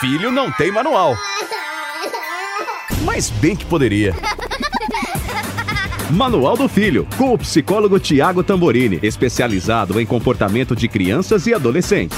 filho 0.00 0.32
não 0.32 0.50
tem 0.50 0.72
manual. 0.72 1.14
Mas 3.04 3.28
bem 3.28 3.54
que 3.54 3.66
poderia. 3.66 4.14
Manual 6.10 6.56
do 6.56 6.66
Filho, 6.70 7.06
com 7.18 7.34
o 7.34 7.38
psicólogo 7.38 8.00
Tiago 8.00 8.42
Tamborini, 8.42 8.98
especializado 9.02 10.00
em 10.00 10.06
comportamento 10.06 10.74
de 10.74 10.88
crianças 10.88 11.46
e 11.46 11.52
adolescentes. 11.52 12.16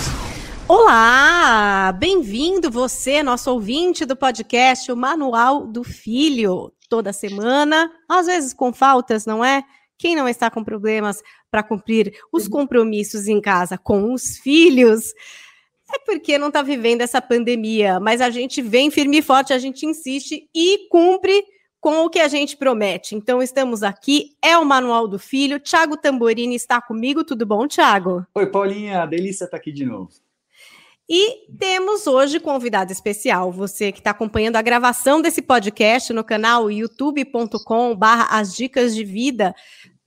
Olá! 0.68 1.92
Bem-vindo 1.98 2.70
você, 2.70 3.20
nosso 3.20 3.50
ouvinte 3.50 4.06
do 4.06 4.14
podcast 4.14 4.90
O 4.92 4.96
Manual 4.96 5.66
do 5.66 5.82
Filho. 5.82 6.72
Toda 6.88 7.12
semana, 7.12 7.90
às 8.08 8.26
vezes 8.26 8.54
com 8.54 8.72
faltas, 8.72 9.26
não 9.26 9.44
é? 9.44 9.64
Quem 9.98 10.14
não 10.14 10.28
está 10.28 10.48
com 10.48 10.62
problemas 10.62 11.20
para 11.50 11.64
cumprir 11.64 12.12
os 12.32 12.46
compromissos 12.46 13.26
em 13.26 13.40
casa 13.40 13.76
com 13.76 14.14
os 14.14 14.38
filhos? 14.38 15.12
É 15.92 15.98
porque 15.98 16.38
não 16.38 16.48
está 16.48 16.62
vivendo 16.62 17.02
essa 17.02 17.20
pandemia, 17.20 18.00
mas 18.00 18.20
a 18.20 18.30
gente 18.30 18.62
vem 18.62 18.90
firme 18.90 19.18
e 19.18 19.22
forte, 19.22 19.52
a 19.52 19.58
gente 19.58 19.84
insiste 19.84 20.48
e 20.54 20.88
cumpre 20.88 21.44
com 21.78 22.04
o 22.04 22.08
que 22.08 22.20
a 22.20 22.28
gente 22.28 22.56
promete. 22.56 23.14
Então, 23.14 23.42
estamos 23.42 23.82
aqui, 23.82 24.36
é 24.40 24.56
o 24.56 24.64
Manual 24.64 25.08
do 25.08 25.18
Filho. 25.18 25.58
Tiago 25.58 25.96
Tamborini 25.96 26.54
está 26.54 26.80
comigo, 26.80 27.24
tudo 27.24 27.44
bom, 27.44 27.66
Tiago? 27.66 28.24
Oi, 28.34 28.46
Paulinha, 28.46 29.04
delícia 29.04 29.44
estar 29.44 29.56
aqui 29.56 29.72
de 29.72 29.84
novo. 29.84 30.08
E 31.08 31.48
temos 31.58 32.06
hoje 32.06 32.38
convidado 32.38 32.92
especial, 32.92 33.50
você 33.50 33.90
que 33.90 33.98
está 33.98 34.12
acompanhando 34.12 34.56
a 34.56 34.62
gravação 34.62 35.20
desse 35.20 35.42
podcast 35.42 36.12
no 36.12 36.24
canal 36.24 36.70
youtube.com 36.70 37.94
barra 37.96 38.38
as 38.38 38.54
dicas 38.54 38.94
de 38.94 39.04
vida, 39.04 39.54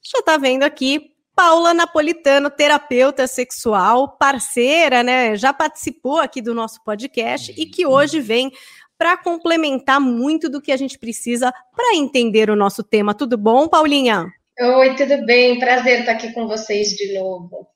já 0.01 0.19
está 0.19 0.37
vendo 0.37 0.63
aqui 0.63 1.14
Paula 1.35 1.73
Napolitano, 1.73 2.49
terapeuta 2.49 3.27
sexual, 3.27 4.17
parceira, 4.17 5.03
né? 5.03 5.35
Já 5.35 5.51
participou 5.51 6.19
aqui 6.19 6.41
do 6.41 6.53
nosso 6.53 6.81
podcast 6.83 7.53
e 7.57 7.65
que 7.65 7.85
hoje 7.85 8.21
vem 8.21 8.51
para 8.97 9.17
complementar 9.17 9.99
muito 9.99 10.49
do 10.49 10.61
que 10.61 10.71
a 10.71 10.77
gente 10.77 10.97
precisa 10.97 11.53
para 11.75 11.95
entender 11.95 12.49
o 12.49 12.55
nosso 12.55 12.81
tema. 12.81 13.13
Tudo 13.13 13.37
bom, 13.37 13.67
Paulinha? 13.67 14.31
Oi, 14.57 14.95
tudo 14.95 15.25
bem? 15.25 15.59
Prazer 15.59 15.99
estar 15.99 16.13
aqui 16.13 16.31
com 16.31 16.47
vocês 16.47 16.91
de 16.91 17.13
novo. 17.19 17.67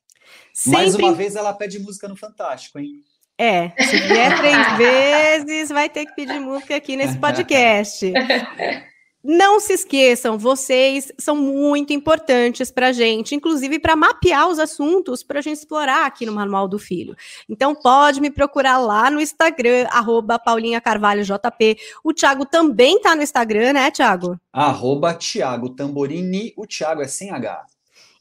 Sempre... 0.54 0.80
Mais 0.80 0.96
uma 0.96 1.14
vez 1.14 1.36
ela 1.36 1.54
pede 1.54 1.80
música 1.80 2.08
no 2.08 2.16
Fantástico, 2.16 2.80
hein? 2.80 3.04
É, 3.38 3.72
se 3.82 3.98
vier 3.98 4.38
três 4.38 4.78
vezes, 5.48 5.70
vai 5.70 5.90
ter 5.90 6.06
que 6.06 6.16
pedir 6.16 6.40
música 6.40 6.76
aqui 6.76 6.96
nesse 6.96 7.18
podcast. 7.18 8.12
Não 9.22 9.60
se 9.60 9.74
esqueçam, 9.74 10.38
vocês 10.38 11.12
são 11.18 11.36
muito 11.36 11.92
importantes 11.92 12.72
para 12.72 12.88
a 12.88 12.92
gente, 12.94 13.36
inclusive 13.36 13.78
para 13.78 13.94
mapear 13.94 14.48
os 14.48 14.60
assuntos 14.60 15.24
para 15.24 15.40
a 15.40 15.42
gente 15.42 15.58
explorar 15.58 16.06
aqui 16.06 16.26
no 16.26 16.32
Manual 16.32 16.70
do 16.70 16.80
Filho. 16.80 17.18
Então 17.50 17.76
pode 17.76 18.22
me 18.22 18.32
procurar 18.32 18.78
lá 18.78 19.12
no 19.12 19.20
Instagram, 19.20 19.88
arroba 19.92 20.40
Paulinha 20.40 20.80
Carvalho 20.80 21.26
JP. 21.26 21.78
O 22.02 22.14
Thiago 22.14 22.46
também 22.46 22.96
está 22.96 23.14
no 23.14 23.22
Instagram, 23.22 23.74
né, 23.74 23.92
Thiago? 23.92 24.40
Arroba 24.54 25.14
Thiago 25.14 25.70
Tamborini, 25.70 26.54
o 26.56 26.66
Thiago 26.66 27.02
é 27.02 27.08
sem 27.08 27.30
H. 27.30 27.66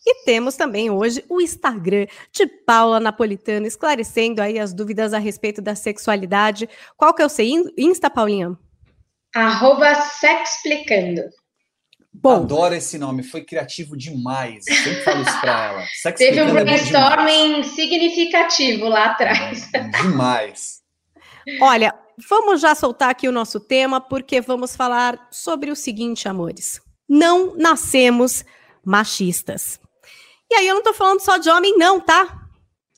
E 0.04 0.24
temos 0.24 0.56
também 0.56 0.90
hoje 0.90 1.24
o 1.28 1.40
Instagram 1.40 2.06
de 2.32 2.44
Paula 2.46 2.98
Napolitano, 2.98 3.66
esclarecendo 3.66 4.42
aí 4.42 4.58
as 4.58 4.72
dúvidas 4.72 5.12
a 5.12 5.18
respeito 5.18 5.62
da 5.62 5.76
sexualidade. 5.76 6.68
Qual 6.96 7.14
que 7.14 7.22
é 7.22 7.26
o 7.26 7.28
seu 7.28 7.46
Insta, 7.76 8.10
Paulinha? 8.10 8.58
Arroba 9.34 9.94
Sexplicando. 9.94 11.22
Bom, 12.20 12.36
Adoro 12.36 12.74
esse 12.74 12.98
nome, 12.98 13.22
foi 13.22 13.44
criativo 13.44 13.96
demais. 13.96 14.64
Sempre 14.64 15.02
falo 15.02 15.22
isso 15.22 15.40
para 15.40 15.64
ela. 15.64 15.86
Teve 16.16 16.42
um 16.42 16.58
é 16.58 16.64
brainstorming 16.64 17.60
é 17.60 17.62
significativo 17.62 18.88
lá 18.88 19.06
atrás. 19.06 19.68
É, 19.72 19.80
demais. 19.80 20.80
Olha, 21.60 21.94
vamos 22.28 22.60
já 22.60 22.74
soltar 22.74 23.10
aqui 23.10 23.28
o 23.28 23.32
nosso 23.32 23.60
tema, 23.60 24.00
porque 24.00 24.40
vamos 24.40 24.74
falar 24.74 25.28
sobre 25.30 25.70
o 25.70 25.76
seguinte, 25.76 26.28
amores. 26.28 26.80
Não 27.08 27.54
nascemos 27.56 28.44
machistas. 28.84 29.78
E 30.50 30.54
aí 30.54 30.66
eu 30.66 30.74
não 30.74 30.82
tô 30.82 30.92
falando 30.92 31.20
só 31.20 31.36
de 31.36 31.48
homem, 31.48 31.76
não, 31.76 32.00
tá? 32.00 32.37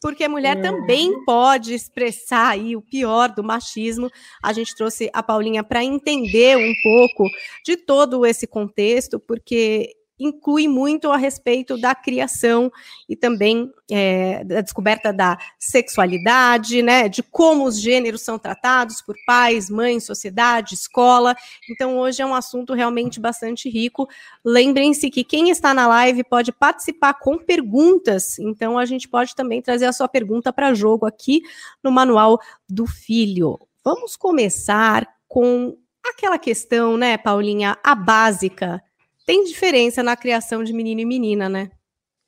Porque 0.00 0.24
a 0.24 0.28
mulher 0.28 0.56
é. 0.56 0.60
também 0.60 1.24
pode 1.24 1.74
expressar 1.74 2.48
aí 2.52 2.74
o 2.74 2.82
pior 2.82 3.28
do 3.28 3.44
machismo. 3.44 4.10
A 4.42 4.52
gente 4.52 4.74
trouxe 4.74 5.10
a 5.12 5.22
Paulinha 5.22 5.62
para 5.62 5.84
entender 5.84 6.56
um 6.56 6.72
pouco 6.82 7.24
de 7.64 7.76
todo 7.76 8.24
esse 8.24 8.46
contexto, 8.46 9.20
porque 9.20 9.94
inclui 10.20 10.68
muito 10.68 11.10
a 11.10 11.16
respeito 11.16 11.78
da 11.78 11.94
criação 11.94 12.70
e 13.08 13.16
também 13.16 13.72
é, 13.90 14.44
da 14.44 14.60
descoberta 14.60 15.12
da 15.12 15.38
sexualidade, 15.58 16.82
né, 16.82 17.08
de 17.08 17.22
como 17.22 17.64
os 17.64 17.80
gêneros 17.80 18.22
são 18.22 18.38
tratados 18.38 19.00
por 19.00 19.16
pais, 19.26 19.70
mães, 19.70 20.04
sociedade, 20.04 20.74
escola. 20.74 21.34
Então, 21.68 21.98
hoje 21.98 22.22
é 22.22 22.26
um 22.26 22.34
assunto 22.34 22.74
realmente 22.74 23.18
bastante 23.18 23.68
rico. 23.68 24.08
Lembrem-se 24.44 25.10
que 25.10 25.24
quem 25.24 25.50
está 25.50 25.72
na 25.72 25.88
live 25.88 26.22
pode 26.24 26.52
participar 26.52 27.14
com 27.14 27.38
perguntas, 27.38 28.38
então 28.38 28.78
a 28.78 28.84
gente 28.84 29.08
pode 29.08 29.34
também 29.34 29.62
trazer 29.62 29.86
a 29.86 29.92
sua 29.92 30.08
pergunta 30.08 30.52
para 30.52 30.74
jogo 30.74 31.06
aqui 31.06 31.40
no 31.82 31.90
Manual 31.90 32.38
do 32.68 32.86
Filho. 32.86 33.58
Vamos 33.82 34.14
começar 34.14 35.06
com 35.26 35.76
aquela 36.04 36.38
questão, 36.38 36.96
né, 36.96 37.16
Paulinha, 37.16 37.78
a 37.82 37.94
básica 37.94 38.82
tem 39.30 39.44
diferença 39.44 40.02
na 40.02 40.16
criação 40.16 40.64
de 40.64 40.72
menino 40.72 41.02
e 41.02 41.04
menina, 41.04 41.48
né? 41.48 41.70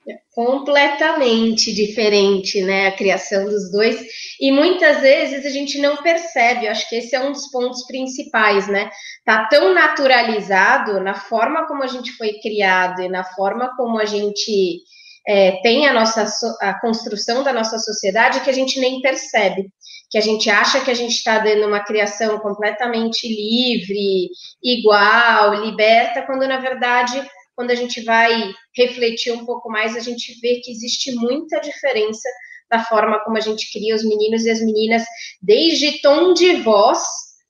É 0.09 0.15
completamente 0.33 1.75
diferente, 1.75 2.63
né, 2.63 2.87
a 2.87 2.97
criação 2.97 3.45
dos 3.45 3.73
dois, 3.73 4.01
e 4.41 4.53
muitas 4.53 5.01
vezes 5.01 5.45
a 5.45 5.49
gente 5.49 5.81
não 5.81 5.97
percebe, 5.97 6.67
eu 6.67 6.71
acho 6.71 6.89
que 6.89 6.95
esse 6.95 7.17
é 7.17 7.21
um 7.21 7.33
dos 7.33 7.51
pontos 7.51 7.85
principais, 7.89 8.69
né, 8.69 8.89
tá 9.25 9.49
tão 9.49 9.75
naturalizado 9.75 11.01
na 11.01 11.15
forma 11.15 11.67
como 11.67 11.83
a 11.83 11.89
gente 11.89 12.13
foi 12.13 12.35
criado 12.41 13.03
e 13.03 13.09
na 13.09 13.25
forma 13.25 13.75
como 13.77 13.99
a 13.99 14.05
gente 14.05 14.83
é, 15.27 15.61
tem 15.63 15.87
a 15.87 15.93
nossa 15.93 16.27
a 16.61 16.81
construção 16.81 17.43
da 17.43 17.53
nossa 17.53 17.79
sociedade 17.79 18.41
que 18.41 18.51
a 18.51 18.53
gente 18.53 18.81
nem 18.81 19.01
percebe 19.01 19.71
que 20.13 20.19
a 20.19 20.21
gente 20.21 20.51
acha 20.51 20.85
que 20.85 20.91
a 20.91 20.95
gente 20.95 21.15
está 21.15 21.39
dando 21.39 21.67
uma 21.67 21.83
criação 21.83 22.39
completamente 22.39 23.27
livre, 23.27 24.29
igual, 24.63 25.65
liberta, 25.65 26.21
quando 26.27 26.47
na 26.47 26.59
verdade, 26.59 27.27
quando 27.57 27.71
a 27.71 27.75
gente 27.75 28.03
vai 28.03 28.53
refletir 28.77 29.33
um 29.33 29.47
pouco 29.47 29.71
mais, 29.71 29.97
a 29.97 30.01
gente 30.01 30.39
vê 30.43 30.61
que 30.63 30.71
existe 30.71 31.13
muita 31.15 31.59
diferença 31.61 32.29
da 32.71 32.85
forma 32.85 33.21
como 33.25 33.39
a 33.39 33.41
gente 33.41 33.73
cria 33.73 33.95
os 33.95 34.05
meninos 34.05 34.45
e 34.45 34.51
as 34.51 34.61
meninas, 34.61 35.03
desde 35.41 36.03
tom 36.03 36.35
de 36.35 36.57
voz 36.57 37.03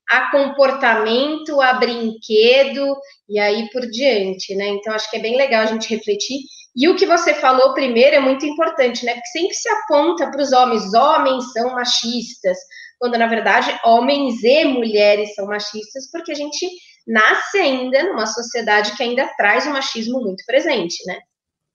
a 0.09 0.31
comportamento, 0.31 1.61
a 1.61 1.73
brinquedo 1.75 2.97
e 3.29 3.41
aí 3.41 3.69
por 3.71 3.83
diante, 3.91 4.55
né? 4.55 4.69
Então 4.69 4.95
acho 4.95 5.11
que 5.11 5.17
é 5.17 5.21
bem 5.21 5.37
legal 5.37 5.63
a 5.63 5.67
gente 5.67 5.89
refletir 5.89 6.39
e 6.75 6.89
o 6.89 6.97
que 6.97 7.07
você 7.07 7.35
falou 7.35 7.75
primeiro 7.75 8.17
é 8.17 8.21
muito 8.21 8.47
importante, 8.47 9.05
né? 9.05 9.15
Porque 9.15 9.29
sempre 9.29 9.55
se 9.55 9.69
aponta 9.69 10.31
para 10.31 10.43
os 10.43 10.53
homens, 10.53 10.95
homens 10.95 11.53
são 11.53 11.73
machistas, 11.73 12.57
quando 12.99 13.19
na 13.19 13.27
verdade 13.27 13.79
homens 13.85 14.43
e 14.43 14.65
mulheres 14.65 15.35
são 15.35 15.47
machistas, 15.47 16.11
porque 16.11 16.33
a 16.33 16.37
gente 16.37 16.67
nasce 17.07 17.59
ainda 17.59 18.03
numa 18.05 18.27
sociedade 18.27 18.97
que 18.97 19.03
ainda 19.03 19.29
traz 19.37 19.67
o 19.67 19.71
machismo 19.71 20.21
muito 20.21 20.45
presente, 20.47 20.97
né? 21.07 21.19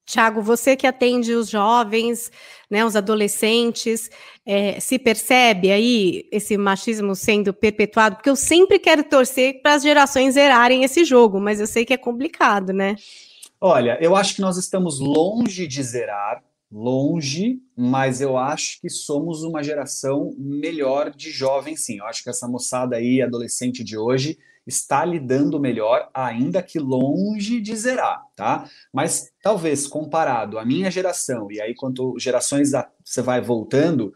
Tiago, 0.07 0.41
você 0.41 0.78
que 0.78 0.88
atende 0.88 1.34
os 1.34 1.50
jovens, 1.50 2.31
né, 2.72 2.86
os 2.86 2.96
adolescentes, 2.96 4.09
é, 4.46 4.80
se 4.80 4.97
percebe 4.97 5.69
aí 5.69 6.24
esse 6.31 6.57
machismo 6.57 7.13
sendo 7.13 7.53
perpetuado? 7.53 8.16
Porque 8.16 8.30
eu 8.30 8.36
sempre 8.38 8.80
quero 8.80 9.03
torcer 9.03 9.62
para 9.62 9.74
as 9.74 9.84
gerações 9.84 10.36
zerarem 10.36 10.86
esse 10.86 11.03
jogo, 11.03 11.41
mas 11.41 11.59
eu 11.59 11.68
sei 11.68 11.84
que 11.84 11.94
é 11.94 11.97
complicado, 11.97 12.72
né? 12.72 12.96
Olha, 13.59 13.97
eu 14.00 14.16
acho 14.16 14.35
que 14.35 14.41
nós 14.41 14.56
estamos 14.57 15.00
longe 15.00 15.66
de 15.66 15.81
zerar, 15.81 16.44
longe, 16.72 17.59
mas 17.75 18.22
eu 18.22 18.38
acho 18.38 18.79
que 18.79 18.90
somos 18.90 19.41
uma 19.41 19.63
geração 19.63 20.35
melhor 20.38 21.09
de 21.09 21.31
jovens, 21.31 21.86
sim. 21.86 21.98
Eu 21.98 22.06
acho 22.06 22.24
que 22.24 22.30
essa 22.30 22.48
moçada 22.48 22.98
aí, 22.98 23.21
adolescente 23.21 23.83
de 23.83 23.98
hoje, 23.98 24.38
está 24.68 25.04
lidando 25.06 25.59
melhor, 25.59 26.09
ainda 26.13 26.62
que 26.62 26.77
longe 26.77 27.59
de 27.62 27.75
zerar, 27.75 28.21
tá? 28.36 28.69
Mas 28.94 29.31
talvez 29.42 29.88
comparado 29.88 30.60
à 30.60 30.65
minha 30.65 30.92
geração, 30.92 31.48
e 31.50 31.60
aí 31.60 31.74
quanto 31.74 32.15
gerações 32.19 32.71
você 33.03 33.21
vai 33.21 33.42
voltando, 33.42 34.13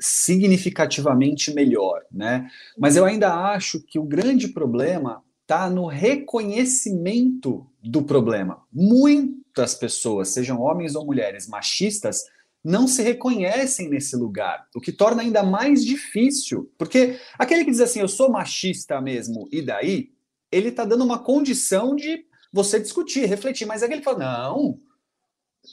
significativamente 0.00 1.54
melhor, 1.54 2.02
né? 2.12 2.48
Mas 2.76 2.96
eu 2.96 3.04
ainda 3.04 3.32
acho 3.52 3.80
que 3.80 3.98
o 3.98 4.04
grande 4.04 4.48
problema 4.48 5.22
está 5.42 5.70
no 5.70 5.86
reconhecimento 5.86 7.66
do 7.82 8.02
problema. 8.02 8.62
Muitas 8.72 9.74
pessoas, 9.74 10.28
sejam 10.28 10.60
homens 10.60 10.94
ou 10.94 11.06
mulheres 11.06 11.46
machistas, 11.48 12.24
não 12.62 12.88
se 12.88 13.02
reconhecem 13.02 13.88
nesse 13.88 14.16
lugar, 14.16 14.66
o 14.74 14.80
que 14.80 14.92
torna 14.92 15.22
ainda 15.22 15.42
mais 15.42 15.84
difícil, 15.84 16.70
porque 16.76 17.18
aquele 17.38 17.64
que 17.64 17.70
diz 17.70 17.80
assim, 17.80 18.00
eu 18.00 18.08
sou 18.08 18.30
machista 18.30 19.00
mesmo, 19.00 19.48
e 19.50 19.62
daí, 19.62 20.10
ele 20.50 20.68
está 20.68 20.84
dando 20.84 21.04
uma 21.04 21.18
condição 21.18 21.94
de 21.94 22.26
você 22.52 22.80
discutir, 22.80 23.26
refletir, 23.26 23.66
mas 23.66 23.82
aquele 23.82 24.02
fala, 24.02 24.18
não, 24.18 24.78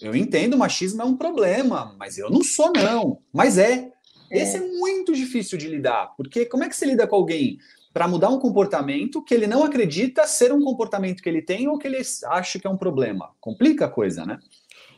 eu 0.01 0.15
entendo, 0.15 0.53
o 0.53 0.57
machismo 0.57 1.01
é 1.01 1.05
um 1.05 1.17
problema, 1.17 1.95
mas 1.97 2.17
eu 2.17 2.29
não 2.29 2.43
sou 2.43 2.71
não, 2.71 3.21
mas 3.33 3.57
é. 3.57 3.91
É. 4.29 4.41
Esse 4.41 4.57
é 4.57 4.59
muito 4.59 5.13
difícil 5.13 5.57
de 5.57 5.67
lidar, 5.67 6.13
porque 6.17 6.45
como 6.45 6.63
é 6.63 6.69
que 6.69 6.75
você 6.75 6.85
lida 6.85 7.07
com 7.07 7.15
alguém 7.15 7.57
para 7.95 8.09
mudar 8.09 8.27
um 8.27 8.39
comportamento 8.39 9.23
que 9.23 9.33
ele 9.33 9.47
não 9.47 9.63
acredita 9.63 10.27
ser 10.27 10.51
um 10.51 10.61
comportamento 10.61 11.23
que 11.23 11.29
ele 11.29 11.41
tem 11.41 11.69
ou 11.69 11.77
que 11.77 11.87
ele 11.87 12.01
acha 12.25 12.59
que 12.59 12.67
é 12.67 12.69
um 12.69 12.75
problema? 12.75 13.31
Complica 13.39 13.85
a 13.85 13.89
coisa, 13.89 14.25
né? 14.25 14.37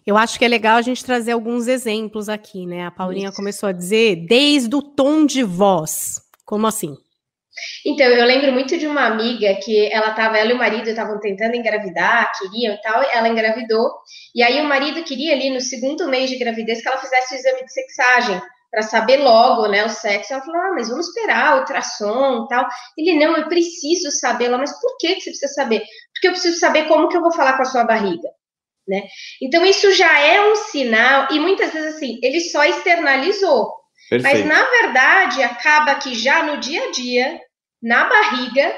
Eu 0.03 0.17
acho 0.17 0.39
que 0.39 0.43
é 0.43 0.47
legal 0.47 0.77
a 0.77 0.81
gente 0.81 1.05
trazer 1.05 1.33
alguns 1.33 1.67
exemplos 1.67 2.27
aqui, 2.27 2.65
né? 2.65 2.87
A 2.87 2.89
Paulinha 2.89 3.27
Isso. 3.27 3.37
começou 3.37 3.69
a 3.69 3.71
dizer 3.71 4.25
desde 4.27 4.75
o 4.75 4.81
tom 4.81 5.27
de 5.27 5.43
voz. 5.43 6.23
Como 6.43 6.65
assim? 6.65 6.97
Então, 7.85 8.07
eu 8.07 8.25
lembro 8.25 8.51
muito 8.51 8.75
de 8.75 8.87
uma 8.87 9.05
amiga 9.05 9.53
que 9.63 9.93
ela 9.93 10.15
tava, 10.15 10.39
ela 10.39 10.49
e 10.49 10.55
o 10.55 10.57
marido 10.57 10.89
estavam 10.89 11.19
tentando 11.19 11.55
engravidar, 11.55 12.31
queriam 12.39 12.73
e 12.73 12.81
tal, 12.81 13.03
ela 13.13 13.29
engravidou, 13.29 13.91
e 14.33 14.41
aí 14.41 14.59
o 14.59 14.67
marido 14.67 15.03
queria 15.03 15.33
ali 15.33 15.51
no 15.51 15.61
segundo 15.61 16.07
mês 16.07 16.31
de 16.31 16.37
gravidez 16.37 16.81
que 16.81 16.87
ela 16.87 16.97
fizesse 16.97 17.35
o 17.35 17.37
exame 17.37 17.63
de 17.63 17.73
sexagem, 17.73 18.41
para 18.71 18.81
saber 18.81 19.17
logo, 19.17 19.67
né, 19.67 19.85
o 19.85 19.89
sexo. 19.89 20.33
Ela 20.33 20.43
falou, 20.43 20.61
ah, 20.61 20.71
mas 20.75 20.89
vamos 20.89 21.07
esperar, 21.07 21.59
ultrassom 21.59 22.45
e 22.45 22.47
tal. 22.47 22.67
Ele, 22.97 23.17
não, 23.17 23.37
eu 23.37 23.47
preciso 23.47 24.11
saber. 24.11 24.45
Ela, 24.45 24.57
mas 24.57 24.79
por 24.79 24.97
que, 24.97 25.15
que 25.15 25.21
você 25.21 25.29
precisa 25.29 25.53
saber? 25.53 25.83
Porque 26.13 26.27
eu 26.27 26.31
preciso 26.31 26.59
saber 26.59 26.87
como 26.87 27.07
que 27.07 27.17
eu 27.17 27.21
vou 27.21 27.31
falar 27.33 27.53
com 27.55 27.63
a 27.63 27.65
sua 27.65 27.83
barriga. 27.83 28.29
Né? 28.87 29.03
Então, 29.41 29.65
isso 29.65 29.91
já 29.91 30.19
é 30.19 30.49
um 30.49 30.55
sinal, 30.55 31.27
e 31.31 31.39
muitas 31.39 31.73
vezes 31.73 31.95
assim, 31.95 32.19
ele 32.23 32.39
só 32.39 32.63
externalizou. 32.63 33.73
Perfeito. 34.09 34.23
Mas, 34.23 34.45
na 34.45 34.63
verdade, 34.63 35.43
acaba 35.43 35.95
que 35.95 36.15
já 36.15 36.43
no 36.43 36.57
dia 36.57 36.85
a 36.85 36.91
dia, 36.91 37.41
na 37.81 38.05
barriga, 38.05 38.73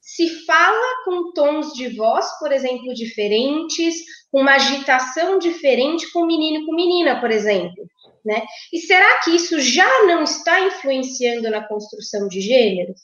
se 0.00 0.44
fala 0.44 1.04
com 1.04 1.32
tons 1.32 1.72
de 1.74 1.94
voz, 1.94 2.26
por 2.38 2.50
exemplo, 2.50 2.94
diferentes, 2.94 3.94
com 4.32 4.40
uma 4.40 4.54
agitação 4.54 5.38
diferente 5.38 6.10
com 6.10 6.26
menino 6.26 6.62
e 6.62 6.66
com 6.66 6.74
menina, 6.74 7.20
por 7.20 7.30
exemplo. 7.30 7.86
Né? 8.24 8.42
E 8.72 8.78
será 8.78 9.20
que 9.20 9.30
isso 9.30 9.58
já 9.60 10.04
não 10.04 10.24
está 10.24 10.60
influenciando 10.60 11.48
na 11.50 11.66
construção 11.66 12.28
de 12.28 12.40
gênero? 12.40 12.94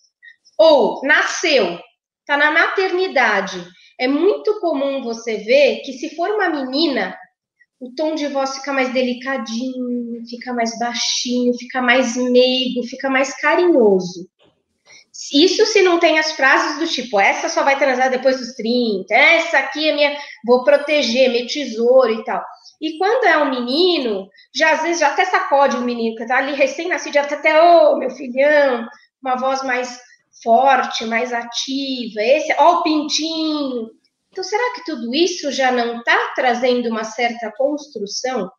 Ou 0.59 1.01
nasceu, 1.05 1.79
está 2.21 2.37
na 2.37 2.51
maternidade. 2.51 3.65
É 3.99 4.07
muito 4.07 4.61
comum 4.61 5.03
você 5.03 5.39
ver 5.39 5.81
que 5.81 5.95
se 5.95 6.15
for 6.15 6.31
uma 6.31 6.51
menina, 6.51 7.17
o 7.81 7.95
tom 7.95 8.15
de 8.15 8.27
voz 8.27 8.57
fica 8.57 8.73
mais 8.73 8.93
delicadinho, 8.93 10.27
fica 10.29 10.53
mais 10.53 10.79
baixinho, 10.79 11.55
fica 11.55 11.81
mais 11.81 12.17
meigo, 12.17 12.83
fica 12.85 13.09
mais 13.09 13.35
carinhoso. 13.41 14.29
Isso 15.33 15.65
se 15.67 15.83
não 15.83 15.99
tem 15.99 16.19
as 16.19 16.33
frases 16.33 16.79
do 16.79 16.87
tipo, 16.87 17.19
essa 17.19 17.49
só 17.49 17.63
vai 17.63 17.79
transar 17.79 18.11
depois 18.11 18.39
dos 18.39 18.55
30, 18.55 19.15
essa 19.15 19.59
aqui 19.59 19.89
é 19.89 19.95
minha, 19.95 20.17
vou 20.45 20.63
proteger, 20.63 21.31
meu 21.31 21.47
tesouro 21.47 22.13
e 22.13 22.25
tal. 22.25 22.45
E 22.81 22.99
quando 22.99 23.25
é 23.25 23.39
um 23.39 23.51
menino, 23.51 24.29
já 24.55 24.73
às 24.73 24.83
vezes 24.83 25.01
já 25.01 25.09
até 25.09 25.25
sacode 25.25 25.77
o 25.77 25.83
menino, 25.83 26.17
que 26.17 26.27
tá 26.27 26.39
ali 26.39 26.55
recém-nascido, 26.55 27.15
já 27.15 27.25
tá 27.25 27.37
até, 27.37 27.63
ô, 27.63 27.93
oh, 27.93 27.97
meu 27.97 28.11
filhão, 28.11 28.87
uma 29.23 29.37
voz 29.37 29.63
mais 29.63 29.99
forte, 30.43 31.05
mais 31.07 31.33
ativa, 31.33 32.21
esse, 32.21 32.55
ó 32.59 32.81
o 32.81 32.83
pintinho. 32.83 33.91
Então, 34.31 34.45
será 34.45 34.75
que 34.75 34.85
tudo 34.85 35.15
isso 35.15 35.51
já 35.51 35.73
não 35.73 35.99
está 35.99 36.33
trazendo 36.35 36.91
uma 36.91 37.05
certa 37.05 37.51
construção? 37.57 38.51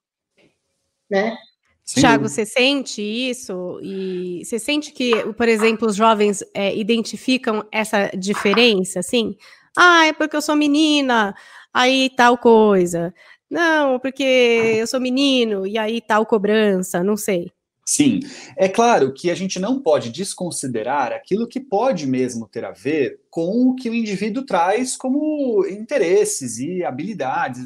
Né? 1.09 1.37
Tiago, 1.85 2.27
você 2.27 2.45
sente 2.45 3.01
isso? 3.01 3.79
E 3.81 4.43
você 4.43 4.59
sente 4.59 4.91
que, 4.91 5.31
por 5.33 5.47
exemplo, 5.47 5.87
os 5.87 5.95
jovens 5.95 6.43
é, 6.53 6.75
identificam 6.75 7.65
essa 7.71 8.09
diferença, 8.17 8.99
assim? 8.99 9.37
Ah, 9.77 10.07
é 10.07 10.13
porque 10.13 10.35
eu 10.35 10.41
sou 10.41 10.55
menina, 10.55 11.33
aí 11.73 12.09
tal 12.09 12.37
coisa. 12.37 13.13
Não, 13.49 13.99
porque 13.99 14.23
eu 14.23 14.87
sou 14.87 14.99
menino, 14.99 15.65
e 15.65 15.77
aí 15.77 16.01
tal 16.01 16.25
cobrança, 16.25 17.03
não 17.03 17.15
sei. 17.15 17.51
Sim, 17.89 18.19
é 18.57 18.67
claro 18.67 19.13
que 19.13 19.31
a 19.31 19.33
gente 19.33 19.59
não 19.59 19.81
pode 19.81 20.09
desconsiderar 20.09 21.13
aquilo 21.13 21.47
que 21.47 21.57
pode 21.57 22.05
mesmo 22.05 22.45
ter 22.45 22.65
a 22.65 22.71
ver 22.71 23.21
com 23.29 23.69
o 23.69 23.75
que 23.75 23.89
o 23.89 23.93
indivíduo 23.93 24.45
traz 24.45 24.97
como 24.97 25.65
interesses 25.65 26.59
e 26.59 26.83
habilidades. 26.83 27.63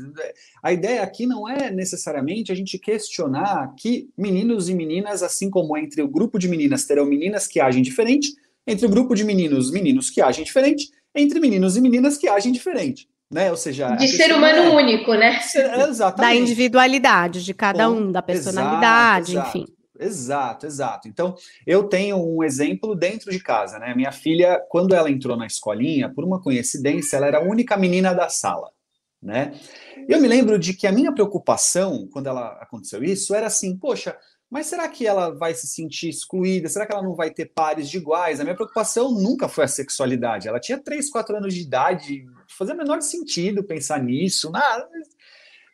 A 0.61 0.71
ideia 0.71 1.01
aqui 1.01 1.25
não 1.25 1.49
é 1.49 1.71
necessariamente 1.71 2.51
a 2.51 2.55
gente 2.55 2.77
questionar 2.77 3.73
que 3.75 4.09
meninos 4.15 4.69
e 4.69 4.75
meninas, 4.75 5.23
assim 5.23 5.49
como 5.49 5.75
entre 5.75 6.03
o 6.03 6.07
grupo 6.07 6.37
de 6.37 6.47
meninas 6.47 6.85
terão 6.85 7.07
meninas 7.07 7.47
que 7.47 7.59
agem 7.59 7.81
diferente, 7.81 8.31
entre 8.67 8.85
o 8.85 8.89
grupo 8.89 9.15
de 9.15 9.23
meninos, 9.23 9.71
meninos 9.71 10.11
que 10.11 10.21
agem 10.21 10.45
diferente, 10.45 10.91
entre 11.15 11.39
meninos 11.39 11.75
e 11.75 11.81
meninas 11.81 12.15
que 12.15 12.27
agem 12.27 12.51
diferente. 12.51 13.09
Né? 13.31 13.49
Ou 13.49 13.55
seja, 13.55 13.95
de 13.95 14.09
ser 14.09 14.33
humano 14.33 14.57
é... 14.57 14.69
único, 14.69 15.13
né? 15.13 15.39
Exatamente. 15.87 16.17
Da 16.17 16.35
individualidade 16.35 17.43
de 17.43 17.53
cada 17.53 17.89
um, 17.89 18.11
da 18.11 18.21
personalidade, 18.21 19.33
exato, 19.33 19.57
enfim. 19.57 19.65
Exato, 19.97 20.65
exato. 20.65 21.07
Então, 21.07 21.35
eu 21.65 21.83
tenho 21.83 22.17
um 22.17 22.43
exemplo 22.43 22.95
dentro 22.95 23.31
de 23.31 23.39
casa, 23.39 23.77
né? 23.77 23.93
Minha 23.95 24.11
filha, 24.11 24.59
quando 24.67 24.95
ela 24.95 25.11
entrou 25.11 25.37
na 25.37 25.45
escolinha, 25.45 26.11
por 26.11 26.25
uma 26.25 26.41
coincidência, 26.41 27.17
ela 27.17 27.27
era 27.27 27.37
a 27.37 27.43
única 27.43 27.77
menina 27.77 28.11
da 28.11 28.27
sala, 28.27 28.69
né? 29.21 29.53
Eu 30.09 30.19
me 30.19 30.27
lembro 30.27 30.57
de 30.57 30.73
que 30.73 30.87
a 30.87 30.91
minha 30.91 31.13
preocupação, 31.13 32.07
quando 32.11 32.27
ela 32.27 32.57
aconteceu 32.59 33.03
isso, 33.03 33.35
era 33.35 33.45
assim, 33.45 33.77
poxa, 33.77 34.17
mas 34.51 34.67
será 34.67 34.85
que 34.89 35.07
ela 35.07 35.33
vai 35.33 35.53
se 35.53 35.65
sentir 35.65 36.09
excluída? 36.09 36.67
Será 36.67 36.85
que 36.85 36.91
ela 36.91 37.01
não 37.01 37.15
vai 37.15 37.31
ter 37.31 37.45
pares 37.45 37.89
de 37.89 37.97
iguais? 37.97 38.41
A 38.41 38.43
minha 38.43 38.55
preocupação 38.55 39.09
nunca 39.09 39.47
foi 39.47 39.63
a 39.63 39.67
sexualidade. 39.67 40.49
Ela 40.49 40.59
tinha 40.59 40.77
3, 40.77 41.09
4 41.09 41.37
anos 41.37 41.53
de 41.53 41.61
idade, 41.61 42.27
fazia 42.49 42.75
menor 42.75 43.01
sentido 43.01 43.63
pensar 43.63 44.03
nisso. 44.03 44.51
Nada, 44.51 44.89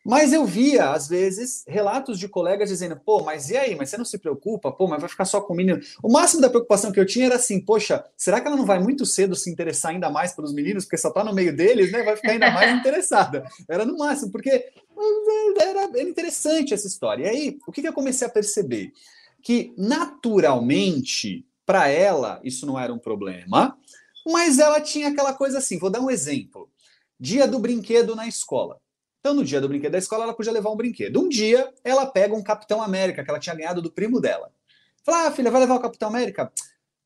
mas 0.07 0.31
eu 0.31 0.45
via, 0.45 0.91
às 0.91 1.05
vezes, 1.09 1.65
relatos 1.67 2.17
de 2.17 2.29
colegas 2.29 2.69
dizendo, 2.69 2.95
pô, 2.95 3.21
mas 3.23 3.49
e 3.49 3.57
aí? 3.57 3.75
Mas 3.75 3.89
você 3.89 3.97
não 3.97 4.05
se 4.05 4.17
preocupa? 4.17 4.71
Pô, 4.71 4.87
mas 4.87 5.01
vai 5.01 5.09
ficar 5.09 5.25
só 5.25 5.41
com 5.41 5.53
o 5.53 5.57
menino. 5.57 5.81
O 6.01 6.09
máximo 6.09 6.41
da 6.41 6.49
preocupação 6.49 6.93
que 6.93 6.99
eu 6.99 7.05
tinha 7.05 7.25
era 7.25 7.35
assim, 7.35 7.59
poxa, 7.59 8.05
será 8.15 8.39
que 8.39 8.47
ela 8.47 8.55
não 8.55 8.65
vai 8.65 8.79
muito 8.79 9.05
cedo 9.05 9.35
se 9.35 9.51
interessar 9.51 9.91
ainda 9.91 10.09
mais 10.09 10.31
pelos 10.31 10.53
meninos, 10.53 10.85
porque 10.85 10.97
só 10.97 11.11
tá 11.11 11.25
no 11.25 11.33
meio 11.33 11.53
deles, 11.53 11.91
né? 11.91 12.03
Vai 12.03 12.15
ficar 12.15 12.31
ainda 12.31 12.49
mais 12.51 12.71
interessada. 12.79 13.43
Era 13.69 13.83
no 13.83 13.97
máximo, 13.97 14.31
porque 14.31 14.71
era, 15.59 15.81
era 15.81 16.01
interessante 16.01 16.73
essa 16.73 16.87
história. 16.87 17.25
E 17.25 17.27
aí, 17.27 17.59
o 17.67 17.71
que, 17.73 17.81
que 17.81 17.87
eu 17.89 17.93
comecei 17.93 18.25
a 18.25 18.31
perceber? 18.31 18.93
Que, 19.43 19.73
naturalmente, 19.77 21.45
para 21.65 21.89
ela, 21.89 22.39
isso 22.45 22.65
não 22.65 22.79
era 22.79 22.93
um 22.93 22.97
problema, 22.97 23.77
mas 24.25 24.57
ela 24.57 24.79
tinha 24.79 25.09
aquela 25.09 25.33
coisa 25.33 25.57
assim, 25.57 25.77
vou 25.77 25.89
dar 25.89 25.99
um 25.99 26.09
exemplo. 26.09 26.69
Dia 27.19 27.45
do 27.45 27.59
brinquedo 27.59 28.15
na 28.15 28.25
escola. 28.25 28.79
Então, 29.19 29.33
no 29.33 29.43
dia 29.43 29.59
do 29.59 29.67
brinquedo 29.67 29.91
da 29.91 29.97
escola, 29.97 30.23
ela 30.23 30.33
podia 30.33 30.51
levar 30.51 30.69
um 30.69 30.75
brinquedo. 30.75 31.21
Um 31.21 31.29
dia, 31.29 31.73
ela 31.83 32.05
pega 32.05 32.35
um 32.35 32.43
Capitão 32.43 32.81
América 32.81 33.23
que 33.23 33.29
ela 33.29 33.39
tinha 33.39 33.55
ganhado 33.55 33.81
do 33.81 33.91
primo 33.91 34.21
dela. 34.21 34.51
Fala, 35.03 35.27
ah, 35.27 35.31
filha, 35.31 35.51
vai 35.51 35.61
levar 35.61 35.75
o 35.75 35.79
Capitão 35.79 36.09
América? 36.09 36.51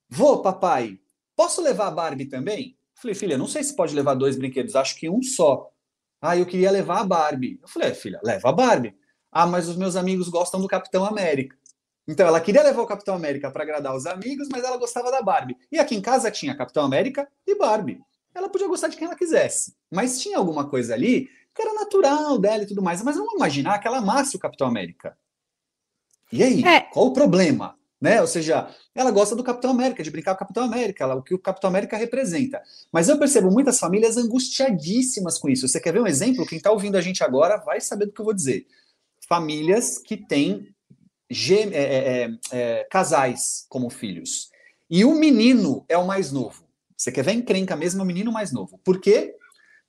Vou, 0.09 0.41
papai. 0.41 1.00
Posso 1.36 1.62
levar 1.62 1.88
a 1.88 1.91
Barbie 1.91 2.25
também? 2.25 2.77
Falei, 2.95 3.15
filha, 3.15 3.38
não 3.38 3.47
sei 3.47 3.63
se 3.63 3.75
pode 3.75 3.95
levar 3.95 4.13
dois 4.13 4.36
brinquedos, 4.38 4.75
acho 4.75 4.95
que 4.95 5.09
um 5.09 5.24
só. 5.24 5.71
Ah, 6.21 6.38
eu 6.38 6.45
queria 6.45 6.69
levar 6.69 7.00
a 7.00 7.03
Barbie. 7.03 7.59
Eu 7.62 7.67
falei, 7.67 7.89
é, 7.89 7.93
filha, 7.93 8.19
leva 8.24 8.50
a 8.50 8.51
Barbie. 8.51 8.95
Ah, 9.31 9.47
mas 9.47 9.67
os 9.67 9.75
meus 9.75 9.95
amigos 9.95 10.29
gostam 10.29 10.62
do 10.62 10.67
Capitão 10.67 11.05
América. 11.05 11.55
Então 12.07 12.27
ela 12.27 12.41
queria 12.41 12.62
levar 12.62 12.81
o 12.81 12.88
Capitão 12.88 13.15
América 13.15 13.50
para 13.50 13.63
agradar 13.63 13.95
os 13.95 14.05
amigos, 14.05 14.50
mas 14.51 14.63
ela 14.63 14.77
gostava 14.77 15.09
da 15.09 15.21
Barbie. 15.21 15.57
E 15.71 15.79
aqui 15.79 15.95
em 15.95 16.01
casa 16.01 16.29
tinha 16.29 16.55
Capitão 16.55 16.83
América 16.83 17.27
e 17.47 17.55
Barbie. 17.55 18.01
Ela 18.33 18.50
podia 18.50 18.67
gostar 18.67 18.88
de 18.88 18.97
quem 18.97 19.05
ela 19.07 19.15
quisesse, 19.15 19.75
mas 19.89 20.19
tinha 20.19 20.38
alguma 20.38 20.69
coisa 20.69 20.93
ali 20.93 21.29
que 21.53 21.62
era 21.62 21.74
natural 21.74 22.38
dela 22.38 22.63
e 22.63 22.67
tudo 22.67 22.81
mais. 22.81 23.01
Mas 23.03 23.17
vamos 23.17 23.34
imaginar 23.34 23.79
que 23.79 23.88
ela 23.88 23.98
amasse 23.98 24.36
o 24.36 24.39
Capitão 24.39 24.67
América. 24.67 25.17
E 26.31 26.43
aí? 26.43 26.63
É. 26.63 26.81
Qual 26.81 27.08
o 27.08 27.13
problema? 27.13 27.75
Né? 28.00 28.20
Ou 28.20 28.25
seja, 28.25 28.67
ela 28.96 29.12
gosta 29.12 29.36
do 29.36 29.43
Capitão 29.43 29.70
América, 29.70 30.01
de 30.01 30.10
brincar 30.10 30.31
com 30.31 30.38
o 30.38 30.39
Capitão 30.39 30.63
América, 30.63 31.03
ela, 31.03 31.15
o 31.15 31.22
que 31.22 31.36
o 31.36 31.39
Capitão 31.39 31.70
América 31.70 31.96
representa. 31.96 32.62
Mas 32.91 33.08
eu 33.08 33.20
percebo 33.20 33.51
muitas 33.51 33.77
famílias 33.77 34.17
angustiadíssimas 34.17 35.38
com 35.38 35.50
isso. 35.50 35.67
Você 35.67 35.79
quer 35.79 35.93
ver 35.93 36.01
um 36.01 36.08
exemplo? 36.08 36.46
Quem 36.48 36.58
está 36.58 36.72
ouvindo 36.72 36.98
a 36.98 37.01
gente 37.01 37.24
agora 37.24 37.58
vai 37.58 37.79
saber 37.79 38.08
do 38.08 38.12
que 38.12 38.20
eu 38.20 38.25
vou 38.25 38.34
dizer. 38.34 38.65
Famílias 39.27 40.00
que 40.00 40.17
têm 40.17 40.74
é, 41.29 41.63
é, 41.63 42.24
é, 42.24 42.38
é, 42.51 42.88
casais 42.89 43.65
como 43.70 43.89
filhos. 43.89 44.50
E 44.89 45.05
o 45.05 45.13
menino 45.13 45.86
é 45.88 45.98
o 45.98 46.05
mais 46.05 46.31
novo. 46.31 46.67
Você 46.98 47.12
quer 47.12 47.24
ver 47.24 47.34
encrenca 47.34 47.75
mesmo, 47.75 48.01
é 48.01 48.03
o 48.03 48.08
menino 48.08 48.31
mais 48.31 48.51
novo. 48.51 48.79
Por 48.84 49.00
quê? 49.00 49.36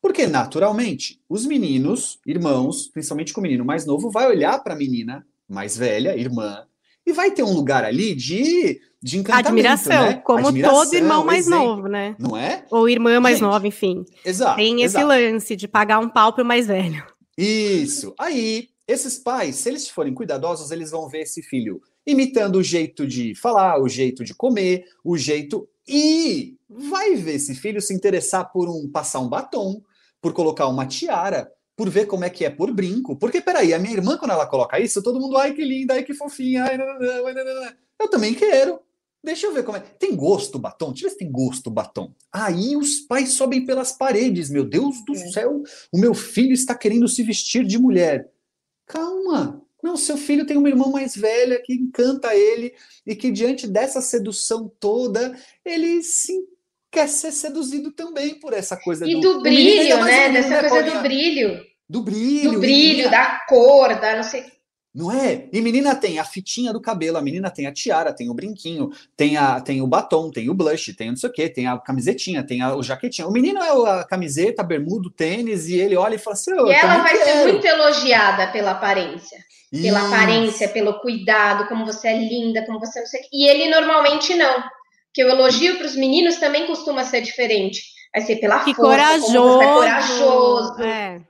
Porque, 0.03 0.27
naturalmente, 0.27 1.21
os 1.29 1.47
meninos, 1.47 2.19
irmãos, 2.27 2.89
principalmente 2.89 3.33
com 3.33 3.41
o 3.41 3.43
menino 3.43 3.65
mais 3.65 3.87
novo, 3.87 4.11
vai 4.11 4.27
olhar 4.29 4.59
para 4.59 4.75
a 4.75 4.77
menina 4.77 5.25
mais 5.49 5.77
velha, 5.77 6.19
irmã, 6.19 6.67
e 7.07 7.13
vai 7.13 7.31
ter 7.31 7.45
um 7.45 7.53
lugar 7.53 7.85
ali 7.85 8.13
de, 8.13 8.81
de 9.01 9.19
encantamento, 9.19 9.49
Admiração, 9.49 10.07
né? 10.07 10.15
como 10.15 10.49
Admiração, 10.49 10.85
todo 10.85 10.95
irmão 10.95 11.25
mais 11.25 11.47
exemplo, 11.47 11.67
novo, 11.67 11.89
né? 11.89 12.17
Não 12.19 12.37
é? 12.37 12.67
Ou 12.69 12.89
irmã 12.89 13.21
mais 13.21 13.39
Gente, 13.39 13.47
nova, 13.47 13.65
enfim. 13.65 14.05
Exato. 14.25 14.57
Tem 14.57 14.83
esse 14.83 14.97
exato. 14.97 15.07
lance 15.07 15.55
de 15.55 15.69
pagar 15.69 16.01
um 16.01 16.09
pau 16.09 16.33
pro 16.33 16.45
mais 16.45 16.67
velho. 16.67 17.05
Isso. 17.39 18.13
Aí, 18.19 18.71
esses 18.89 19.19
pais, 19.19 19.55
se 19.55 19.69
eles 19.69 19.89
forem 19.89 20.13
cuidadosos, 20.13 20.73
eles 20.73 20.91
vão 20.91 21.09
ver 21.09 21.23
esse 21.23 21.43
filho 21.43 21.81
imitando 22.05 22.57
o 22.57 22.63
jeito 22.63 23.07
de 23.07 23.37
falar, 23.37 23.81
o 23.81 23.89
jeito 23.89 24.25
de 24.25 24.35
comer, 24.35 24.85
o 25.05 25.17
jeito. 25.17 25.69
E 25.87 26.57
vai 26.69 27.15
ver 27.15 27.35
esse 27.35 27.55
filho 27.55 27.81
se 27.81 27.95
interessar 27.95 28.51
por 28.51 28.69
um 28.69 28.89
passar 28.91 29.21
um 29.21 29.29
batom, 29.29 29.81
por 30.23 30.33
colocar 30.33 30.69
uma 30.69 30.87
tiara, 30.87 31.53
por 31.77 31.91
ver 31.91 32.07
como 32.07 32.25
é 32.25 32.31
que 32.31 32.45
é 32.45 32.51
por 32.51 32.73
brinco. 32.73 33.17
Porque, 33.17 33.41
peraí, 33.41 33.75
a 33.75 33.79
minha 33.79 33.95
irmã, 33.95 34.17
quando 34.17 34.31
ela 34.31 34.47
coloca 34.47 34.79
isso, 34.79 35.03
todo 35.03 35.21
mundo, 35.21 35.37
ai 35.37 35.53
que 35.53 35.65
linda, 35.65 35.95
ai 35.95 36.05
que 36.05 36.15
fofinha, 36.15 36.65
ai, 36.65 36.79
não, 36.79 36.87
não, 36.87 36.99
não, 36.99 37.45
não. 37.45 37.73
Eu 38.01 38.09
também 38.09 38.33
quero. 38.33 38.81
Deixa 39.25 39.47
eu 39.47 39.53
ver 39.53 39.65
como 39.65 39.77
é. 39.77 39.81
Tem 39.81 40.17
gosto 40.17 40.57
o 40.57 40.59
batom? 40.59 40.91
Deixa 40.91 41.07
eu 41.07 41.09
ver 41.09 41.13
se 41.13 41.19
tem 41.19 41.31
gosto 41.31 41.67
o 41.69 41.71
batom. 41.71 42.13
Aí 42.33 42.77
os 42.77 43.01
pais 43.01 43.33
sobem 43.33 43.65
pelas 43.65 43.93
paredes. 43.93 44.51
Meu 44.51 44.65
Deus 44.65 45.05
do 45.05 45.15
é. 45.15 45.31
céu, 45.31 45.63
o 45.93 45.99
meu 45.99 46.15
filho 46.15 46.53
está 46.53 46.75
querendo 46.75 47.07
se 47.07 47.23
vestir 47.23 47.65
de 47.65 47.79
mulher. 47.79 48.31
Calma. 48.87 49.63
Não, 49.83 49.97
seu 49.97 50.17
filho 50.17 50.47
tem 50.47 50.57
uma 50.57 50.69
irmã 50.69 50.89
mais 50.89 51.17
velha 51.17 51.61
que 51.61 51.75
encanta 51.75 52.35
ele 52.35 52.73
e 53.05 53.17
que 53.17 53.33
diante 53.33 53.67
dessa 53.67 54.01
sedução 54.01 54.71
toda, 54.79 55.37
ele 55.65 56.03
se 56.03 56.33
quer 56.93 57.09
ser 57.09 57.33
seduzido 57.33 57.91
também 57.91 58.39
por 58.39 58.53
essa 58.53 58.77
coisa 58.77 59.05
e 59.09 59.15
do, 59.15 59.21
do 59.21 59.43
brilho, 59.43 60.05
né? 60.05 60.29
Dessa 60.31 60.69
coisa 60.69 60.91
do 60.91 61.01
brilho. 61.01 61.61
Do 61.89 62.03
brilho. 62.03 62.53
Do 62.53 62.61
brilho, 62.61 63.11
da 63.11 63.41
cor, 63.49 63.99
da 63.99 64.17
não 64.17 64.23
sei 64.23 64.45
não 64.95 65.11
é? 65.11 65.49
E 65.51 65.61
menina 65.63 65.95
tem 65.95 66.19
a 66.19 66.25
fitinha 66.25 66.73
do 66.73 66.81
cabelo, 66.81 67.17
a 67.17 67.23
menina 67.23 67.51
tem 67.51 67.67
a 67.67 67.73
tiara, 67.73 68.13
tem 68.13 68.29
o 68.29 68.35
brinquinho, 68.35 68.91
tem, 69.17 69.39
a, 69.39 69.59
tem 69.61 69.81
o 69.81 69.87
batom, 69.87 70.31
tem 70.31 70.51
o 70.51 70.55
blush, 70.55 70.93
tem 70.95 71.09
não 71.09 71.17
sei 71.17 71.31
o 71.31 71.33
quê, 71.33 71.49
tem 71.49 71.67
a 71.67 71.79
camisetinha, 71.79 72.45
tem 72.47 72.61
a, 72.61 72.77
o 72.77 72.83
jaquetinho. 72.83 73.29
O 73.29 73.33
menino 73.33 73.59
é 73.63 73.91
a 73.91 74.05
camiseta, 74.05 74.61
a 74.61 74.65
bermuda, 74.65 75.09
o 75.09 75.11
tênis, 75.11 75.69
e 75.69 75.77
ele 75.77 75.97
olha 75.97 76.17
e 76.17 76.19
fala 76.19 76.35
assim: 76.35 76.53
oh, 76.53 76.67
E 76.67 76.73
ela 76.73 76.99
vai 76.99 77.17
quero. 77.17 77.25
ser 77.25 77.53
muito 77.53 77.67
elogiada 77.67 78.53
pela 78.53 78.73
aparência. 78.73 79.39
Isso. 79.73 79.83
Pela 79.83 80.07
aparência, 80.07 80.69
pelo 80.69 81.01
cuidado, 81.01 81.67
como 81.69 81.87
você 81.87 82.09
é 82.09 82.19
linda, 82.19 82.67
como 82.67 82.79
você 82.79 83.01
não 83.01 83.07
sei. 83.07 83.23
E 83.33 83.49
ele 83.49 83.71
normalmente 83.71 84.35
não. 84.35 84.63
Que 85.13 85.25
o 85.25 85.29
elogio 85.29 85.77
para 85.77 85.87
os 85.87 85.97
meninos 85.97 86.37
também 86.37 86.67
costuma 86.67 87.05
ser 87.05 87.21
diferente. 87.21 87.83
Vai 88.15 88.23
ser 88.23 88.37
pela 88.37 88.65
que 88.65 88.75
força, 88.75 88.83
corajoso. 88.83 89.33
como 89.33 89.53
você 89.53 89.65
é 89.65 89.73
corajoso. 89.73 90.83
É 90.83 91.21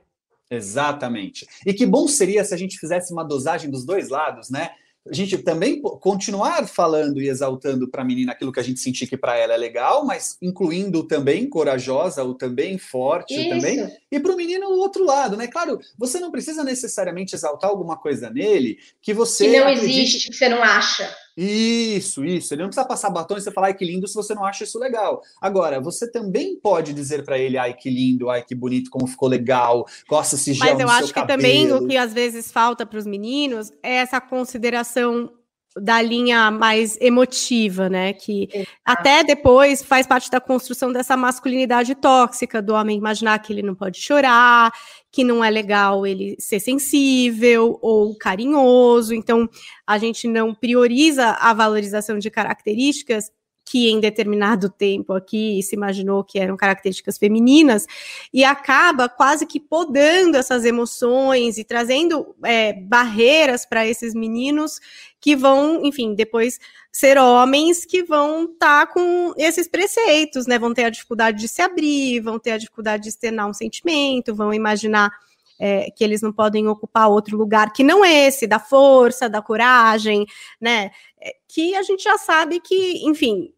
Exatamente. 0.55 1.47
E 1.65 1.73
que 1.73 1.85
bom 1.85 2.07
seria 2.07 2.43
se 2.43 2.53
a 2.53 2.57
gente 2.57 2.77
fizesse 2.77 3.11
uma 3.11 3.23
dosagem 3.23 3.69
dos 3.69 3.85
dois 3.85 4.09
lados, 4.09 4.49
né? 4.49 4.69
A 5.05 5.13
gente 5.13 5.37
também 5.39 5.81
continuar 5.81 6.65
falando 6.65 7.21
e 7.21 7.27
exaltando 7.27 7.89
para 7.89 8.03
a 8.03 8.05
menina 8.05 8.31
aquilo 8.31 8.53
que 8.53 8.59
a 8.59 8.63
gente 8.63 8.79
sentir 8.79 9.05
que 9.05 9.17
para 9.17 9.35
ela 9.35 9.53
é 9.53 9.57
legal, 9.57 10.05
mas 10.05 10.37
incluindo 10.41 11.03
também 11.03 11.49
corajosa, 11.49 12.23
ou 12.23 12.35
também 12.35 12.77
forte, 12.77 13.33
Isso. 13.33 13.49
também. 13.49 13.91
E 14.09 14.17
para 14.17 14.31
o 14.31 14.37
menino 14.37 14.65
o 14.65 14.79
outro 14.79 15.03
lado, 15.03 15.35
né? 15.35 15.47
Claro, 15.47 15.77
você 15.97 16.21
não 16.21 16.31
precisa 16.31 16.63
necessariamente 16.63 17.35
exaltar 17.35 17.69
alguma 17.69 17.97
coisa 17.97 18.29
nele 18.29 18.77
que 19.01 19.13
você. 19.13 19.49
Que 19.49 19.59
não 19.59 19.67
acredite... 19.67 19.99
existe, 19.99 20.29
que 20.29 20.37
você 20.37 20.47
não 20.47 20.63
acha. 20.63 21.13
Isso, 21.35 22.23
isso. 22.23 22.53
Ele 22.53 22.61
não 22.61 22.69
precisa 22.69 22.87
passar 22.87 23.09
batom 23.09 23.37
e 23.37 23.41
você 23.41 23.51
falar, 23.51 23.67
ai 23.67 23.73
que 23.73 23.85
lindo, 23.85 24.07
se 24.07 24.13
você 24.13 24.35
não 24.35 24.45
acha 24.45 24.63
isso 24.63 24.77
legal. 24.77 25.21
Agora, 25.41 25.81
você 25.81 26.09
também 26.09 26.55
pode 26.59 26.93
dizer 26.93 27.23
para 27.23 27.37
ele, 27.37 27.57
ai 27.57 27.73
que 27.73 27.89
lindo, 27.89 28.29
ai 28.29 28.43
que 28.43 28.53
bonito, 28.53 28.89
como 28.89 29.07
ficou 29.07 29.27
legal, 29.27 29.85
coça 30.07 30.35
esse 30.35 30.53
gel 30.53 30.71
Mas 30.71 30.79
eu 30.79 30.89
acho 30.89 31.07
que 31.07 31.13
cabelo. 31.13 31.41
também 31.41 31.71
o 31.71 31.87
que 31.87 31.97
às 31.97 32.13
vezes 32.13 32.51
falta 32.51 32.85
para 32.85 32.99
os 32.99 33.05
meninos 33.05 33.71
é 33.81 33.95
essa 33.95 34.21
consideração 34.21 35.31
da 35.75 36.01
linha 36.01 36.51
mais 36.51 36.97
emotiva, 37.01 37.89
né? 37.89 38.13
Que 38.13 38.47
Exato. 38.53 38.71
até 38.85 39.23
depois 39.23 39.81
faz 39.83 40.05
parte 40.05 40.29
da 40.29 40.39
construção 40.39 40.91
dessa 40.91 41.17
masculinidade 41.17 41.95
tóxica 41.95 42.61
do 42.61 42.73
homem 42.73 42.97
imaginar 42.97 43.39
que 43.39 43.51
ele 43.51 43.63
não 43.63 43.73
pode 43.73 43.99
chorar, 43.99 44.71
que 45.11 45.23
não 45.23 45.43
é 45.43 45.49
legal 45.49 46.05
ele 46.05 46.35
ser 46.39 46.59
sensível 46.59 47.79
ou 47.81 48.15
carinhoso. 48.15 49.13
Então, 49.13 49.49
a 49.85 49.97
gente 49.97 50.27
não 50.27 50.53
prioriza 50.53 51.31
a 51.39 51.53
valorização 51.53 52.19
de 52.19 52.29
características 52.29 53.31
que 53.65 53.89
em 53.89 53.99
determinado 53.99 54.69
tempo 54.69 55.13
aqui 55.13 55.61
se 55.63 55.75
imaginou 55.75 56.23
que 56.23 56.37
eram 56.37 56.57
características 56.57 57.17
femininas, 57.17 57.87
e 58.33 58.43
acaba 58.43 59.07
quase 59.07 59.45
que 59.45 59.59
podando 59.59 60.37
essas 60.37 60.65
emoções 60.65 61.57
e 61.57 61.63
trazendo 61.63 62.35
é, 62.43 62.73
barreiras 62.73 63.65
para 63.65 63.87
esses 63.87 64.13
meninos 64.13 64.79
que 65.23 65.37
vão, 65.37 65.85
enfim, 65.85 66.13
depois 66.13 66.59
ser 66.91 67.17
homens 67.17 67.85
que 67.85 68.03
vão 68.03 68.43
estar 68.43 68.85
tá 68.85 68.93
com 68.93 69.33
esses 69.37 69.69
preceitos, 69.69 70.45
né? 70.45 70.59
Vão 70.59 70.73
ter 70.73 70.83
a 70.83 70.89
dificuldade 70.89 71.39
de 71.39 71.47
se 71.47 71.61
abrir, 71.61 72.19
vão 72.19 72.37
ter 72.37 72.51
a 72.51 72.57
dificuldade 72.57 73.03
de 73.03 73.09
externar 73.09 73.47
um 73.47 73.53
sentimento, 73.53 74.35
vão 74.35 74.53
imaginar 74.53 75.09
é, 75.57 75.89
que 75.91 76.03
eles 76.03 76.21
não 76.21 76.33
podem 76.33 76.67
ocupar 76.67 77.07
outro 77.07 77.37
lugar 77.37 77.71
que 77.71 77.85
não 77.85 78.03
é 78.03 78.27
esse, 78.27 78.45
da 78.45 78.59
força, 78.59 79.29
da 79.29 79.41
coragem, 79.41 80.25
né? 80.59 80.91
É, 81.21 81.33
que 81.47 81.73
a 81.73 81.83
gente 81.83 82.03
já 82.03 82.17
sabe 82.17 82.59
que, 82.59 83.07
enfim, 83.07 83.53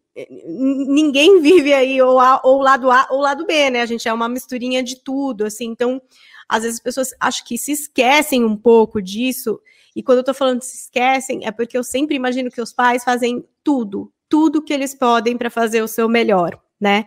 ninguém 0.46 1.40
vive 1.42 1.74
aí 1.74 2.00
ou, 2.00 2.20
a, 2.20 2.40
ou 2.44 2.60
lado 2.60 2.92
A 2.92 3.08
ou 3.10 3.18
lado 3.18 3.44
B, 3.44 3.70
né? 3.70 3.82
A 3.82 3.86
gente 3.86 4.06
é 4.06 4.12
uma 4.12 4.28
misturinha 4.28 4.84
de 4.84 5.02
tudo, 5.02 5.44
assim. 5.44 5.64
Então, 5.64 6.00
às 6.48 6.62
vezes 6.62 6.78
as 6.78 6.82
pessoas 6.82 7.10
acho 7.18 7.44
que 7.44 7.58
se 7.58 7.72
esquecem 7.72 8.44
um 8.44 8.56
pouco 8.56 9.02
disso. 9.02 9.58
E 9.96 10.02
quando 10.02 10.18
eu 10.18 10.24
tô 10.24 10.34
falando 10.34 10.62
se 10.62 10.76
esquecem, 10.76 11.46
é 11.46 11.50
porque 11.50 11.76
eu 11.76 11.82
sempre 11.82 12.14
imagino 12.14 12.50
que 12.50 12.60
os 12.60 12.70
pais 12.70 13.02
fazem 13.02 13.42
tudo, 13.64 14.12
tudo 14.28 14.62
que 14.62 14.74
eles 14.74 14.94
podem 14.94 15.38
para 15.38 15.48
fazer 15.48 15.80
o 15.80 15.88
seu 15.88 16.06
melhor, 16.06 16.60
né? 16.78 17.06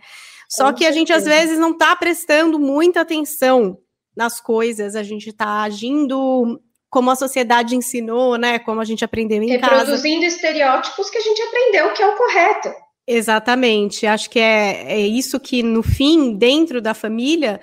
Só 0.49 0.73
que 0.73 0.83
a 0.87 0.91
gente 0.91 1.13
às 1.13 1.25
vezes 1.25 1.59
não 1.59 1.77
tá 1.77 1.95
prestando 1.95 2.57
muita 2.57 3.01
atenção 3.01 3.77
nas 4.17 4.41
coisas, 4.41 4.95
a 4.95 5.03
gente 5.03 5.31
tá 5.31 5.61
agindo 5.61 6.59
como 6.89 7.11
a 7.11 7.15
sociedade 7.15 7.75
ensinou, 7.75 8.35
né? 8.35 8.57
Como 8.57 8.81
a 8.81 8.85
gente 8.85 9.05
aprendeu 9.05 9.43
em 9.43 9.49
Reproduzindo 9.49 9.69
casa. 9.69 9.91
Reproduzindo 9.91 10.25
estereótipos 10.25 11.09
que 11.11 11.17
a 11.19 11.21
gente 11.21 11.41
aprendeu 11.43 11.93
que 11.93 12.01
é 12.01 12.07
o 12.07 12.17
correto. 12.17 12.73
Exatamente. 13.05 14.07
Acho 14.07 14.27
que 14.27 14.39
é, 14.39 14.93
é 14.93 14.99
isso 14.99 15.39
que, 15.39 15.61
no 15.61 15.83
fim, 15.83 16.33
dentro 16.33 16.81
da 16.81 16.95
família, 16.95 17.61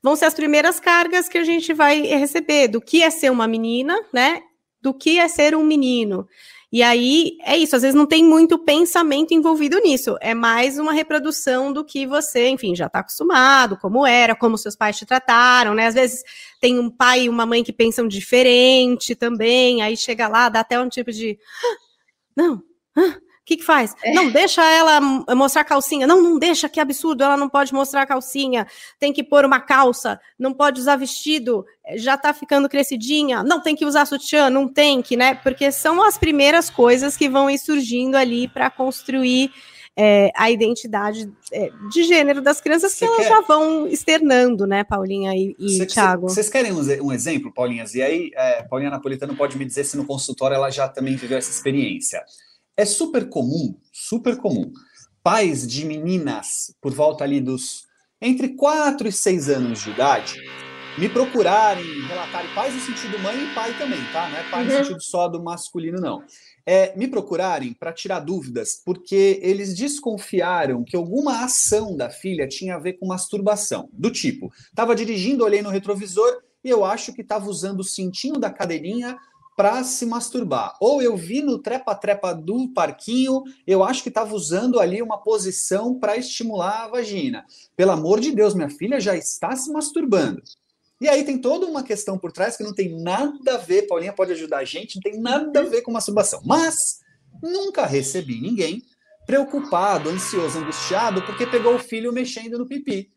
vão 0.00 0.14
ser 0.14 0.26
as 0.26 0.34
primeiras 0.34 0.78
cargas 0.78 1.28
que 1.28 1.38
a 1.38 1.44
gente 1.44 1.72
vai 1.72 2.02
receber 2.02 2.68
do 2.68 2.80
que 2.80 3.02
é 3.02 3.10
ser 3.10 3.30
uma 3.30 3.48
menina, 3.48 3.98
né? 4.12 4.40
Do 4.80 4.94
que 4.94 5.18
é 5.18 5.28
ser 5.28 5.54
um 5.54 5.64
menino. 5.64 6.26
E 6.70 6.82
aí 6.82 7.38
é 7.44 7.56
isso, 7.56 7.74
às 7.74 7.80
vezes 7.80 7.94
não 7.94 8.04
tem 8.04 8.22
muito 8.22 8.58
pensamento 8.58 9.32
envolvido 9.32 9.78
nisso, 9.78 10.18
é 10.20 10.34
mais 10.34 10.78
uma 10.78 10.92
reprodução 10.92 11.72
do 11.72 11.82
que 11.82 12.06
você, 12.06 12.48
enfim, 12.48 12.76
já 12.76 12.86
está 12.86 12.98
acostumado, 12.98 13.78
como 13.78 14.06
era, 14.06 14.36
como 14.36 14.58
seus 14.58 14.76
pais 14.76 14.98
te 14.98 15.06
trataram, 15.06 15.74
né? 15.74 15.86
Às 15.86 15.94
vezes 15.94 16.22
tem 16.60 16.78
um 16.78 16.90
pai 16.90 17.22
e 17.22 17.28
uma 17.30 17.46
mãe 17.46 17.64
que 17.64 17.72
pensam 17.72 18.06
diferente 18.06 19.14
também, 19.14 19.80
aí 19.80 19.96
chega 19.96 20.28
lá, 20.28 20.50
dá 20.50 20.60
até 20.60 20.78
um 20.78 20.90
tipo 20.90 21.10
de. 21.10 21.38
Não, 22.36 22.62
ah, 22.96 23.16
que, 23.48 23.56
que 23.56 23.64
faz? 23.64 23.94
É. 24.04 24.12
Não, 24.12 24.30
deixa 24.30 24.62
ela 24.62 25.00
mostrar 25.34 25.62
a 25.62 25.64
calcinha. 25.64 26.06
Não, 26.06 26.22
não 26.22 26.38
deixa, 26.38 26.68
que 26.68 26.78
absurdo, 26.78 27.24
ela 27.24 27.36
não 27.36 27.48
pode 27.48 27.72
mostrar 27.72 28.04
calcinha. 28.04 28.66
Tem 29.00 29.10
que 29.10 29.24
pôr 29.24 29.42
uma 29.46 29.58
calça, 29.58 30.20
não 30.38 30.52
pode 30.52 30.78
usar 30.78 30.96
vestido, 30.96 31.64
já 31.96 32.18
tá 32.18 32.34
ficando 32.34 32.68
crescidinha. 32.68 33.42
Não, 33.42 33.62
tem 33.62 33.74
que 33.74 33.86
usar 33.86 34.04
sutiã, 34.04 34.50
não 34.50 34.68
tem 34.68 35.00
que, 35.00 35.16
né? 35.16 35.34
Porque 35.34 35.72
são 35.72 36.02
as 36.02 36.18
primeiras 36.18 36.68
coisas 36.68 37.16
que 37.16 37.26
vão 37.26 37.48
ir 37.48 37.58
surgindo 37.58 38.16
ali 38.16 38.48
para 38.48 38.68
construir 38.68 39.50
é, 39.96 40.30
a 40.36 40.50
identidade 40.50 41.32
é, 41.50 41.70
de 41.90 42.04
gênero 42.04 42.42
das 42.42 42.60
crianças 42.60 42.92
Cê 42.92 42.98
que 42.98 43.04
elas 43.06 43.26
quer... 43.26 43.28
já 43.28 43.40
vão 43.40 43.88
externando, 43.88 44.66
né, 44.66 44.84
Paulinha 44.84 45.34
e, 45.34 45.56
e 45.58 45.86
Thiago? 45.86 46.28
Vocês 46.28 46.50
querem 46.50 46.70
um, 46.70 47.06
um, 47.06 47.12
exemplo, 47.12 47.52
Paulinhas? 47.52 47.94
E 47.94 48.02
aí, 48.02 48.30
é, 48.34 48.62
Paulinha 48.62 48.90
Napolitano 48.90 49.34
pode 49.34 49.56
me 49.56 49.64
dizer 49.64 49.84
se 49.84 49.96
no 49.96 50.04
consultório 50.04 50.54
ela 50.54 50.70
já 50.70 50.86
também 50.86 51.16
viveu 51.16 51.38
essa 51.38 51.50
experiência. 51.50 52.22
É 52.78 52.84
super 52.84 53.28
comum, 53.28 53.74
super 53.92 54.36
comum, 54.36 54.72
pais 55.20 55.66
de 55.66 55.84
meninas 55.84 56.72
por 56.80 56.94
volta 56.94 57.24
ali 57.24 57.40
dos 57.40 57.88
entre 58.22 58.50
4 58.50 59.08
e 59.08 59.12
6 59.12 59.48
anos 59.48 59.82
de 59.82 59.90
idade 59.90 60.40
me 60.96 61.08
procurarem, 61.08 61.84
relatarem, 62.06 62.54
pais 62.54 62.72
no 62.74 62.80
sentido 62.80 63.18
mãe 63.18 63.36
e 63.36 63.52
pai 63.52 63.76
também, 63.76 63.98
tá? 64.12 64.28
Não 64.28 64.36
é 64.36 64.50
pai 64.50 64.62
uhum. 64.62 64.68
no 64.68 64.76
sentido 64.84 65.02
só 65.02 65.26
do 65.26 65.42
masculino, 65.42 66.00
não. 66.00 66.22
É, 66.64 66.96
me 66.96 67.08
procurarem 67.08 67.72
para 67.72 67.92
tirar 67.92 68.20
dúvidas, 68.20 68.80
porque 68.84 69.40
eles 69.42 69.74
desconfiaram 69.74 70.84
que 70.84 70.96
alguma 70.96 71.44
ação 71.44 71.96
da 71.96 72.08
filha 72.08 72.46
tinha 72.46 72.76
a 72.76 72.78
ver 72.78 72.92
com 72.94 73.06
masturbação. 73.06 73.88
Do 73.92 74.10
tipo, 74.10 74.52
estava 74.68 74.94
dirigindo, 74.94 75.44
olhei 75.44 75.62
no 75.62 75.70
retrovisor 75.70 76.42
e 76.62 76.70
eu 76.70 76.84
acho 76.84 77.12
que 77.12 77.22
estava 77.22 77.48
usando 77.48 77.80
o 77.80 77.84
cintinho 77.84 78.38
da 78.38 78.50
cadeirinha 78.50 79.18
para 79.58 79.82
se 79.82 80.06
masturbar. 80.06 80.76
Ou 80.80 81.02
eu 81.02 81.16
vi 81.16 81.42
no 81.42 81.58
trepa-trepa 81.58 82.32
do 82.32 82.68
parquinho, 82.68 83.42
eu 83.66 83.82
acho 83.82 84.04
que 84.04 84.08
estava 84.08 84.32
usando 84.32 84.78
ali 84.78 85.02
uma 85.02 85.18
posição 85.18 85.98
para 85.98 86.16
estimular 86.16 86.84
a 86.84 86.86
vagina. 86.86 87.44
Pelo 87.74 87.90
amor 87.90 88.20
de 88.20 88.30
Deus, 88.30 88.54
minha 88.54 88.70
filha 88.70 89.00
já 89.00 89.16
está 89.16 89.56
se 89.56 89.72
masturbando. 89.72 90.40
E 91.00 91.08
aí 91.08 91.24
tem 91.24 91.40
toda 91.40 91.66
uma 91.66 91.82
questão 91.82 92.16
por 92.16 92.30
trás 92.30 92.56
que 92.56 92.62
não 92.62 92.72
tem 92.72 93.02
nada 93.02 93.54
a 93.54 93.56
ver, 93.56 93.88
Paulinha 93.88 94.12
pode 94.12 94.30
ajudar 94.30 94.58
a 94.58 94.64
gente, 94.64 94.94
não 94.94 95.02
tem 95.02 95.20
nada 95.20 95.58
a 95.58 95.64
ver 95.64 95.82
com 95.82 95.90
masturbação. 95.90 96.40
Mas 96.44 97.00
nunca 97.42 97.84
recebi 97.84 98.40
ninguém 98.40 98.84
preocupado, 99.26 100.08
ansioso, 100.08 100.56
angustiado, 100.60 101.20
porque 101.22 101.44
pegou 101.44 101.74
o 101.74 101.80
filho 101.80 102.12
mexendo 102.12 102.58
no 102.58 102.66
pipi. 102.66 103.10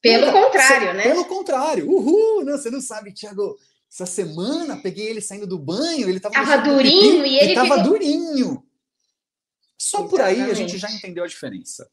Pelo 0.00 0.32
contrário, 0.32 0.94
né? 0.94 1.02
Pelo 1.02 1.26
contrário. 1.26 1.90
Uhul! 1.90 2.42
Não, 2.42 2.56
você 2.56 2.70
não 2.70 2.80
sabe, 2.80 3.12
Tiago 3.12 3.58
essa 3.90 4.06
semana 4.06 4.76
peguei 4.76 5.06
ele 5.06 5.20
saindo 5.20 5.46
do 5.46 5.58
banho, 5.58 6.08
ele 6.08 6.20
tava, 6.20 6.34
tava 6.34 6.58
durinho 6.58 7.24
e 7.24 7.38
ele 7.38 7.54
tava 7.54 7.76
ficou... 7.76 7.82
durinho. 7.84 8.62
Só 9.78 9.98
Exatamente. 9.98 10.10
por 10.10 10.20
aí 10.20 10.50
a 10.50 10.54
gente 10.54 10.76
já 10.76 10.90
entendeu 10.90 11.24
a 11.24 11.26
diferença. 11.26 11.88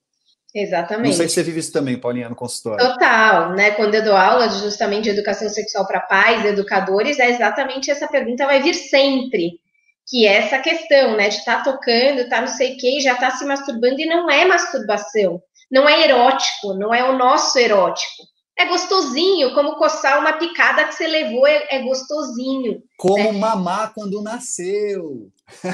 Exatamente. 0.53 1.07
Não 1.07 1.13
sei 1.13 1.27
se 1.27 1.35
você 1.35 1.43
vive 1.43 1.59
isso 1.59 1.71
também, 1.71 1.99
Paulinha, 1.99 2.29
no 2.29 2.35
consultório. 2.35 2.85
Total, 2.85 3.53
né? 3.53 3.71
Quando 3.71 3.93
eu 3.95 4.03
dou 4.03 4.15
aula 4.15 4.49
justamente 4.49 5.03
de 5.03 5.09
educação 5.09 5.49
sexual 5.49 5.85
para 5.85 5.99
pais, 5.99 6.45
educadores, 6.45 7.19
é 7.19 7.29
exatamente 7.29 7.91
essa 7.91 8.07
pergunta 8.07 8.45
vai 8.45 8.61
vir 8.61 8.73
sempre. 8.73 9.59
que 10.07 10.27
é 10.27 10.35
essa 10.37 10.59
questão, 10.59 11.17
né, 11.17 11.29
de 11.29 11.37
estar 11.37 11.63
tá 11.63 11.71
tocando, 11.71 12.29
tá 12.29 12.41
não 12.41 12.47
sei 12.47 12.75
o 12.75 12.77
que, 12.77 13.01
já 13.01 13.15
tá 13.15 13.31
se 13.31 13.43
masturbando 13.45 13.99
e 13.99 14.05
não 14.05 14.29
é 14.29 14.45
masturbação, 14.45 15.41
não 15.71 15.89
é 15.89 16.03
erótico, 16.03 16.73
não 16.75 16.93
é 16.93 17.03
o 17.09 17.17
nosso 17.17 17.57
erótico. 17.57 18.23
É 18.57 18.65
gostosinho, 18.65 19.53
como 19.53 19.75
coçar 19.75 20.17
uma 20.19 20.33
picada 20.33 20.85
que 20.85 20.95
você 20.95 21.07
levou, 21.07 21.45
é, 21.45 21.67
é 21.71 21.81
gostosinho. 21.81 22.81
Como 22.97 23.17
né? 23.17 23.31
mamar 23.33 23.93
quando 23.93 24.21
nasceu. 24.21 25.29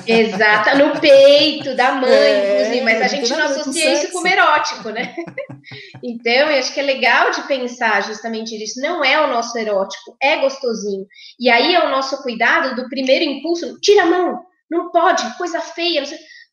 Exato, 0.06 0.78
no 0.78 1.00
peito 1.00 1.76
da 1.76 1.94
mãe, 1.94 2.12
é, 2.12 2.62
inclusive, 2.62 2.82
mas 2.84 3.02
a 3.02 3.08
gente 3.08 3.30
não 3.32 3.46
associa 3.46 3.94
isso 3.94 4.12
como 4.12 4.28
erótico, 4.28 4.90
né? 4.90 5.16
Então, 6.04 6.34
eu 6.34 6.60
acho 6.60 6.74
que 6.74 6.80
é 6.80 6.84
legal 6.84 7.30
de 7.30 7.44
pensar 7.44 8.02
justamente 8.02 8.58
nisso. 8.58 8.82
Não 8.82 9.06
é 9.06 9.24
o 9.24 9.28
nosso 9.28 9.56
erótico, 9.58 10.18
é 10.22 10.38
gostosinho. 10.38 11.06
E 11.40 11.50
aí 11.50 11.76
é 11.76 11.86
o 11.86 11.92
nosso 11.92 12.22
cuidado 12.24 12.76
do 12.76 12.90
primeiro 12.90 13.24
impulso: 13.24 13.80
tira 13.80 14.04
a 14.04 14.08
mão, 14.08 14.42
não 14.70 14.92
pode, 14.92 15.38
coisa 15.38 15.62
feia, 15.62 16.04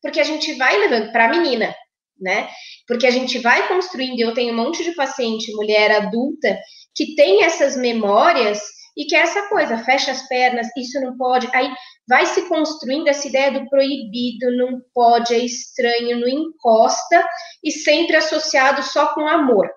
porque 0.01 0.19
a 0.19 0.23
gente 0.23 0.53
vai 0.53 0.77
levando 0.77 1.11
para 1.11 1.25
a 1.25 1.29
menina, 1.29 1.73
né? 2.19 2.49
Porque 2.87 3.07
a 3.07 3.11
gente 3.11 3.39
vai 3.39 3.67
construindo. 3.67 4.19
Eu 4.19 4.33
tenho 4.33 4.53
um 4.53 4.57
monte 4.57 4.83
de 4.83 4.93
paciente, 4.93 5.53
mulher 5.53 5.91
adulta, 5.91 6.59
que 6.95 7.15
tem 7.15 7.43
essas 7.43 7.75
memórias 7.75 8.59
e 8.97 9.05
que 9.05 9.15
é 9.15 9.19
essa 9.19 9.47
coisa, 9.47 9.77
fecha 9.77 10.11
as 10.11 10.27
pernas, 10.27 10.67
isso 10.75 10.99
não 10.99 11.15
pode. 11.17 11.49
Aí 11.53 11.71
vai 12.07 12.25
se 12.25 12.49
construindo 12.49 13.07
essa 13.07 13.27
ideia 13.27 13.51
do 13.51 13.69
proibido, 13.69 14.57
não 14.57 14.81
pode, 14.93 15.33
é 15.33 15.39
estranho, 15.39 16.19
não 16.19 16.27
encosta, 16.27 17.25
e 17.63 17.71
sempre 17.71 18.17
associado 18.17 18.83
só 18.83 19.13
com 19.13 19.25
amor. 19.25 19.69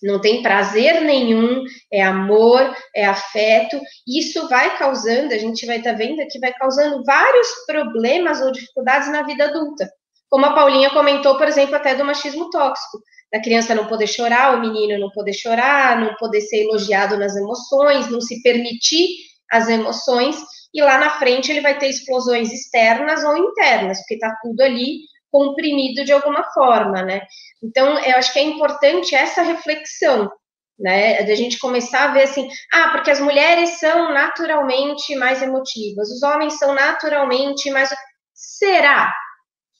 Não 0.00 0.20
tem 0.20 0.42
prazer 0.42 1.00
nenhum, 1.00 1.64
é 1.92 2.02
amor, 2.02 2.76
é 2.94 3.06
afeto, 3.06 3.80
e 4.06 4.20
isso 4.20 4.48
vai 4.48 4.76
causando, 4.76 5.32
a 5.32 5.38
gente 5.38 5.66
vai 5.66 5.78
estar 5.78 5.92
tá 5.92 5.96
vendo 5.96 6.24
que 6.28 6.38
vai 6.38 6.52
causando 6.52 7.02
vários 7.04 7.48
problemas 7.66 8.40
ou 8.40 8.52
dificuldades 8.52 9.10
na 9.10 9.22
vida 9.22 9.46
adulta. 9.46 9.90
Como 10.34 10.46
a 10.46 10.52
Paulinha 10.52 10.90
comentou, 10.90 11.38
por 11.38 11.46
exemplo, 11.46 11.76
até 11.76 11.94
do 11.94 12.04
machismo 12.04 12.50
tóxico, 12.50 12.98
da 13.32 13.40
criança 13.40 13.72
não 13.72 13.86
poder 13.86 14.08
chorar, 14.08 14.56
o 14.56 14.60
menino 14.60 14.98
não 14.98 15.08
poder 15.12 15.32
chorar, 15.32 15.96
não 15.96 16.12
poder 16.16 16.40
ser 16.40 16.64
elogiado 16.64 17.16
nas 17.16 17.36
emoções, 17.36 18.10
não 18.10 18.20
se 18.20 18.42
permitir 18.42 19.10
as 19.48 19.68
emoções, 19.68 20.36
e 20.74 20.82
lá 20.82 20.98
na 20.98 21.10
frente 21.20 21.52
ele 21.52 21.60
vai 21.60 21.78
ter 21.78 21.86
explosões 21.86 22.50
externas 22.52 23.22
ou 23.22 23.36
internas, 23.36 23.98
porque 23.98 24.14
está 24.14 24.36
tudo 24.42 24.60
ali 24.60 25.02
comprimido 25.30 26.04
de 26.04 26.12
alguma 26.12 26.42
forma, 26.52 27.00
né? 27.00 27.20
Então, 27.62 27.96
eu 28.00 28.16
acho 28.16 28.32
que 28.32 28.40
é 28.40 28.42
importante 28.42 29.14
essa 29.14 29.40
reflexão, 29.42 30.28
né? 30.76 31.22
De 31.22 31.30
a 31.30 31.36
gente 31.36 31.60
começar 31.60 32.10
a 32.10 32.12
ver 32.12 32.24
assim, 32.24 32.48
ah, 32.72 32.88
porque 32.88 33.12
as 33.12 33.20
mulheres 33.20 33.78
são 33.78 34.12
naturalmente 34.12 35.14
mais 35.14 35.40
emotivas, 35.42 36.10
os 36.10 36.24
homens 36.24 36.58
são 36.58 36.74
naturalmente 36.74 37.70
mais. 37.70 37.88
Será? 38.34 39.14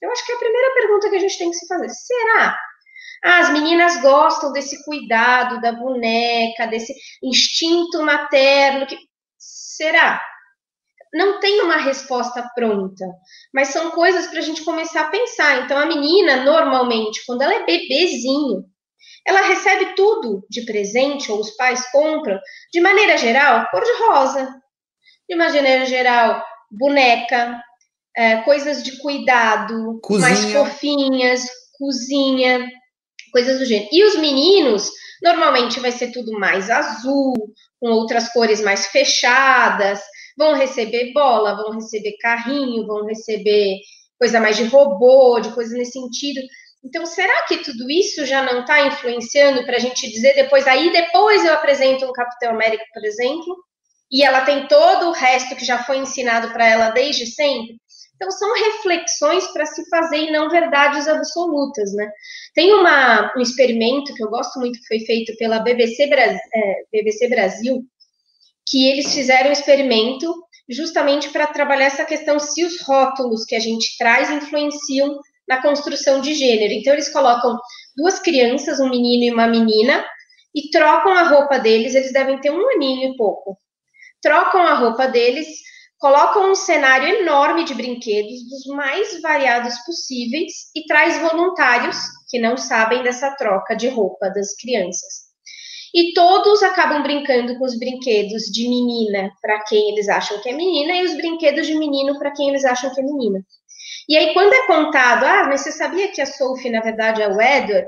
Eu 0.05 0.11
acho 0.11 0.25
que 0.25 0.31
é 0.31 0.35
a 0.35 0.39
primeira 0.39 0.73
pergunta 0.73 1.09
que 1.09 1.15
a 1.15 1.19
gente 1.19 1.37
tem 1.37 1.49
que 1.49 1.57
se 1.57 1.67
fazer. 1.67 1.89
Será? 1.89 2.57
Ah, 3.23 3.39
as 3.39 3.49
meninas 3.49 4.01
gostam 4.01 4.51
desse 4.51 4.83
cuidado 4.85 5.59
da 5.61 5.71
boneca, 5.71 6.67
desse 6.67 6.93
instinto 7.23 8.03
materno. 8.03 8.85
Que... 8.85 8.97
Será? 9.37 10.21
não 11.15 11.39
tem 11.39 11.61
uma 11.61 11.77
resposta 11.77 12.45
pronta, 12.53 13.05
mas 13.53 13.69
são 13.69 13.89
coisas 13.91 14.27
para 14.27 14.39
a 14.39 14.41
gente 14.41 14.65
começar 14.65 15.01
a 15.01 15.09
pensar. 15.09 15.63
Então, 15.63 15.77
a 15.77 15.85
menina, 15.85 16.43
normalmente, 16.43 17.25
quando 17.25 17.41
ela 17.41 17.53
é 17.53 17.65
bebezinho, 17.65 18.65
ela 19.25 19.47
recebe 19.47 19.95
tudo 19.95 20.45
de 20.49 20.65
presente, 20.65 21.31
ou 21.31 21.39
os 21.39 21.51
pais 21.51 21.89
compram, 21.89 22.37
de 22.71 22.81
maneira 22.81 23.17
geral, 23.17 23.65
cor-de-rosa. 23.71 24.61
De 25.27 25.35
maneira 25.35 25.85
geral, 25.85 26.43
boneca, 26.69 27.63
é, 28.15 28.37
coisas 28.37 28.81
de 28.83 28.97
cuidado, 28.99 29.99
cozinha. 30.01 30.29
mais 30.29 30.51
fofinhas, 30.51 31.47
cozinha, 31.77 32.69
coisas 33.31 33.59
do 33.59 33.65
gênero. 33.65 33.89
E 33.91 34.03
os 34.05 34.17
meninos, 34.17 34.89
normalmente 35.21 35.79
vai 35.79 35.91
ser 35.91 36.11
tudo 36.11 36.31
mais 36.39 36.69
azul, 36.69 37.33
com 37.79 37.89
outras 37.89 38.29
cores 38.31 38.61
mais 38.61 38.87
fechadas, 38.87 40.01
vão 40.37 40.53
receber 40.53 41.11
bola, 41.13 41.55
vão 41.55 41.71
receber 41.71 42.15
carrinho, 42.19 42.87
vão 42.87 43.05
receber 43.05 43.79
coisa 44.17 44.39
mais 44.39 44.55
de 44.55 44.63
robô, 44.63 45.39
de 45.39 45.53
coisa 45.53 45.75
nesse 45.77 45.91
sentido. 45.91 46.41
Então, 46.83 47.05
será 47.05 47.45
que 47.47 47.57
tudo 47.57 47.89
isso 47.89 48.25
já 48.25 48.43
não 48.43 48.61
está 48.61 48.85
influenciando 48.85 49.65
para 49.65 49.77
a 49.77 49.79
gente 49.79 50.09
dizer 50.09 50.35
depois, 50.35 50.67
aí 50.67 50.91
depois 50.91 51.43
eu 51.43 51.53
apresento 51.53 52.05
um 52.05 52.13
Capitão 52.13 52.51
América, 52.51 52.83
por 52.93 53.03
exemplo, 53.03 53.55
e 54.11 54.23
ela 54.23 54.41
tem 54.41 54.67
todo 54.67 55.07
o 55.07 55.11
resto 55.11 55.55
que 55.55 55.65
já 55.65 55.83
foi 55.83 55.97
ensinado 55.97 56.51
para 56.53 56.67
ela 56.67 56.89
desde 56.91 57.25
sempre? 57.25 57.77
Então, 58.15 58.31
são 58.31 58.53
reflexões 58.53 59.45
para 59.47 59.65
se 59.65 59.87
fazer 59.89 60.17
e 60.17 60.31
não 60.31 60.49
verdades 60.49 61.07
absolutas, 61.07 61.93
né? 61.93 62.09
Tem 62.53 62.73
uma, 62.73 63.33
um 63.35 63.41
experimento 63.41 64.13
que 64.13 64.23
eu 64.23 64.29
gosto 64.29 64.57
muito, 64.59 64.79
que 64.79 64.87
foi 64.87 64.99
feito 65.01 65.35
pela 65.37 65.59
BBC, 65.59 66.03
é, 66.03 66.75
BBC 66.91 67.27
Brasil, 67.27 67.83
que 68.67 68.89
eles 68.89 69.13
fizeram 69.13 69.49
um 69.49 69.53
experimento 69.53 70.33
justamente 70.69 71.29
para 71.29 71.47
trabalhar 71.47 71.85
essa 71.85 72.05
questão 72.05 72.39
se 72.39 72.63
os 72.63 72.81
rótulos 72.81 73.45
que 73.45 73.55
a 73.55 73.59
gente 73.59 73.97
traz 73.97 74.31
influenciam 74.31 75.19
na 75.47 75.61
construção 75.61 76.21
de 76.21 76.33
gênero. 76.33 76.73
Então, 76.73 76.93
eles 76.93 77.11
colocam 77.11 77.57
duas 77.95 78.19
crianças, 78.19 78.79
um 78.79 78.89
menino 78.89 79.25
e 79.25 79.31
uma 79.31 79.47
menina, 79.47 80.03
e 80.55 80.69
trocam 80.69 81.11
a 81.11 81.27
roupa 81.27 81.59
deles, 81.59 81.93
eles 81.93 82.13
devem 82.13 82.39
ter 82.39 82.49
um 82.49 82.69
aninho 82.69 83.13
e 83.13 83.17
pouco. 83.17 83.57
Trocam 84.21 84.61
a 84.61 84.73
roupa 84.73 85.07
deles, 85.07 85.47
colocam 85.99 86.51
um 86.51 86.55
cenário 86.55 87.21
enorme 87.21 87.63
de 87.63 87.73
brinquedos, 87.73 88.47
dos 88.49 88.65
mais 88.75 89.21
variados 89.21 89.77
possíveis, 89.85 90.51
e 90.75 90.85
traz 90.85 91.19
voluntários 91.19 91.97
que 92.29 92.39
não 92.39 92.57
sabem 92.57 93.03
dessa 93.03 93.35
troca 93.35 93.75
de 93.75 93.87
roupa 93.87 94.29
das 94.29 94.55
crianças 94.55 95.25
e 95.95 96.11
todos 96.13 96.61
acabam 96.61 97.01
brincando 97.01 97.57
com 97.57 97.63
os 97.63 97.79
brinquedos 97.79 98.43
de 98.51 98.67
menina 98.67 99.31
para 99.41 99.63
quem 99.63 99.91
eles 99.91 100.09
acham 100.09 100.41
que 100.41 100.49
é 100.49 100.51
menina 100.51 100.93
e 100.93 101.05
os 101.05 101.15
brinquedos 101.15 101.65
de 101.65 101.73
menino 101.73 102.19
para 102.19 102.33
quem 102.33 102.49
eles 102.49 102.65
acham 102.65 102.93
que 102.93 102.99
é 102.99 103.03
menina. 103.03 103.39
E 104.09 104.17
aí, 104.17 104.33
quando 104.33 104.53
é 104.53 104.67
contado, 104.67 105.23
ah, 105.23 105.45
mas 105.47 105.61
você 105.61 105.71
sabia 105.71 106.11
que 106.11 106.19
a 106.19 106.25
Sophie, 106.25 106.69
na 106.69 106.81
verdade, 106.81 107.21
é 107.21 107.29
o 107.29 107.41
Edward? 107.41 107.87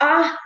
Ah, 0.00 0.38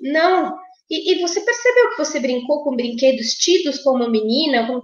não. 0.00 0.56
E, 0.90 1.12
e 1.14 1.20
você 1.20 1.40
percebeu 1.40 1.90
que 1.90 1.98
você 1.98 2.18
brincou 2.18 2.64
com 2.64 2.74
brinquedos 2.74 3.34
tidos 3.34 3.78
como 3.78 4.10
menina? 4.10 4.66
Com... 4.66 4.80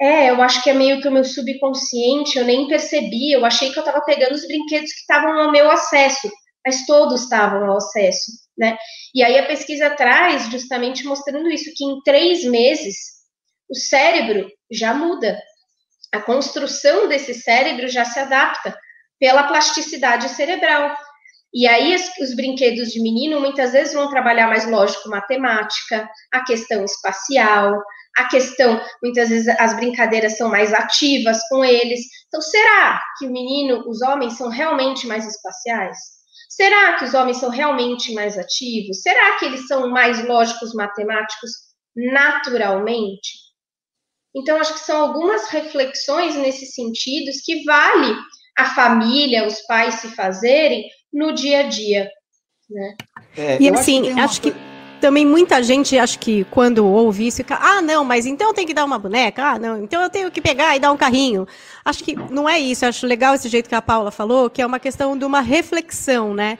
É, 0.00 0.30
eu 0.30 0.42
acho 0.42 0.62
que 0.62 0.70
é 0.70 0.74
meio 0.74 1.00
que 1.00 1.08
o 1.08 1.12
meu 1.12 1.24
subconsciente, 1.24 2.38
eu 2.38 2.44
nem 2.44 2.68
percebi, 2.68 3.32
eu 3.32 3.44
achei 3.46 3.72
que 3.72 3.78
eu 3.78 3.82
estava 3.82 4.04
pegando 4.04 4.34
os 4.34 4.46
brinquedos 4.46 4.92
que 4.92 5.00
estavam 5.00 5.38
ao 5.40 5.52
meu 5.52 5.70
acesso, 5.70 6.30
mas 6.64 6.84
todos 6.84 7.22
estavam 7.22 7.70
ao 7.70 7.78
acesso 7.78 8.46
né? 8.56 8.76
E 9.14 9.22
aí 9.22 9.38
a 9.38 9.46
pesquisa 9.46 9.90
traz 9.90 10.50
justamente 10.50 11.04
mostrando 11.04 11.48
isso, 11.50 11.72
que 11.74 11.84
em 11.84 12.00
três 12.02 12.44
meses 12.44 12.96
o 13.68 13.74
cérebro 13.74 14.48
já 14.70 14.94
muda. 14.94 15.38
A 16.12 16.20
construção 16.20 17.08
desse 17.08 17.34
cérebro 17.34 17.88
já 17.88 18.04
se 18.04 18.18
adapta 18.18 18.76
pela 19.18 19.44
plasticidade 19.44 20.28
cerebral. 20.30 20.96
E 21.54 21.66
aí 21.66 21.94
os, 21.94 22.02
os 22.20 22.36
brinquedos 22.36 22.88
de 22.88 23.00
menino 23.00 23.40
muitas 23.40 23.72
vezes 23.72 23.94
vão 23.94 24.10
trabalhar 24.10 24.48
mais 24.48 24.68
lógico 24.70 25.08
matemática, 25.08 26.08
a 26.32 26.44
questão 26.44 26.84
espacial, 26.84 27.80
a 28.16 28.28
questão, 28.28 28.80
muitas 29.02 29.28
vezes 29.28 29.48
as 29.58 29.74
brincadeiras 29.76 30.36
são 30.36 30.48
mais 30.48 30.72
ativas 30.72 31.38
com 31.48 31.64
eles. 31.64 32.00
Então, 32.28 32.40
será 32.40 33.02
que 33.18 33.26
o 33.26 33.30
menino, 33.30 33.84
os 33.88 34.02
homens 34.02 34.34
são 34.34 34.48
realmente 34.48 35.06
mais 35.06 35.26
espaciais? 35.26 35.96
Será 36.48 36.94
que 36.94 37.04
os 37.04 37.14
homens 37.14 37.36
são 37.38 37.50
realmente 37.50 38.14
mais 38.14 38.38
ativos? 38.38 39.02
Será 39.02 39.38
que 39.38 39.44
eles 39.44 39.66
são 39.66 39.90
mais 39.90 40.24
lógicos 40.26 40.74
matemáticos 40.74 41.50
naturalmente? 41.94 43.46
Então, 44.34 44.58
acho 44.58 44.74
que 44.74 44.80
são 44.80 45.00
algumas 45.00 45.48
reflexões 45.48 46.34
nesse 46.36 46.66
sentido 46.66 47.30
que 47.44 47.64
vale 47.64 48.14
a 48.56 48.74
família, 48.74 49.46
os 49.46 49.60
pais 49.66 49.96
se 49.96 50.08
fazerem 50.14 50.84
no 51.16 51.32
dia 51.32 51.60
a 51.60 51.62
dia. 51.62 52.10
Né? 52.68 52.94
É, 53.36 53.62
e 53.62 53.70
assim, 53.70 54.10
acho 54.10 54.40
que, 54.40 54.50
acho 54.50 54.58
que 54.58 55.00
também 55.00 55.24
muita 55.24 55.62
gente 55.62 55.98
acha 55.98 56.18
que 56.18 56.44
quando 56.44 56.86
ouve 56.86 57.26
isso, 57.26 57.38
fica, 57.38 57.56
ah, 57.56 57.80
não, 57.80 58.04
mas 58.04 58.26
então 58.26 58.52
tem 58.52 58.66
que 58.66 58.74
dar 58.74 58.84
uma 58.84 58.98
boneca, 58.98 59.52
ah, 59.52 59.58
não, 59.58 59.82
então 59.82 60.02
eu 60.02 60.10
tenho 60.10 60.30
que 60.30 60.42
pegar 60.42 60.76
e 60.76 60.80
dar 60.80 60.92
um 60.92 60.96
carrinho. 60.96 61.46
Acho 61.84 62.04
que 62.04 62.14
não 62.14 62.46
é 62.46 62.58
isso, 62.58 62.84
acho 62.84 63.06
legal 63.06 63.34
esse 63.34 63.48
jeito 63.48 63.68
que 63.68 63.74
a 63.74 63.80
Paula 63.80 64.10
falou, 64.10 64.50
que 64.50 64.60
é 64.60 64.66
uma 64.66 64.78
questão 64.78 65.16
de 65.16 65.24
uma 65.24 65.40
reflexão, 65.40 66.34
né? 66.34 66.58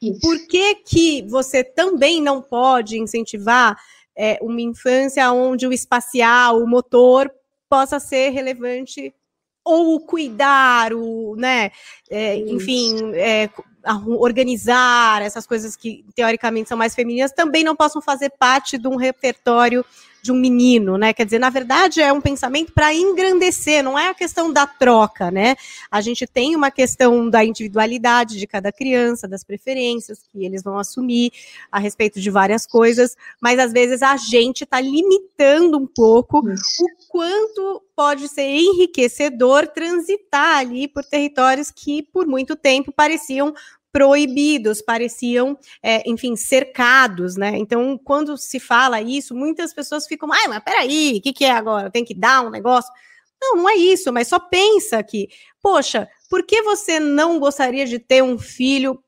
Isso. 0.00 0.20
Por 0.20 0.46
que, 0.46 0.76
que 0.76 1.22
você 1.28 1.62
também 1.62 2.22
não 2.22 2.40
pode 2.40 2.98
incentivar 2.98 3.76
é, 4.16 4.38
uma 4.40 4.60
infância 4.60 5.30
onde 5.32 5.66
o 5.66 5.72
espacial, 5.72 6.62
o 6.62 6.68
motor, 6.68 7.30
possa 7.68 8.00
ser 8.00 8.30
relevante 8.30 9.12
ou 9.68 9.96
o 9.96 10.00
cuidar, 10.00 10.94
o, 10.94 11.36
né, 11.36 11.70
é, 12.10 12.36
enfim, 12.36 13.12
é, 13.14 13.50
organizar 14.06 15.22
essas 15.22 15.46
coisas 15.46 15.76
que 15.76 16.04
teoricamente 16.14 16.68
são 16.68 16.76
mais 16.76 16.94
femininas 16.94 17.32
também 17.32 17.62
não 17.64 17.76
possam 17.76 18.02
fazer 18.02 18.30
parte 18.30 18.76
de 18.76 18.88
um 18.88 18.96
repertório 18.96 19.84
de 20.22 20.32
um 20.32 20.36
menino, 20.36 20.96
né? 20.96 21.12
Quer 21.12 21.24
dizer, 21.24 21.38
na 21.38 21.50
verdade 21.50 22.00
é 22.00 22.12
um 22.12 22.20
pensamento 22.20 22.72
para 22.72 22.94
engrandecer, 22.94 23.82
não 23.82 23.98
é 23.98 24.08
a 24.08 24.14
questão 24.14 24.52
da 24.52 24.66
troca, 24.66 25.30
né? 25.30 25.56
A 25.90 26.00
gente 26.00 26.26
tem 26.26 26.54
uma 26.54 26.70
questão 26.70 27.28
da 27.28 27.44
individualidade 27.44 28.38
de 28.38 28.46
cada 28.46 28.72
criança, 28.72 29.28
das 29.28 29.44
preferências 29.44 30.20
que 30.30 30.44
eles 30.44 30.62
vão 30.62 30.78
assumir 30.78 31.32
a 31.70 31.78
respeito 31.78 32.20
de 32.20 32.30
várias 32.30 32.66
coisas, 32.66 33.16
mas 33.40 33.58
às 33.58 33.72
vezes 33.72 34.02
a 34.02 34.16
gente 34.16 34.64
está 34.64 34.80
limitando 34.80 35.78
um 35.78 35.86
pouco 35.86 36.48
Isso. 36.48 36.82
o 36.82 37.08
quanto 37.08 37.82
pode 37.94 38.28
ser 38.28 38.42
enriquecedor 38.42 39.66
transitar 39.66 40.58
ali 40.58 40.86
por 40.86 41.04
territórios 41.04 41.70
que 41.70 42.02
por 42.02 42.26
muito 42.26 42.54
tempo 42.54 42.92
pareciam 42.92 43.52
proibidos, 43.98 44.80
pareciam, 44.80 45.58
é, 45.82 46.08
enfim, 46.08 46.36
cercados, 46.36 47.34
né? 47.34 47.58
Então, 47.58 47.98
quando 47.98 48.36
se 48.36 48.60
fala 48.60 49.02
isso, 49.02 49.34
muitas 49.34 49.74
pessoas 49.74 50.06
ficam, 50.06 50.32
ai, 50.32 50.46
mas 50.46 50.62
peraí, 50.62 51.16
o 51.18 51.20
que, 51.20 51.32
que 51.32 51.44
é 51.44 51.50
agora? 51.50 51.90
Tem 51.90 52.04
que 52.04 52.14
dar 52.14 52.46
um 52.46 52.48
negócio? 52.48 52.92
Não, 53.42 53.56
não 53.56 53.68
é 53.68 53.74
isso, 53.74 54.12
mas 54.12 54.28
só 54.28 54.38
pensa 54.38 55.02
que, 55.02 55.28
poxa, 55.60 56.08
por 56.30 56.46
que 56.46 56.62
você 56.62 57.00
não 57.00 57.40
gostaria 57.40 57.86
de 57.86 57.98
ter 57.98 58.22
um 58.22 58.38
filho 58.38 59.02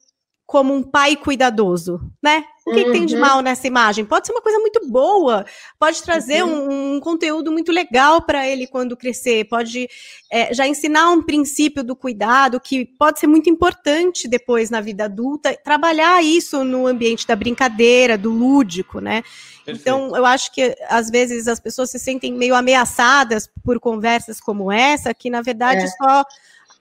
como 0.51 0.75
um 0.75 0.83
pai 0.83 1.15
cuidadoso, 1.15 2.01
né? 2.21 2.43
O 2.67 2.73
que, 2.73 2.81
uhum. 2.81 2.85
que, 2.87 2.91
tem 2.91 3.07
de 3.07 3.15
uhum. 3.15 3.21
mal 3.21 3.41
nessa 3.41 3.69
imagem? 3.69 4.05
Pode 4.05 4.27
ser 4.27 4.33
uma 4.33 4.43
coisa 4.43 4.59
muito 4.59 4.85
boa, 4.89 5.47
pode 5.79 6.03
trazer 6.03 6.43
uhum. 6.43 6.69
um, 6.69 6.97
um, 6.97 7.01
conteúdo 7.01 7.53
muito 7.53 7.71
legal 7.71 8.21
para 8.21 8.49
ele 8.49 8.67
quando 8.67 8.97
crescer, 8.97 9.45
pode 9.45 9.89
é, 10.29 10.53
já 10.53 10.67
ensinar 10.67 11.09
um 11.13 11.23
princípio 11.23 11.85
do 11.85 11.95
cuidado 11.95 12.59
que 12.59 12.85
pode 12.85 13.21
ser 13.21 13.29
muito 13.29 13.49
importante 13.49 14.27
depois 14.27 14.71
na 14.71 14.81
vida 14.81 15.05
adulta, 15.05 15.57
trabalhar 15.63 16.21
isso 16.21 16.65
no 16.65 16.85
ambiente 16.85 17.29
da 17.29 17.37
brincadeira, 17.37 18.19
do 18.19 18.33
lúdico, 18.33 18.99
né? 18.99 19.23
Perfeito. 19.65 19.83
Então, 19.83 20.17
eu 20.17 20.27
acho 20.27 20.53
que 20.53 20.77
às 20.89 21.11
vezes 21.11 21.47
as 21.47 21.61
pessoas 21.61 21.93
se 21.93 21.99
sentem 22.01 22.33
meio 22.33 22.57
ameaçadas 22.57 23.49
por 23.65 23.79
conversas 23.79 24.41
como 24.41 24.73
essa, 24.73 25.15
que 25.15 25.31
na 25.31 25.43
verdade 25.43 25.85
é. 25.85 25.87
só 25.87 26.25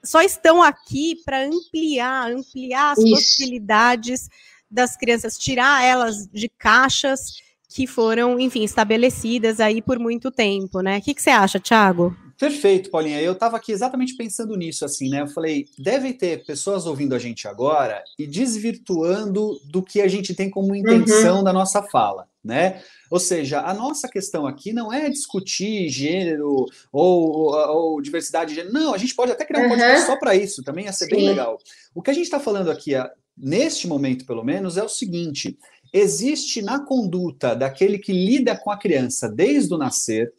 só 0.04 0.22
estão 0.22 0.62
aqui 0.62 1.16
para 1.24 1.44
ampliar, 1.46 2.30
ampliar 2.30 2.92
as 2.92 2.98
Isso. 2.98 3.10
possibilidades 3.10 4.28
das 4.70 4.96
crianças, 4.96 5.36
tirar 5.36 5.84
elas 5.84 6.28
de 6.28 6.48
caixas 6.48 7.40
que 7.68 7.86
foram, 7.86 8.38
enfim, 8.38 8.64
estabelecidas 8.64 9.60
aí 9.60 9.80
por 9.80 9.98
muito 9.98 10.30
tempo, 10.30 10.80
né? 10.80 10.98
O 10.98 11.02
que, 11.02 11.14
que 11.14 11.22
você 11.22 11.30
acha, 11.30 11.60
Thiago? 11.60 12.16
Perfeito, 12.40 12.90
Paulinha. 12.90 13.20
Eu 13.20 13.32
estava 13.32 13.58
aqui 13.58 13.70
exatamente 13.70 14.16
pensando 14.16 14.56
nisso, 14.56 14.84
assim, 14.84 15.10
né? 15.10 15.20
Eu 15.20 15.28
falei, 15.28 15.66
deve 15.78 16.14
ter 16.14 16.44
pessoas 16.44 16.86
ouvindo 16.86 17.14
a 17.14 17.18
gente 17.18 17.46
agora 17.46 18.02
e 18.18 18.26
desvirtuando 18.26 19.60
do 19.66 19.82
que 19.82 20.00
a 20.00 20.08
gente 20.08 20.34
tem 20.34 20.48
como 20.48 20.74
intenção 20.74 21.38
uhum. 21.38 21.44
da 21.44 21.52
nossa 21.52 21.82
fala, 21.82 22.26
né? 22.42 22.82
Ou 23.10 23.20
seja, 23.20 23.60
a 23.60 23.74
nossa 23.74 24.08
questão 24.08 24.46
aqui 24.46 24.72
não 24.72 24.92
é 24.92 25.08
discutir 25.08 25.88
gênero 25.88 26.48
ou, 26.48 26.68
ou, 26.92 27.54
ou 27.54 28.02
diversidade 28.02 28.50
de 28.50 28.56
gênero. 28.56 28.72
Não, 28.72 28.94
a 28.94 28.98
gente 28.98 29.14
pode 29.14 29.32
até 29.32 29.44
criar 29.44 29.60
um 29.60 29.62
uhum. 29.64 29.70
podcast 29.70 30.06
só 30.06 30.16
para 30.16 30.34
isso, 30.34 30.62
também 30.62 30.86
ia 30.86 30.92
ser 30.92 31.06
Sim. 31.06 31.16
bem 31.16 31.28
legal. 31.28 31.58
O 31.94 32.02
que 32.02 32.10
a 32.10 32.14
gente 32.14 32.24
está 32.24 32.40
falando 32.40 32.70
aqui, 32.70 32.92
neste 33.36 33.86
momento 33.86 34.24
pelo 34.24 34.44
menos, 34.44 34.76
é 34.76 34.82
o 34.82 34.88
seguinte: 34.88 35.58
existe 35.92 36.62
na 36.62 36.84
conduta 36.84 37.54
daquele 37.54 37.98
que 37.98 38.12
lida 38.12 38.56
com 38.56 38.70
a 38.70 38.78
criança 38.78 39.28
desde 39.28 39.74
o 39.74 39.78
nascer 39.78 40.32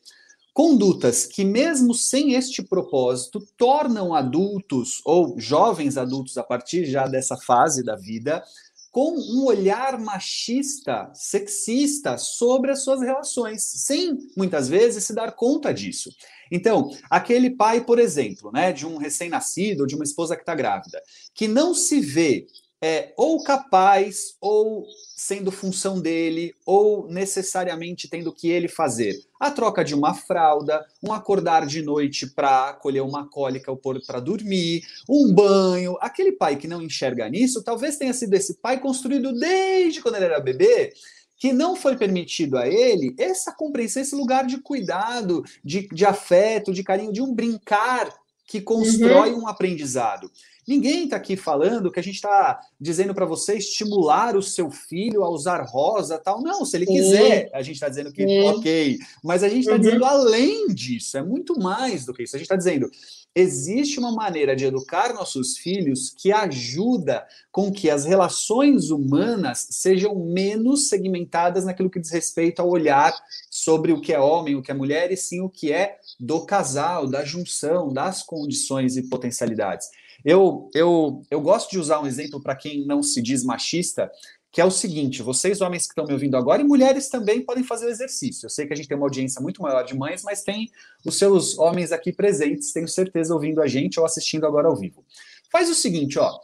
condutas 0.53 1.25
que, 1.25 1.45
mesmo 1.45 1.93
sem 1.93 2.33
este 2.33 2.61
propósito, 2.61 3.41
tornam 3.57 4.13
adultos 4.13 5.01
ou 5.05 5.39
jovens 5.39 5.97
adultos 5.97 6.37
a 6.37 6.43
partir 6.43 6.85
já 6.85 7.07
dessa 7.07 7.37
fase 7.37 7.83
da 7.83 7.95
vida 7.95 8.43
com 8.91 9.13
um 9.17 9.45
olhar 9.45 9.97
machista, 9.97 11.09
sexista 11.13 12.17
sobre 12.17 12.71
as 12.71 12.83
suas 12.83 13.01
relações, 13.01 13.63
sem 13.63 14.17
muitas 14.35 14.67
vezes 14.67 15.05
se 15.05 15.15
dar 15.15 15.31
conta 15.31 15.73
disso. 15.73 16.13
Então, 16.51 16.91
aquele 17.09 17.49
pai, 17.49 17.79
por 17.79 17.97
exemplo, 17.97 18.51
né, 18.51 18.73
de 18.73 18.85
um 18.85 18.97
recém-nascido 18.97 19.81
ou 19.81 19.87
de 19.87 19.95
uma 19.95 20.03
esposa 20.03 20.35
que 20.35 20.41
está 20.41 20.53
grávida, 20.53 21.01
que 21.33 21.47
não 21.47 21.73
se 21.73 22.01
vê 22.01 22.45
é, 22.81 23.13
ou 23.15 23.43
capaz, 23.43 24.35
ou 24.41 24.87
sendo 25.15 25.51
função 25.51 26.01
dele, 26.01 26.55
ou 26.65 27.07
necessariamente 27.07 28.09
tendo 28.09 28.33
que 28.33 28.49
ele 28.49 28.67
fazer. 28.67 29.21
A 29.39 29.51
troca 29.51 29.83
de 29.83 29.93
uma 29.93 30.15
fralda, 30.15 30.83
um 31.03 31.13
acordar 31.13 31.67
de 31.67 31.83
noite 31.83 32.25
para 32.25 32.73
colher 32.73 33.03
uma 33.03 33.29
cólica 33.29 33.71
ou 33.71 33.77
para 33.77 34.19
dormir, 34.19 34.81
um 35.07 35.31
banho. 35.31 35.95
Aquele 36.01 36.31
pai 36.31 36.55
que 36.55 36.67
não 36.67 36.81
enxerga 36.81 37.29
nisso, 37.29 37.63
talvez 37.63 37.97
tenha 37.97 38.13
sido 38.13 38.33
esse 38.33 38.55
pai 38.55 38.79
construído 38.79 39.31
desde 39.31 40.01
quando 40.01 40.15
ele 40.15 40.25
era 40.25 40.39
bebê, 40.39 40.91
que 41.37 41.53
não 41.53 41.75
foi 41.75 41.95
permitido 41.97 42.57
a 42.57 42.67
ele 42.67 43.15
essa 43.17 43.51
compreensão, 43.51 44.01
esse 44.01 44.15
lugar 44.15 44.45
de 44.45 44.57
cuidado, 44.59 45.43
de, 45.63 45.87
de 45.87 46.05
afeto, 46.05 46.73
de 46.73 46.83
carinho, 46.83 47.13
de 47.13 47.21
um 47.21 47.33
brincar 47.33 48.11
que 48.51 48.59
constrói 48.59 49.31
uhum. 49.31 49.43
um 49.43 49.47
aprendizado. 49.47 50.29
Ninguém 50.67 51.05
está 51.05 51.17
aqui 51.17 51.35
falando 51.35 51.91
que 51.91 51.99
a 51.99 52.03
gente 52.03 52.15
está 52.15 52.59
dizendo 52.79 53.13
para 53.13 53.25
você 53.25 53.57
estimular 53.57 54.35
o 54.35 54.41
seu 54.43 54.69
filho 54.69 55.23
a 55.23 55.29
usar 55.29 55.63
rosa 55.63 56.17
tal. 56.17 56.41
Não, 56.41 56.65
se 56.65 56.77
ele 56.77 56.85
Sim. 56.85 56.93
quiser, 56.93 57.49
a 57.53 57.61
gente 57.61 57.75
está 57.75 57.89
dizendo 57.89 58.11
que 58.11 58.25
Sim. 58.25 58.41
ok. 58.41 58.99
Mas 59.23 59.43
a 59.43 59.49
gente 59.49 59.61
está 59.61 59.73
uhum. 59.73 59.79
dizendo 59.79 60.05
além 60.05 60.67
disso, 60.67 61.17
é 61.17 61.23
muito 61.23 61.59
mais 61.59 62.05
do 62.05 62.13
que 62.13 62.23
isso. 62.23 62.35
A 62.35 62.39
gente 62.39 62.45
está 62.45 62.55
dizendo 62.55 62.89
existe 63.33 63.97
uma 63.97 64.11
maneira 64.11 64.55
de 64.55 64.65
educar 64.65 65.13
nossos 65.13 65.57
filhos 65.57 66.09
que 66.09 66.31
ajuda 66.31 67.25
com 67.51 67.71
que 67.71 67.89
as 67.89 68.05
relações 68.05 68.89
humanas 68.89 69.67
sejam 69.71 70.15
menos 70.15 70.89
segmentadas 70.89 71.65
naquilo 71.65 71.89
que 71.89 71.99
diz 71.99 72.11
respeito 72.11 72.61
ao 72.61 72.69
olhar 72.69 73.13
sobre 73.49 73.93
o 73.93 74.01
que 74.01 74.13
é 74.13 74.19
homem, 74.19 74.55
o 74.55 74.61
que 74.61 74.71
é 74.71 74.73
mulher, 74.73 75.11
e 75.11 75.17
sim 75.17 75.41
o 75.41 75.49
que 75.49 75.71
é 75.71 75.97
do 76.19 76.45
casal, 76.45 77.07
da 77.07 77.23
junção, 77.23 77.91
das 77.91 78.21
condições 78.21 78.97
e 78.97 79.03
potencialidades. 79.03 79.89
Eu, 80.23 80.69
eu, 80.73 81.23
eu 81.29 81.41
gosto 81.41 81.71
de 81.71 81.79
usar 81.79 81.99
um 81.99 82.07
exemplo 82.07 82.41
para 82.41 82.55
quem 82.55 82.85
não 82.85 83.01
se 83.01 83.21
diz 83.21 83.43
machista, 83.43 84.11
que 84.51 84.59
é 84.59 84.65
o 84.65 84.71
seguinte: 84.71 85.21
vocês, 85.21 85.61
homens 85.61 85.83
que 85.83 85.91
estão 85.91 86.05
me 86.05 86.13
ouvindo 86.13 86.35
agora, 86.35 86.61
e 86.61 86.65
mulheres 86.65 87.09
também 87.09 87.41
podem 87.41 87.63
fazer 87.63 87.85
o 87.85 87.89
exercício. 87.89 88.45
Eu 88.45 88.49
sei 88.49 88.67
que 88.67 88.73
a 88.73 88.75
gente 88.75 88.87
tem 88.87 88.97
uma 88.97 89.05
audiência 89.05 89.41
muito 89.41 89.61
maior 89.61 89.83
de 89.83 89.95
mães, 89.95 90.23
mas 90.23 90.43
tem 90.43 90.69
os 91.05 91.17
seus 91.17 91.57
homens 91.57 91.91
aqui 91.91 92.11
presentes, 92.11 92.71
tenho 92.71 92.87
certeza, 92.87 93.33
ouvindo 93.33 93.61
a 93.61 93.67
gente 93.67 93.99
ou 93.99 94.05
assistindo 94.05 94.45
agora 94.45 94.67
ao 94.67 94.75
vivo. 94.75 95.05
Faz 95.51 95.69
o 95.69 95.75
seguinte, 95.75 96.19
ó. 96.19 96.37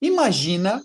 Imagina, 0.00 0.84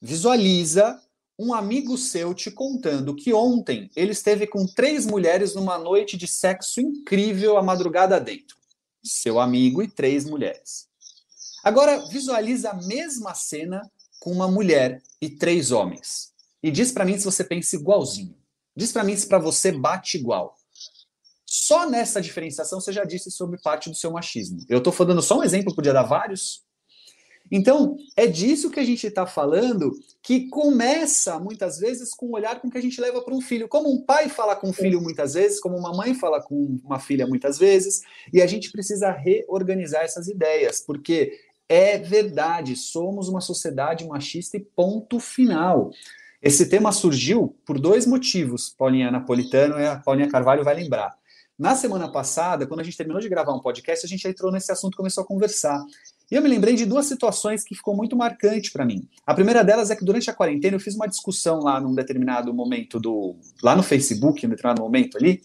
visualiza 0.00 1.00
um 1.38 1.52
amigo 1.52 1.96
seu 1.96 2.34
te 2.34 2.50
contando 2.50 3.16
que 3.16 3.32
ontem 3.32 3.90
ele 3.96 4.12
esteve 4.12 4.46
com 4.46 4.66
três 4.66 5.06
mulheres 5.06 5.54
numa 5.54 5.78
noite 5.78 6.16
de 6.16 6.28
sexo 6.28 6.80
incrível 6.80 7.56
a 7.56 7.62
madrugada 7.62 8.20
dentro. 8.20 8.56
Seu 9.02 9.40
amigo 9.40 9.82
e 9.82 9.88
três 9.88 10.24
mulheres. 10.24 10.91
Agora, 11.62 12.06
visualiza 12.08 12.70
a 12.70 12.74
mesma 12.74 13.34
cena 13.34 13.80
com 14.20 14.32
uma 14.32 14.48
mulher 14.48 15.02
e 15.20 15.28
três 15.28 15.70
homens. 15.70 16.32
E 16.62 16.70
diz 16.70 16.92
para 16.92 17.04
mim 17.04 17.18
se 17.18 17.24
você 17.24 17.42
pensa 17.42 17.76
igualzinho. 17.76 18.36
Diz 18.76 18.92
para 18.92 19.04
mim 19.04 19.16
se 19.16 19.26
para 19.26 19.38
você 19.38 19.72
bate 19.72 20.16
igual. 20.16 20.56
Só 21.44 21.88
nessa 21.88 22.20
diferenciação 22.20 22.80
você 22.80 22.92
já 22.92 23.04
disse 23.04 23.30
sobre 23.30 23.60
parte 23.60 23.90
do 23.90 23.96
seu 23.96 24.10
machismo. 24.10 24.64
Eu 24.68 24.78
estou 24.78 24.92
falando 24.92 25.20
só 25.20 25.38
um 25.38 25.44
exemplo, 25.44 25.74
podia 25.74 25.92
dar 25.92 26.04
vários. 26.04 26.64
Então, 27.50 27.98
é 28.16 28.26
disso 28.26 28.70
que 28.70 28.80
a 28.80 28.84
gente 28.84 29.06
está 29.06 29.26
falando, 29.26 29.92
que 30.22 30.48
começa 30.48 31.38
muitas 31.38 31.78
vezes 31.78 32.14
com 32.14 32.26
o 32.26 32.34
olhar 32.34 32.58
com 32.60 32.70
que 32.70 32.78
a 32.78 32.80
gente 32.80 32.98
leva 32.98 33.20
para 33.20 33.34
um 33.34 33.42
filho. 33.42 33.68
Como 33.68 33.92
um 33.92 34.00
pai 34.02 34.30
fala 34.30 34.56
com 34.56 34.70
um 34.70 34.72
filho 34.72 35.02
muitas 35.02 35.34
vezes, 35.34 35.60
como 35.60 35.76
uma 35.76 35.92
mãe 35.94 36.14
fala 36.14 36.40
com 36.40 36.80
uma 36.82 36.98
filha 36.98 37.26
muitas 37.26 37.58
vezes, 37.58 38.00
e 38.32 38.40
a 38.40 38.46
gente 38.46 38.72
precisa 38.72 39.10
reorganizar 39.10 40.02
essas 40.02 40.28
ideias, 40.28 40.80
porque 40.80 41.38
é 41.72 41.96
verdade, 41.96 42.76
somos 42.76 43.28
uma 43.28 43.40
sociedade 43.40 44.06
machista 44.06 44.58
e 44.58 44.60
ponto 44.60 45.18
final. 45.18 45.90
Esse 46.42 46.68
tema 46.68 46.92
surgiu 46.92 47.56
por 47.64 47.80
dois 47.80 48.06
motivos, 48.06 48.68
Paulinha 48.68 49.10
Napolitano 49.10 49.80
e 49.80 49.86
a 49.86 49.96
Paulinha 49.96 50.28
Carvalho 50.28 50.62
vai 50.62 50.74
lembrar. 50.74 51.14
Na 51.58 51.74
semana 51.74 52.12
passada, 52.12 52.66
quando 52.66 52.80
a 52.80 52.82
gente 52.82 52.96
terminou 52.96 53.22
de 53.22 53.28
gravar 53.28 53.54
um 53.54 53.60
podcast, 53.60 54.04
a 54.04 54.08
gente 54.08 54.28
entrou 54.28 54.52
nesse 54.52 54.70
assunto 54.70 54.92
e 54.92 54.96
começou 54.98 55.24
a 55.24 55.26
conversar. 55.26 55.82
E 56.30 56.34
eu 56.34 56.42
me 56.42 56.48
lembrei 56.48 56.74
de 56.74 56.84
duas 56.84 57.06
situações 57.06 57.64
que 57.64 57.74
ficou 57.74 57.96
muito 57.96 58.14
marcante 58.14 58.70
para 58.70 58.84
mim. 58.84 59.08
A 59.26 59.32
primeira 59.32 59.64
delas 59.64 59.90
é 59.90 59.96
que 59.96 60.04
durante 60.04 60.28
a 60.28 60.34
quarentena 60.34 60.76
eu 60.76 60.80
fiz 60.80 60.94
uma 60.94 61.08
discussão 61.08 61.60
lá 61.60 61.80
num 61.80 61.94
determinado 61.94 62.52
momento 62.52 63.00
do 63.00 63.34
lá 63.62 63.74
no 63.74 63.82
Facebook, 63.82 64.42
num 64.42 64.50
determinado 64.50 64.82
momento 64.82 65.16
ali, 65.16 65.40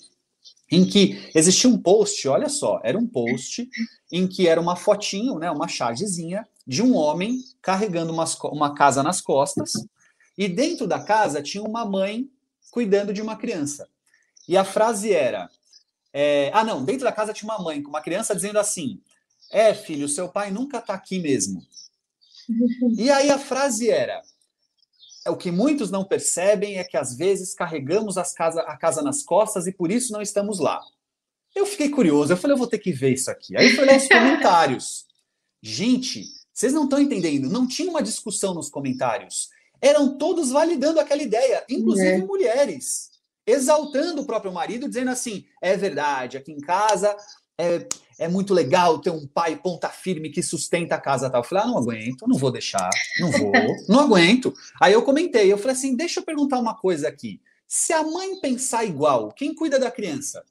em 0.69 0.85
que 0.85 1.29
existia 1.33 1.69
um 1.69 1.77
post, 1.77 2.27
olha 2.27 2.49
só, 2.49 2.79
era 2.83 2.97
um 2.97 3.07
post 3.07 3.69
em 4.11 4.27
que 4.27 4.47
era 4.47 4.59
uma 4.59 4.75
fotinho, 4.75 5.39
né, 5.39 5.49
uma 5.49 5.67
chargezinha 5.67 6.47
de 6.65 6.81
um 6.83 6.95
homem 6.95 7.39
carregando 7.61 8.11
uma, 8.11 8.25
uma 8.51 8.75
casa 8.75 9.01
nas 9.01 9.21
costas 9.21 9.71
e 10.37 10.47
dentro 10.47 10.85
da 10.85 10.99
casa 10.99 11.41
tinha 11.41 11.63
uma 11.63 11.85
mãe 11.85 12.29
cuidando 12.69 13.13
de 13.13 13.21
uma 13.21 13.37
criança. 13.37 13.87
E 14.47 14.55
a 14.57 14.63
frase 14.63 15.13
era, 15.13 15.49
é, 16.13 16.51
ah 16.53 16.63
não, 16.63 16.83
dentro 16.83 17.05
da 17.05 17.11
casa 17.11 17.33
tinha 17.33 17.51
uma 17.51 17.63
mãe 17.63 17.81
com 17.81 17.89
uma 17.89 18.01
criança 18.01 18.35
dizendo 18.35 18.59
assim, 18.59 19.01
é 19.49 19.73
filho, 19.73 20.09
seu 20.09 20.27
pai 20.29 20.51
nunca 20.51 20.79
está 20.79 20.93
aqui 20.93 21.19
mesmo. 21.19 21.65
E 22.97 23.09
aí 23.09 23.29
a 23.29 23.39
frase 23.39 23.89
era, 23.89 24.21
o 25.29 25.37
que 25.37 25.51
muitos 25.51 25.91
não 25.91 26.05
percebem 26.05 26.77
é 26.77 26.83
que 26.83 26.97
às 26.97 27.15
vezes 27.15 27.53
carregamos 27.53 28.17
as 28.17 28.33
casa, 28.33 28.61
a 28.61 28.77
casa 28.77 29.01
nas 29.01 29.23
costas 29.23 29.67
e 29.67 29.71
por 29.71 29.91
isso 29.91 30.13
não 30.13 30.21
estamos 30.21 30.59
lá. 30.59 30.81
Eu 31.55 31.65
fiquei 31.65 31.89
curioso, 31.89 32.31
eu 32.31 32.37
falei, 32.37 32.53
eu 32.53 32.57
vou 32.57 32.67
ter 32.67 32.79
que 32.79 32.91
ver 32.91 33.13
isso 33.13 33.31
aqui. 33.31 33.57
Aí 33.57 33.69
eu 33.69 33.75
fui 33.75 33.85
ler 33.85 33.97
os 33.97 34.07
comentários. 34.09 35.05
Gente, 35.61 36.25
vocês 36.53 36.73
não 36.73 36.83
estão 36.83 36.99
entendendo, 36.99 37.49
não 37.49 37.67
tinha 37.67 37.89
uma 37.89 38.01
discussão 38.01 38.53
nos 38.53 38.69
comentários. 38.69 39.49
Eram 39.81 40.17
todos 40.17 40.49
validando 40.51 40.99
aquela 40.99 41.21
ideia, 41.21 41.63
inclusive 41.69 42.09
é. 42.09 42.25
mulheres, 42.25 43.11
exaltando 43.45 44.21
o 44.21 44.25
próprio 44.25 44.51
marido, 44.51 44.87
dizendo 44.87 45.11
assim: 45.11 45.45
é 45.61 45.77
verdade, 45.77 46.37
aqui 46.37 46.51
em 46.51 46.59
casa 46.59 47.15
é, 47.57 47.87
é 48.19 48.27
muito 48.27 48.53
legal 48.53 48.99
ter 48.99 49.09
um 49.09 49.25
pai 49.27 49.55
ponta 49.55 49.89
firme 49.89 50.29
que 50.29 50.43
sustenta 50.43 50.95
a 50.95 51.01
casa 51.01 51.29
tal. 51.29 51.41
Eu 51.41 51.47
falei, 51.47 51.63
ah, 51.63 51.67
não 51.67 51.77
aguento, 51.77 52.27
não 52.27 52.37
vou 52.37 52.51
deixar, 52.51 52.89
não 53.19 53.31
vou, 53.31 53.51
não 53.87 53.99
aguento. 54.01 54.53
Aí 54.81 54.93
eu 54.93 55.01
comentei, 55.03 55.51
eu 55.51 55.57
falei 55.57 55.75
assim, 55.75 55.95
deixa 55.95 56.19
eu 56.19 56.25
perguntar 56.25 56.59
uma 56.59 56.75
coisa 56.75 57.07
aqui. 57.07 57.41
Se 57.67 57.91
a 57.91 58.03
mãe 58.03 58.39
pensar 58.39 58.85
igual, 58.85 59.31
quem 59.31 59.53
cuida 59.53 59.77
da 59.77 59.91
criança? 59.91 60.43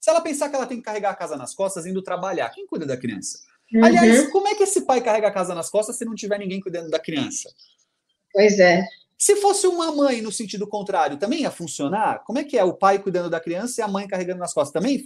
Se 0.00 0.08
ela 0.08 0.20
pensar 0.20 0.48
que 0.48 0.56
ela 0.56 0.66
tem 0.66 0.78
que 0.78 0.84
carregar 0.84 1.10
a 1.10 1.16
casa 1.16 1.36
nas 1.36 1.54
costas 1.54 1.84
indo 1.84 2.00
trabalhar, 2.02 2.50
quem 2.50 2.66
cuida 2.66 2.86
da 2.86 2.96
criança? 2.96 3.40
Uhum. 3.72 3.84
Aliás, 3.84 4.30
como 4.30 4.48
é 4.48 4.54
que 4.54 4.62
esse 4.62 4.82
pai 4.82 5.02
carrega 5.02 5.28
a 5.28 5.32
casa 5.32 5.54
nas 5.54 5.68
costas 5.68 5.96
se 5.96 6.04
não 6.04 6.14
tiver 6.14 6.38
ninguém 6.38 6.60
cuidando 6.60 6.88
da 6.88 6.98
criança? 6.98 7.50
Pois 8.32 8.58
é. 8.58 8.86
Se 9.18 9.34
fosse 9.36 9.66
uma 9.66 9.90
mãe 9.90 10.22
no 10.22 10.30
sentido 10.30 10.66
contrário, 10.66 11.18
também 11.18 11.40
ia 11.42 11.50
funcionar? 11.50 12.22
Como 12.24 12.38
é 12.38 12.44
que 12.44 12.56
é 12.56 12.62
o 12.62 12.72
pai 12.72 13.00
cuidando 13.00 13.28
da 13.28 13.40
criança 13.40 13.80
e 13.80 13.84
a 13.84 13.88
mãe 13.88 14.06
carregando 14.06 14.38
nas 14.38 14.54
costas? 14.54 14.72
Também 14.72 15.04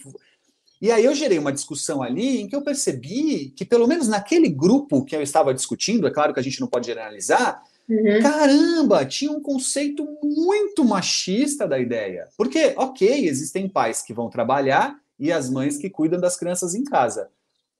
e 0.82 0.90
aí 0.90 1.04
eu 1.04 1.14
gerei 1.14 1.38
uma 1.38 1.52
discussão 1.52 2.02
ali 2.02 2.40
em 2.40 2.48
que 2.48 2.56
eu 2.56 2.60
percebi 2.60 3.50
que, 3.50 3.64
pelo 3.64 3.86
menos 3.86 4.08
naquele 4.08 4.48
grupo 4.48 5.04
que 5.04 5.14
eu 5.14 5.22
estava 5.22 5.54
discutindo, 5.54 6.08
é 6.08 6.10
claro 6.10 6.34
que 6.34 6.40
a 6.40 6.42
gente 6.42 6.60
não 6.60 6.66
pode 6.66 6.86
generalizar, 6.86 7.62
uhum. 7.88 8.20
caramba, 8.20 9.06
tinha 9.06 9.30
um 9.30 9.40
conceito 9.40 10.04
muito 10.20 10.84
machista 10.84 11.68
da 11.68 11.78
ideia. 11.78 12.28
Porque, 12.36 12.74
ok, 12.76 13.28
existem 13.28 13.68
pais 13.68 14.02
que 14.02 14.12
vão 14.12 14.28
trabalhar 14.28 14.98
e 15.20 15.30
as 15.30 15.48
mães 15.48 15.76
que 15.76 15.88
cuidam 15.88 16.20
das 16.20 16.36
crianças 16.36 16.74
em 16.74 16.82
casa. 16.82 17.30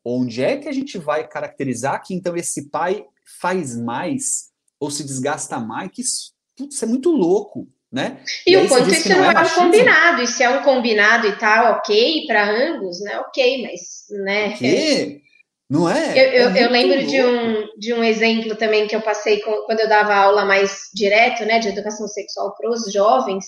Onde 0.05 0.41
é 0.41 0.57
que 0.57 0.69
a 0.69 0.73
gente 0.73 0.97
vai 0.97 1.27
caracterizar 1.27 2.01
que 2.05 2.15
então 2.15 2.37
esse 2.37 2.69
pai 2.69 3.05
faz 3.41 3.77
mais 3.77 4.53
ou 4.79 4.93
se 4.93 5.03
desgasta 5.03 5.59
mais? 5.59 5.91
Que 5.91 6.03
isso, 6.03 6.33
putz, 6.57 6.81
é 6.81 6.87
muito 6.87 7.11
louco 7.11 7.67
né? 7.93 8.19
E, 8.47 8.53
e 8.53 8.57
o 8.57 8.69
quanto 8.69 8.91
isso 8.91 9.09
não, 9.11 9.31
é, 9.31 9.35
é 9.35 9.41
um 9.41 9.49
combinado, 9.51 10.23
e 10.23 10.27
se 10.27 10.43
é 10.43 10.49
um 10.49 10.63
combinado 10.63 11.27
e 11.27 11.37
tal, 11.37 11.75
ok 11.75 12.27
para 12.27 12.51
ambos, 12.51 13.01
né? 13.03 13.19
Ok, 13.21 13.63
mas, 13.63 13.81
né? 14.25 14.53
Que? 14.53 15.21
Não 15.69 15.89
é? 15.89 16.13
Eu, 16.13 16.33
eu, 16.33 16.51
é 16.51 16.65
eu 16.65 16.71
lembro 16.71 17.07
de 17.07 17.23
um, 17.23 17.79
de 17.79 17.95
um 17.95 18.05
exemplo 18.05 18.55
também 18.57 18.87
que 18.87 18.95
eu 18.95 19.01
passei 19.01 19.41
com, 19.41 19.53
quando 19.65 19.81
eu 19.81 19.89
dava 19.89 20.15
aula 20.15 20.45
mais 20.45 20.89
direto, 20.95 21.45
né, 21.47 21.59
de 21.59 21.69
educação 21.69 22.07
sexual 22.09 22.55
para 22.55 22.71
os 22.71 22.93
jovens, 22.93 23.47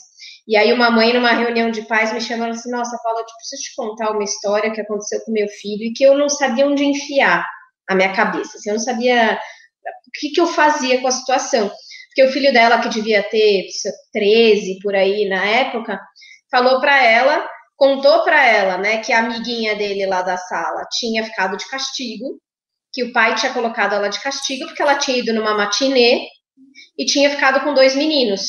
e 0.49 0.57
aí 0.57 0.73
uma 0.73 0.91
mãe 0.91 1.13
numa 1.13 1.33
reunião 1.33 1.71
de 1.71 1.83
pais 1.83 2.13
me 2.13 2.21
chamando 2.21 2.53
assim, 2.53 2.71
nossa, 2.71 2.99
Paula, 3.03 3.21
eu 3.21 3.25
preciso 3.25 3.63
te 3.63 3.75
contar 3.77 4.11
uma 4.11 4.25
história 4.25 4.71
que 4.73 4.81
aconteceu 4.81 5.21
com 5.21 5.33
meu 5.33 5.49
filho 5.49 5.85
e 5.85 5.93
que 5.93 6.05
eu 6.05 6.17
não 6.17 6.29
sabia 6.29 6.67
onde 6.67 6.85
enfiar 6.85 7.47
a 7.89 7.95
minha 7.95 8.15
cabeça, 8.15 8.57
assim, 8.57 8.71
eu 8.71 8.77
não 8.77 8.83
sabia 8.83 9.35
o 9.35 10.11
que, 10.15 10.31
que 10.31 10.41
eu 10.41 10.47
fazia 10.47 11.03
com 11.03 11.09
a 11.09 11.11
situação 11.11 11.71
porque 12.15 12.29
o 12.29 12.33
filho 12.33 12.53
dela, 12.53 12.81
que 12.81 12.89
devia 12.89 13.25
ter 13.25 13.67
13 14.13 14.79
por 14.81 14.95
aí 14.95 15.29
na 15.29 15.45
época, 15.45 16.01
falou 16.49 16.81
para 16.81 17.03
ela, 17.03 17.45
contou 17.77 18.23
para 18.23 18.47
ela, 18.47 18.79
né, 18.79 18.99
que 18.99 19.13
a 19.13 19.19
amiguinha 19.19 19.75
dele 19.75 20.07
lá 20.07 20.23
da 20.23 20.37
sala 20.37 20.87
tinha 20.93 21.25
ficado 21.25 21.57
de 21.57 21.69
castigo, 21.69 22.41
que 22.93 23.03
o 23.03 23.13
pai 23.13 23.35
tinha 23.35 23.53
colocado 23.53 23.97
ela 23.97 24.09
de 24.09 24.23
castigo 24.23 24.67
porque 24.67 24.81
ela 24.81 24.95
tinha 24.95 25.19
ido 25.19 25.33
numa 25.33 25.57
matinê 25.57 26.29
e 26.97 27.05
tinha 27.05 27.29
ficado 27.31 27.61
com 27.65 27.75
dois 27.75 27.97
meninos. 27.97 28.47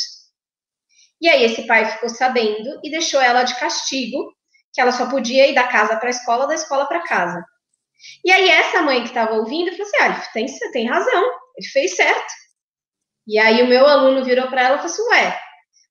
E 1.19 1.27
aí 1.27 1.43
esse 1.43 1.65
pai 1.65 1.91
ficou 1.91 2.07
sabendo 2.07 2.79
e 2.83 2.91
deixou 2.91 3.19
ela 3.19 3.41
de 3.41 3.59
castigo, 3.59 4.31
que 4.71 4.79
ela 4.79 4.91
só 4.91 5.09
podia 5.09 5.47
ir 5.47 5.55
da 5.55 5.67
casa 5.67 5.97
para 5.97 6.09
a 6.09 6.11
escola, 6.11 6.45
da 6.45 6.53
escola 6.53 6.85
para 6.85 7.01
casa. 7.01 7.43
E 8.23 8.31
aí 8.31 8.47
essa 8.47 8.83
mãe 8.83 9.01
que 9.01 9.07
estava 9.07 9.33
ouvindo 9.33 9.71
falou 9.71 9.87
assim: 9.87 9.97
ah, 10.03 10.29
tem, 10.33 10.45
tem 10.71 10.87
razão, 10.87 11.23
ele 11.57 11.67
fez 11.67 11.95
certo. 11.95 12.44
E 13.27 13.39
aí 13.39 13.61
o 13.63 13.67
meu 13.67 13.87
aluno 13.87 14.23
virou 14.23 14.47
para 14.47 14.63
ela 14.63 14.75
e 14.75 14.77
falou 14.77 14.91
assim: 14.91 15.09
Ué, 15.09 15.39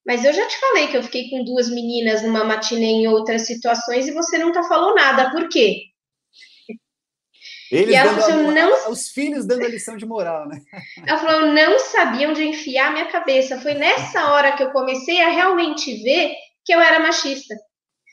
mas 0.06 0.24
eu 0.24 0.32
já 0.32 0.46
te 0.46 0.58
falei 0.58 0.88
que 0.88 0.96
eu 0.96 1.02
fiquei 1.02 1.30
com 1.30 1.44
duas 1.44 1.68
meninas 1.70 2.22
numa 2.22 2.44
matinê 2.44 2.86
em 2.86 3.08
outras 3.08 3.46
situações 3.46 4.06
e 4.06 4.12
você 4.12 4.38
nunca 4.38 4.62
falou 4.64 4.94
nada, 4.94 5.30
por 5.30 5.48
quê? 5.48 5.82
Eles 7.70 7.94
e 7.94 7.96
ela 7.96 8.14
falou, 8.14 8.46
assim, 8.46 8.54
não... 8.54 8.90
Os 8.90 9.08
filhos 9.08 9.46
dando 9.46 9.64
a 9.64 9.68
lição 9.68 9.96
de 9.96 10.06
moral, 10.06 10.46
né? 10.46 10.60
Ela 11.08 11.18
falou, 11.18 11.40
eu 11.40 11.52
não 11.52 11.78
sabia 11.78 12.28
onde 12.28 12.44
enfiar 12.44 12.92
minha 12.92 13.06
cabeça. 13.06 13.60
Foi 13.60 13.74
nessa 13.74 14.30
hora 14.30 14.52
que 14.52 14.62
eu 14.62 14.70
comecei 14.70 15.20
a 15.20 15.30
realmente 15.30 16.02
ver 16.02 16.34
que 16.64 16.72
eu 16.72 16.80
era 16.80 17.00
machista. 17.00 17.54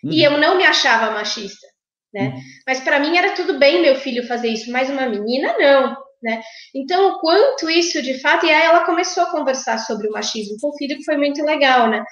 Uhum. 0.04 0.12
E 0.12 0.24
eu 0.24 0.38
não 0.38 0.58
me 0.58 0.66
achava 0.66 1.12
machista, 1.12 1.68
né? 2.14 2.30
Uhum. 2.30 2.42
Mas 2.66 2.80
para 2.80 3.00
mim 3.00 3.16
era 3.16 3.34
tudo 3.34 3.60
bem 3.60 3.82
meu 3.82 3.96
filho 3.96 4.26
fazer 4.26 4.48
isso, 4.48 4.72
mas 4.72 4.90
uma 4.90 5.08
menina 5.08 5.56
não. 5.60 5.96
Né? 6.22 6.42
Então, 6.76 7.08
o 7.10 7.20
quanto 7.20 7.70
isso 7.70 8.02
de 8.02 8.20
fato, 8.20 8.46
e 8.46 8.50
aí 8.52 8.64
ela 8.64 8.86
começou 8.86 9.24
a 9.24 9.32
conversar 9.32 9.80
sobre 9.80 10.08
o 10.08 10.12
machismo 10.12 10.56
com 10.62 10.70
o 10.70 10.78
filho, 10.78 10.98
que 10.98 11.04
foi 11.04 11.18
muito 11.18 11.44
legal, 11.44 11.90
né? 11.90 12.04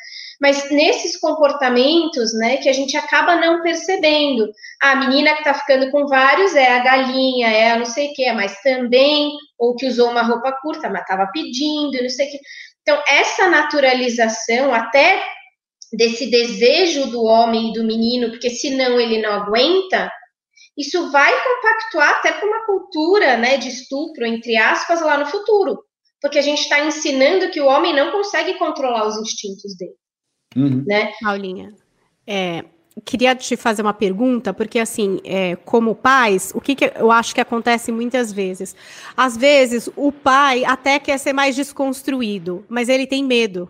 Mas 0.41 0.71
nesses 0.71 1.19
comportamentos, 1.19 2.33
né, 2.33 2.57
que 2.57 2.69
a 2.69 2.73
gente 2.73 2.95
acaba 2.97 3.35
não 3.35 3.61
percebendo. 3.61 4.49
A 4.81 4.95
menina 4.95 5.35
que 5.35 5.43
tá 5.43 5.53
ficando 5.53 5.91
com 5.91 6.07
vários 6.07 6.55
é 6.55 6.69
a 6.69 6.79
galinha, 6.79 7.49
é 7.49 7.71
a 7.71 7.77
não 7.77 7.85
sei 7.85 8.07
o 8.07 8.13
que, 8.13 8.31
mas 8.31 8.59
também, 8.61 9.31
ou 9.59 9.75
que 9.75 9.85
usou 9.85 10.09
uma 10.09 10.23
roupa 10.23 10.51
curta, 10.61 10.89
mas 10.89 11.05
tava 11.05 11.29
pedindo, 11.31 12.01
não 12.01 12.09
sei 12.09 12.27
o 12.27 12.31
que. 12.31 12.39
Então, 12.81 13.03
essa 13.07 13.47
naturalização, 13.49 14.73
até 14.73 15.21
desse 15.91 16.31
desejo 16.31 17.07
do 17.07 17.23
homem 17.23 17.69
e 17.69 17.73
do 17.73 17.83
menino, 17.83 18.29
porque 18.29 18.49
senão 18.49 18.99
ele 18.99 19.21
não 19.21 19.33
aguenta, 19.33 20.11
isso 20.79 21.11
vai 21.11 21.31
compactuar 21.43 22.09
até 22.11 22.31
com 22.31 22.45
uma 22.45 22.65
cultura 22.65 23.37
né, 23.37 23.57
de 23.57 23.67
estupro, 23.67 24.25
entre 24.25 24.55
aspas, 24.55 25.01
lá 25.01 25.17
no 25.17 25.25
futuro. 25.25 25.83
Porque 26.21 26.39
a 26.39 26.41
gente 26.41 26.61
está 26.61 26.85
ensinando 26.85 27.51
que 27.51 27.59
o 27.59 27.67
homem 27.67 27.93
não 27.93 28.11
consegue 28.11 28.57
controlar 28.57 29.05
os 29.05 29.17
instintos 29.17 29.75
dele. 29.77 29.95
Uhum. 30.55 30.83
Né? 30.87 31.11
Paulinha, 31.21 31.73
é, 32.25 32.63
queria 33.03 33.35
te 33.35 33.57
fazer 33.57 33.81
uma 33.81 33.93
pergunta, 33.93 34.53
porque 34.53 34.79
assim, 34.79 35.19
é, 35.23 35.55
como 35.57 35.93
pais, 35.95 36.51
o 36.55 36.61
que, 36.61 36.75
que, 36.75 36.91
eu 36.95 37.11
acho 37.11 37.35
que 37.35 37.41
acontece 37.41 37.91
muitas 37.91 38.31
vezes? 38.31 38.75
Às 39.15 39.35
vezes 39.35 39.89
o 39.95 40.11
pai 40.11 40.63
até 40.63 40.97
quer 40.97 41.17
ser 41.17 41.33
mais 41.33 41.55
desconstruído, 41.55 42.65
mas 42.69 42.87
ele 42.87 43.05
tem 43.05 43.23
medo. 43.23 43.69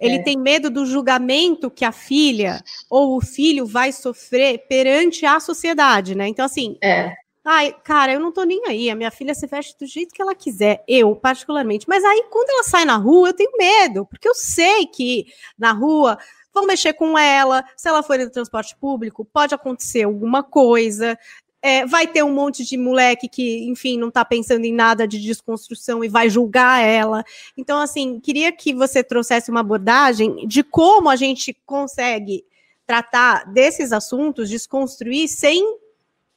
Ele 0.00 0.16
é. 0.16 0.22
tem 0.22 0.36
medo 0.36 0.70
do 0.70 0.86
julgamento 0.86 1.70
que 1.70 1.84
a 1.84 1.92
filha 1.92 2.62
ou 2.88 3.16
o 3.16 3.20
filho 3.20 3.66
vai 3.66 3.92
sofrer 3.92 4.66
perante 4.66 5.26
a 5.26 5.38
sociedade, 5.38 6.14
né? 6.14 6.26
Então, 6.26 6.44
assim, 6.44 6.76
é. 6.82 7.14
Ai, 7.44 7.74
cara, 7.84 8.12
eu 8.12 8.20
não 8.20 8.30
tô 8.30 8.44
nem 8.44 8.66
aí. 8.66 8.90
A 8.90 8.94
minha 8.94 9.10
filha 9.10 9.34
se 9.34 9.46
veste 9.46 9.76
do 9.78 9.86
jeito 9.86 10.14
que 10.14 10.20
ela 10.20 10.34
quiser, 10.34 10.84
eu, 10.86 11.16
particularmente. 11.16 11.88
Mas 11.88 12.04
aí, 12.04 12.24
quando 12.30 12.50
ela 12.50 12.64
sai 12.64 12.84
na 12.84 12.96
rua, 12.96 13.30
eu 13.30 13.34
tenho 13.34 13.52
medo, 13.56 14.06
porque 14.06 14.28
eu 14.28 14.34
sei 14.34 14.86
que 14.86 15.26
na 15.58 15.72
rua 15.72 16.18
vão 16.52 16.66
mexer 16.66 16.92
com 16.92 17.18
ela. 17.18 17.64
Se 17.76 17.88
ela 17.88 18.02
for 18.02 18.18
no 18.18 18.30
transporte 18.30 18.76
público, 18.76 19.24
pode 19.24 19.54
acontecer 19.54 20.02
alguma 20.02 20.42
coisa. 20.42 21.18
É, 21.62 21.84
vai 21.84 22.06
ter 22.06 22.22
um 22.22 22.32
monte 22.32 22.64
de 22.64 22.76
moleque 22.76 23.28
que, 23.28 23.68
enfim, 23.68 23.98
não 23.98 24.08
está 24.08 24.24
pensando 24.24 24.64
em 24.64 24.72
nada 24.72 25.06
de 25.06 25.20
desconstrução 25.20 26.02
e 26.02 26.08
vai 26.08 26.30
julgar 26.30 26.80
ela. 26.82 27.22
Então, 27.56 27.78
assim, 27.78 28.18
queria 28.18 28.50
que 28.50 28.72
você 28.72 29.04
trouxesse 29.04 29.50
uma 29.50 29.60
abordagem 29.60 30.46
de 30.46 30.62
como 30.62 31.10
a 31.10 31.16
gente 31.16 31.54
consegue 31.66 32.44
tratar 32.86 33.44
desses 33.52 33.92
assuntos, 33.92 34.48
desconstruir, 34.48 35.28
sem 35.28 35.62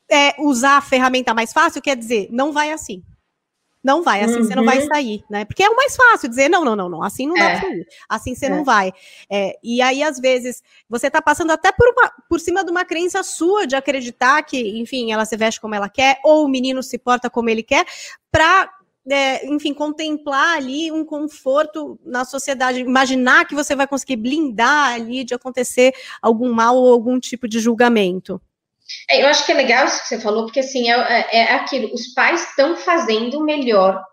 é, 0.09 0.35
usar 0.39 0.77
a 0.77 0.81
ferramenta 0.81 1.33
mais 1.33 1.51
fácil, 1.51 1.81
quer 1.81 1.95
dizer, 1.95 2.27
não 2.29 2.51
vai 2.51 2.71
assim. 2.71 3.01
Não 3.83 4.01
vai, 4.01 4.23
assim 4.23 4.37
uhum. 4.37 4.43
você 4.43 4.55
não 4.55 4.63
vai 4.63 4.79
uhum. 4.79 4.87
sair, 4.87 5.23
né? 5.29 5.43
Porque 5.43 5.61
é 5.61 5.69
o 5.69 5.75
mais 5.75 5.95
fácil 5.95 6.29
dizer, 6.29 6.49
não, 6.49 6.63
não, 6.63 6.75
não, 6.75 6.87
não, 6.87 7.03
assim 7.03 7.27
não 7.27 7.35
dá 7.35 7.43
é. 7.43 7.59
pra 7.59 7.69
sair, 7.69 7.87
assim 8.07 8.33
você 8.35 8.45
é. 8.45 8.49
não 8.49 8.63
vai. 8.63 8.93
É, 9.29 9.57
e 9.61 9.81
aí, 9.81 10.01
às 10.01 10.19
vezes, 10.19 10.63
você 10.89 11.09
tá 11.09 11.21
passando 11.21 11.51
até 11.51 11.71
por, 11.71 11.87
uma, 11.89 12.11
por 12.29 12.39
cima 12.39 12.63
de 12.63 12.71
uma 12.71 12.85
crença 12.85 13.21
sua 13.23 13.67
de 13.67 13.75
acreditar 13.75 14.41
que, 14.43 14.79
enfim, 14.79 15.11
ela 15.11 15.25
se 15.25 15.35
veste 15.35 15.59
como 15.59 15.75
ela 15.75 15.89
quer, 15.89 16.19
ou 16.23 16.45
o 16.45 16.47
menino 16.47 16.81
se 16.81 16.97
porta 16.97 17.29
como 17.29 17.49
ele 17.49 17.61
quer, 17.61 17.85
pra 18.31 18.69
é, 19.09 19.45
enfim, 19.47 19.73
contemplar 19.73 20.57
ali 20.57 20.91
um 20.91 21.03
conforto 21.03 21.99
na 22.05 22.23
sociedade, 22.23 22.79
imaginar 22.79 23.45
que 23.45 23.55
você 23.55 23.75
vai 23.75 23.85
conseguir 23.85 24.15
blindar 24.15 24.93
ali 24.93 25.25
de 25.25 25.33
acontecer 25.33 25.93
algum 26.21 26.53
mal 26.53 26.77
ou 26.77 26.93
algum 26.93 27.19
tipo 27.19 27.47
de 27.47 27.59
julgamento. 27.59 28.41
É, 29.09 29.21
eu 29.21 29.27
acho 29.27 29.45
que 29.45 29.51
é 29.51 29.55
legal 29.55 29.85
isso 29.85 30.01
que 30.01 30.07
você 30.07 30.19
falou, 30.19 30.45
porque 30.45 30.59
assim, 30.59 30.89
é, 30.89 30.95
é, 30.95 31.37
é 31.37 31.53
aquilo, 31.53 31.93
os 31.93 32.13
pais 32.13 32.47
estão 32.49 32.75
fazendo 32.75 33.39
o 33.39 33.43
melhor 33.43 34.03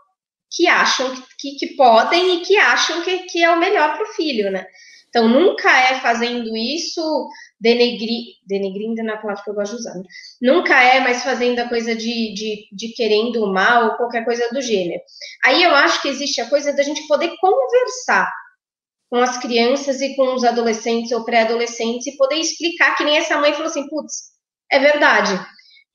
que 0.53 0.67
acham 0.67 1.15
que, 1.39 1.57
que, 1.57 1.77
podem 1.77 2.37
e 2.37 2.41
que 2.43 2.57
acham 2.57 3.03
que, 3.03 3.21
que 3.25 3.43
é 3.43 3.51
o 3.51 3.59
melhor 3.59 3.95
para 3.95 4.03
o 4.03 4.15
filho, 4.15 4.51
né? 4.51 4.67
Então, 5.09 5.29
nunca 5.29 5.69
é 5.69 6.01
fazendo 6.01 6.57
isso 6.57 7.29
denegri, 7.61 8.37
denegrindo 8.47 9.03
na 9.03 9.17
palavra 9.17 9.43
que 9.43 9.51
eu 9.51 9.55
gosto 9.55 9.75
de 9.75 9.81
usar. 9.81 9.95
Né? 9.95 10.03
Nunca 10.41 10.81
é 10.81 11.01
mais 11.01 11.23
fazendo 11.23 11.59
a 11.59 11.69
coisa 11.69 11.95
de, 11.95 12.33
de, 12.33 12.69
de 12.73 12.89
querendo 12.95 13.43
o 13.43 13.53
mal 13.53 13.87
ou 13.87 13.97
qualquer 13.97 14.25
coisa 14.25 14.49
do 14.51 14.63
gênero. 14.63 15.03
Aí 15.45 15.63
eu 15.63 15.75
acho 15.75 16.01
que 16.01 16.09
existe 16.09 16.41
a 16.41 16.49
coisa 16.49 16.73
da 16.73 16.83
gente 16.83 17.07
poder 17.09 17.35
conversar 17.41 18.33
com 19.11 19.17
as 19.17 19.37
crianças 19.39 20.01
e 20.01 20.15
com 20.15 20.35
os 20.35 20.45
adolescentes 20.45 21.11
ou 21.11 21.25
pré-adolescentes 21.25 22.07
e 22.07 22.17
poder 22.17 22.37
explicar 22.37 22.97
que 22.97 23.03
nem 23.05 23.19
essa 23.19 23.39
mãe 23.39 23.53
falou 23.53 23.67
assim, 23.67 23.89
putz, 23.89 24.31
é 24.71 24.79
verdade, 24.79 25.39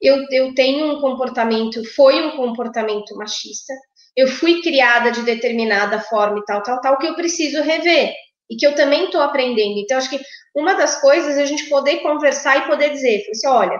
eu, 0.02 0.26
eu 0.32 0.54
tenho 0.54 0.94
um 0.94 1.02
comportamento, 1.02 1.84
foi 1.96 2.26
um 2.26 2.36
comportamento 2.36 3.16
machista, 3.16 3.74
eu 4.16 4.28
fui 4.28 4.62
criada 4.62 5.12
de 5.12 5.24
determinada 5.24 6.00
forma 6.00 6.40
e 6.40 6.46
tal, 6.46 6.62
tal, 6.64 6.82
tal, 6.82 6.98
que 6.98 7.08
eu 7.08 7.16
preciso 7.16 7.62
rever 7.62 8.14
e 8.50 8.56
que 8.56 8.66
eu 8.66 8.76
também 8.76 9.06
estou 9.06 9.22
aprendendo. 9.22 9.80
Então, 9.80 9.98
acho 9.98 10.10
que 10.10 10.22
uma 10.56 10.74
das 10.74 11.02
coisas 11.02 11.38
é 11.38 11.44
a 11.44 11.46
gente 11.46 11.68
poder 11.68 11.98
conversar 11.98 12.58
e 12.58 12.68
poder 12.68 12.92
dizer, 12.92 13.26
assim, 13.30 13.48
olha, 13.48 13.80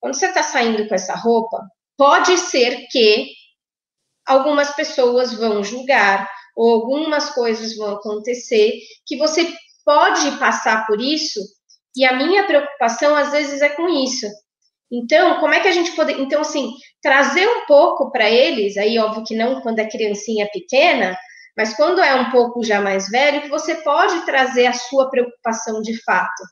quando 0.00 0.14
você 0.14 0.26
está 0.26 0.42
saindo 0.42 0.86
com 0.88 0.94
essa 0.94 1.14
roupa, 1.14 1.58
pode 1.96 2.36
ser 2.38 2.86
que 2.90 3.28
algumas 4.26 4.74
pessoas 4.74 5.32
vão 5.34 5.62
julgar, 5.62 6.28
ou 6.56 6.74
algumas 6.74 7.30
coisas 7.30 7.76
vão 7.76 7.94
acontecer, 7.94 8.80
que 9.06 9.16
você 9.16 9.50
pode 9.84 10.30
passar 10.38 10.86
por 10.86 11.00
isso, 11.00 11.40
e 11.96 12.04
a 12.04 12.16
minha 12.16 12.44
preocupação 12.46 13.14
às 13.14 13.30
vezes 13.30 13.60
é 13.62 13.68
com 13.70 13.88
isso. 13.88 14.26
Então, 14.92 15.38
como 15.38 15.54
é 15.54 15.60
que 15.60 15.68
a 15.68 15.72
gente 15.72 15.92
pode. 15.92 16.12
Então, 16.20 16.40
assim, 16.40 16.72
trazer 17.00 17.46
um 17.46 17.66
pouco 17.66 18.10
para 18.10 18.28
eles, 18.28 18.76
aí, 18.76 18.98
óbvio 18.98 19.24
que 19.24 19.36
não 19.36 19.60
quando 19.60 19.78
é 19.78 19.88
criancinha 19.88 20.48
pequena, 20.52 21.16
mas 21.56 21.74
quando 21.74 22.00
é 22.00 22.14
um 22.14 22.30
pouco 22.30 22.64
já 22.64 22.80
mais 22.80 23.08
velho, 23.08 23.42
que 23.42 23.48
você 23.48 23.76
pode 23.76 24.24
trazer 24.24 24.66
a 24.66 24.72
sua 24.72 25.08
preocupação 25.10 25.80
de 25.80 26.02
fato. 26.02 26.42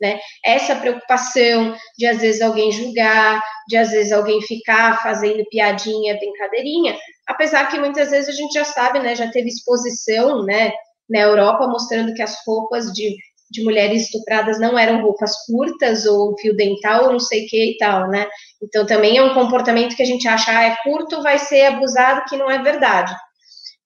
Né? 0.00 0.18
Essa 0.44 0.76
preocupação 0.76 1.76
de 1.98 2.06
às 2.06 2.20
vezes 2.20 2.40
alguém 2.40 2.72
julgar, 2.72 3.40
de 3.68 3.76
às 3.76 3.90
vezes 3.90 4.12
alguém 4.12 4.40
ficar 4.42 5.02
fazendo 5.02 5.44
piadinha, 5.50 6.16
brincadeirinha, 6.16 6.96
apesar 7.28 7.66
que 7.70 7.78
muitas 7.78 8.10
vezes 8.10 8.28
a 8.30 8.32
gente 8.32 8.52
já 8.52 8.64
sabe, 8.64 8.98
né, 8.98 9.14
já 9.14 9.30
teve 9.30 9.48
exposição, 9.48 10.42
né, 10.44 10.72
na 11.08 11.20
Europa 11.20 11.66
mostrando 11.66 12.14
que 12.14 12.22
as 12.22 12.36
roupas 12.46 12.92
de, 12.92 13.14
de 13.50 13.64
mulheres 13.64 14.02
estupradas 14.02 14.60
não 14.60 14.78
eram 14.78 15.02
roupas 15.02 15.44
curtas 15.46 16.06
ou 16.06 16.38
fio 16.38 16.54
dental 16.56 17.06
ou 17.06 17.12
não 17.12 17.20
sei 17.20 17.44
o 17.44 17.48
que 17.48 17.72
e 17.72 17.76
tal, 17.76 18.08
né? 18.08 18.26
Então 18.62 18.86
também 18.86 19.16
é 19.16 19.22
um 19.22 19.34
comportamento 19.34 19.96
que 19.96 20.02
a 20.02 20.06
gente 20.06 20.28
acha, 20.28 20.56
ah, 20.56 20.64
é 20.64 20.76
curto, 20.82 21.22
vai 21.22 21.38
ser 21.38 21.64
abusado, 21.64 22.24
que 22.28 22.36
não 22.36 22.50
é 22.50 22.62
verdade. 22.62 23.12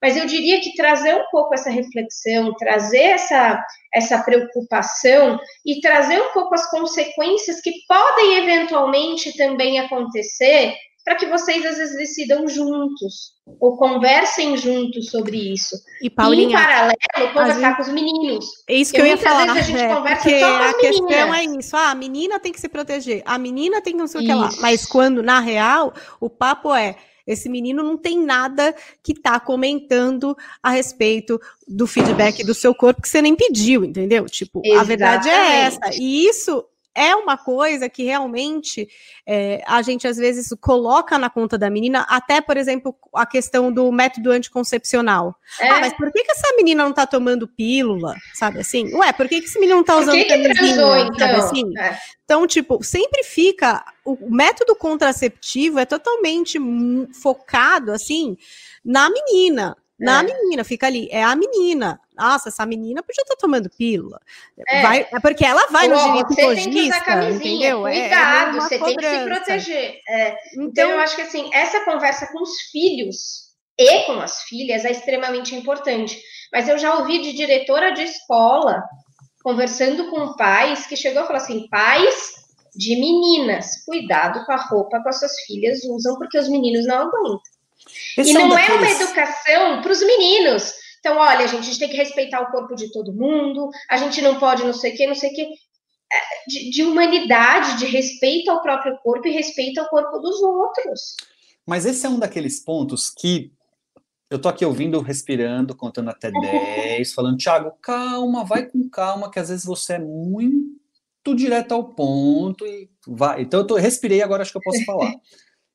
Mas 0.02 0.18
eu 0.18 0.26
diria 0.26 0.60
que 0.60 0.74
trazer 0.74 1.14
um 1.14 1.24
pouco 1.30 1.54
essa 1.54 1.70
reflexão, 1.70 2.54
trazer 2.56 3.04
essa, 3.04 3.64
essa 3.94 4.22
preocupação 4.22 5.40
e 5.64 5.80
trazer 5.80 6.20
um 6.20 6.30
pouco 6.34 6.54
as 6.54 6.70
consequências 6.70 7.62
que 7.62 7.72
podem 7.88 8.36
eventualmente 8.36 9.34
também 9.34 9.78
acontecer 9.78 10.74
para 11.04 11.16
que 11.16 11.26
vocês 11.26 11.64
às 11.66 11.76
vezes 11.76 11.96
decidam 11.96 12.48
juntos 12.48 13.34
ou 13.60 13.76
conversem 13.76 14.56
juntos 14.56 15.10
sobre 15.10 15.36
isso. 15.52 15.76
E, 16.00 16.08
Paulinha, 16.08 16.48
e 16.48 16.50
em 16.50 16.52
paralelo, 16.52 16.96
conversar 17.34 17.60
gente, 17.60 17.76
com 17.76 17.82
os 17.82 17.88
meninos. 17.88 18.46
É 18.66 18.74
isso 18.74 18.92
que 18.92 19.00
eu 19.00 19.06
ia 19.06 19.18
falar. 19.18 19.52
Vezes 19.52 19.58
a 19.58 19.62
gente 19.62 19.80
é, 19.80 19.94
conversa 19.94 20.30
só 20.30 20.30
com 20.30 20.64
as 20.64 20.74
a 20.74 20.76
meninas. 20.76 20.80
questão 20.80 21.34
é 21.34 21.44
isso. 21.44 21.76
Ah, 21.76 21.90
a 21.90 21.94
menina 21.94 22.40
tem 22.40 22.52
que 22.52 22.60
se 22.60 22.68
proteger, 22.68 23.22
a 23.26 23.38
menina 23.38 23.82
tem 23.82 23.92
que 23.92 23.98
não 23.98 24.06
sei 24.06 24.22
o 24.22 24.24
que 24.24 24.32
lá. 24.32 24.50
Mas 24.60 24.86
quando, 24.86 25.22
na 25.22 25.40
real, 25.40 25.92
o 26.18 26.30
papo 26.30 26.74
é 26.74 26.96
esse 27.26 27.48
menino 27.48 27.82
não 27.82 27.96
tem 27.96 28.18
nada 28.22 28.74
que 29.02 29.12
está 29.12 29.40
comentando 29.40 30.36
a 30.62 30.70
respeito 30.70 31.40
do 31.66 31.86
feedback 31.86 32.44
do 32.44 32.54
seu 32.54 32.74
corpo 32.74 33.00
que 33.00 33.08
você 33.08 33.22
nem 33.22 33.34
pediu, 33.34 33.84
entendeu? 33.84 34.26
Tipo, 34.26 34.60
Exatamente. 34.62 34.80
a 34.80 34.84
verdade 34.84 35.28
é 35.30 35.60
essa. 35.60 35.80
E 35.98 36.26
isso 36.26 36.64
é 36.94 37.14
uma 37.14 37.36
coisa 37.36 37.88
que 37.88 38.04
realmente 38.04 38.88
é, 39.26 39.62
a 39.66 39.82
gente 39.82 40.06
às 40.06 40.16
vezes 40.16 40.48
coloca 40.60 41.18
na 41.18 41.28
conta 41.28 41.58
da 41.58 41.68
menina, 41.68 42.06
até, 42.08 42.40
por 42.40 42.56
exemplo, 42.56 42.96
a 43.14 43.26
questão 43.26 43.72
do 43.72 43.90
método 43.90 44.30
anticoncepcional. 44.30 45.34
É. 45.60 45.68
Ah, 45.68 45.80
mas 45.80 45.92
por 45.92 46.12
que, 46.12 46.22
que 46.22 46.30
essa 46.30 46.54
menina 46.56 46.84
não 46.84 46.92
tá 46.92 47.06
tomando 47.06 47.48
pílula? 47.48 48.14
Sabe 48.34 48.60
assim? 48.60 48.94
Ué, 48.94 49.12
por 49.12 49.28
que, 49.28 49.40
que 49.40 49.46
esse 49.46 49.58
menino 49.58 49.78
não 49.78 49.84
tá 49.84 49.96
usando 49.96 50.18
por 50.18 50.26
que 50.26 50.38
que 50.38 50.54
transou, 50.54 50.96
então? 50.96 51.36
assim? 51.36 51.78
É. 51.78 51.98
Então, 52.24 52.46
tipo, 52.46 52.82
sempre 52.82 53.22
fica. 53.24 53.84
O 54.04 54.30
método 54.30 54.74
contraceptivo 54.76 55.78
é 55.78 55.84
totalmente 55.84 56.58
focado, 57.20 57.92
assim, 57.92 58.36
na 58.84 59.10
menina. 59.10 59.76
Na 59.98 60.20
é. 60.20 60.24
menina, 60.24 60.64
fica 60.64 60.86
ali, 60.86 61.08
é 61.10 61.22
a 61.22 61.34
menina. 61.36 62.00
Nossa, 62.14 62.48
essa 62.48 62.64
menina 62.64 63.02
podia 63.02 63.22
estar 63.22 63.36
tomando 63.36 63.68
pílula. 63.68 64.20
É, 64.68 64.82
vai, 64.82 65.08
é 65.12 65.20
porque 65.20 65.44
ela 65.44 65.66
vai 65.66 65.88
no 65.88 65.98
ginecologista, 65.98 67.24
entendeu? 67.30 67.86
É, 67.86 67.96
é 67.96 68.00
cuidado, 68.00 68.56
é 68.56 68.60
você 68.60 68.78
cobrança. 68.78 69.00
tem 69.00 69.10
que 69.10 69.18
se 69.18 69.24
proteger. 69.24 70.00
É, 70.08 70.30
então, 70.52 70.64
então, 70.64 70.90
eu 70.90 71.00
acho 71.00 71.16
que 71.16 71.22
assim, 71.22 71.50
essa 71.52 71.84
conversa 71.84 72.28
com 72.32 72.42
os 72.42 72.60
filhos 72.70 73.52
e 73.76 74.02
com 74.02 74.20
as 74.20 74.42
filhas 74.42 74.84
é 74.84 74.92
extremamente 74.92 75.54
importante. 75.54 76.20
Mas 76.52 76.68
eu 76.68 76.78
já 76.78 76.94
ouvi 76.94 77.20
de 77.20 77.32
diretora 77.32 77.92
de 77.92 78.02
escola 78.02 78.82
conversando 79.42 80.08
com 80.10 80.36
pais 80.36 80.86
que 80.86 80.96
chegou 80.96 81.22
a 81.22 81.26
falar 81.26 81.40
assim: 81.40 81.68
pais 81.68 82.34
de 82.76 82.96
meninas, 82.96 83.84
cuidado 83.84 84.44
com 84.46 84.52
a 84.52 84.56
roupa 84.56 85.02
que 85.02 85.08
as 85.08 85.18
suas 85.18 85.40
filhas 85.46 85.84
usam, 85.84 86.16
porque 86.16 86.38
os 86.38 86.48
meninos 86.48 86.86
não 86.86 87.08
aguentam. 87.08 87.40
Esse 88.16 88.30
e 88.30 88.34
não 88.34 88.48
daqueles... 88.48 88.70
é 88.70 88.74
uma 88.74 88.90
educação 88.90 89.82
para 89.82 89.92
os 89.92 90.00
meninos. 90.00 90.83
Então, 91.04 91.18
olha, 91.18 91.46
gente, 91.46 91.60
a 91.60 91.64
gente 91.64 91.78
tem 91.78 91.90
que 91.90 91.98
respeitar 91.98 92.40
o 92.40 92.50
corpo 92.50 92.74
de 92.74 92.90
todo 92.90 93.12
mundo, 93.12 93.68
a 93.90 93.98
gente 93.98 94.22
não 94.22 94.38
pode 94.38 94.64
não 94.64 94.72
sei 94.72 94.94
o 94.94 94.96
quê, 94.96 95.06
não 95.06 95.14
sei 95.14 95.30
o 95.30 95.34
quê. 95.34 95.50
É, 96.10 96.48
de, 96.48 96.70
de 96.70 96.82
humanidade, 96.82 97.78
de 97.78 97.84
respeito 97.84 98.50
ao 98.50 98.62
próprio 98.62 98.96
corpo 99.02 99.28
e 99.28 99.30
respeito 99.30 99.78
ao 99.78 99.88
corpo 99.90 100.18
dos 100.18 100.40
outros. 100.42 101.14
Mas 101.66 101.84
esse 101.84 102.06
é 102.06 102.08
um 102.08 102.18
daqueles 102.18 102.58
pontos 102.58 103.10
que 103.10 103.52
eu 104.30 104.38
tô 104.38 104.48
aqui 104.48 104.64
ouvindo, 104.64 104.98
respirando, 105.02 105.76
contando 105.76 106.08
até 106.08 106.30
10, 106.30 107.12
falando, 107.12 107.36
Thiago, 107.36 107.72
calma, 107.82 108.42
vai 108.42 108.64
com 108.64 108.88
calma, 108.88 109.30
que 109.30 109.38
às 109.38 109.50
vezes 109.50 109.66
você 109.66 109.94
é 109.94 109.98
muito 109.98 111.34
direto 111.36 111.72
ao 111.72 111.84
ponto 111.84 112.66
e 112.66 112.88
vai. 113.06 113.42
Então 113.42 113.60
eu 113.60 113.66
tô, 113.66 113.74
respirei, 113.74 114.22
agora 114.22 114.40
acho 114.40 114.52
que 114.52 114.58
eu 114.58 114.62
posso 114.62 114.82
falar. 114.86 115.12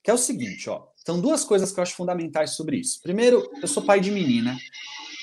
Que 0.01 0.09
é 0.09 0.13
o 0.13 0.17
seguinte, 0.17 0.69
ó. 0.69 0.87
São 0.95 1.19
duas 1.19 1.43
coisas 1.43 1.73
que 1.73 1.79
eu 1.79 1.83
acho 1.83 1.93
fundamentais 1.93 2.51
sobre 2.51 2.77
isso. 2.77 3.01
Primeiro, 3.01 3.51
eu 3.61 3.67
sou 3.67 3.83
pai 3.83 3.99
de 3.99 4.09
menina 4.09 4.55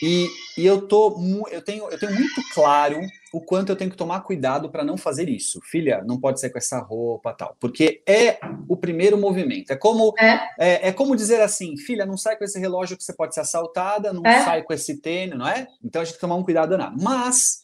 e, 0.02 0.28
e 0.58 0.66
eu, 0.66 0.86
tô, 0.86 1.18
eu, 1.50 1.62
tenho, 1.62 1.88
eu 1.90 1.98
tenho 1.98 2.14
muito 2.14 2.42
claro 2.52 3.00
o 3.32 3.40
quanto 3.40 3.70
eu 3.70 3.76
tenho 3.76 3.90
que 3.90 3.96
tomar 3.96 4.20
cuidado 4.20 4.70
para 4.70 4.84
não 4.84 4.96
fazer 4.96 5.28
isso. 5.28 5.60
Filha, 5.62 6.02
não 6.06 6.20
pode 6.20 6.40
ser 6.40 6.50
com 6.50 6.58
essa 6.58 6.78
roupa 6.78 7.32
tal. 7.32 7.56
Porque 7.58 8.02
é 8.06 8.38
o 8.68 8.76
primeiro 8.76 9.16
movimento. 9.18 9.70
É 9.70 9.76
como, 9.76 10.14
é. 10.18 10.48
É, 10.58 10.88
é 10.88 10.92
como 10.92 11.16
dizer 11.16 11.40
assim, 11.40 11.76
filha, 11.76 12.06
não 12.06 12.16
sai 12.16 12.36
com 12.36 12.44
esse 12.44 12.58
relógio 12.58 12.96
que 12.96 13.04
você 13.04 13.14
pode 13.14 13.34
ser 13.34 13.40
assaltada, 13.40 14.12
não 14.12 14.22
é. 14.24 14.44
sai 14.44 14.62
com 14.62 14.72
esse 14.72 15.00
tênis, 15.00 15.36
não 15.36 15.48
é? 15.48 15.66
Então 15.82 16.02
a 16.02 16.04
gente 16.04 16.14
tem 16.14 16.18
que 16.18 16.20
tomar 16.20 16.36
um 16.36 16.44
cuidado 16.44 16.70
danado. 16.70 17.02
Mas 17.02 17.62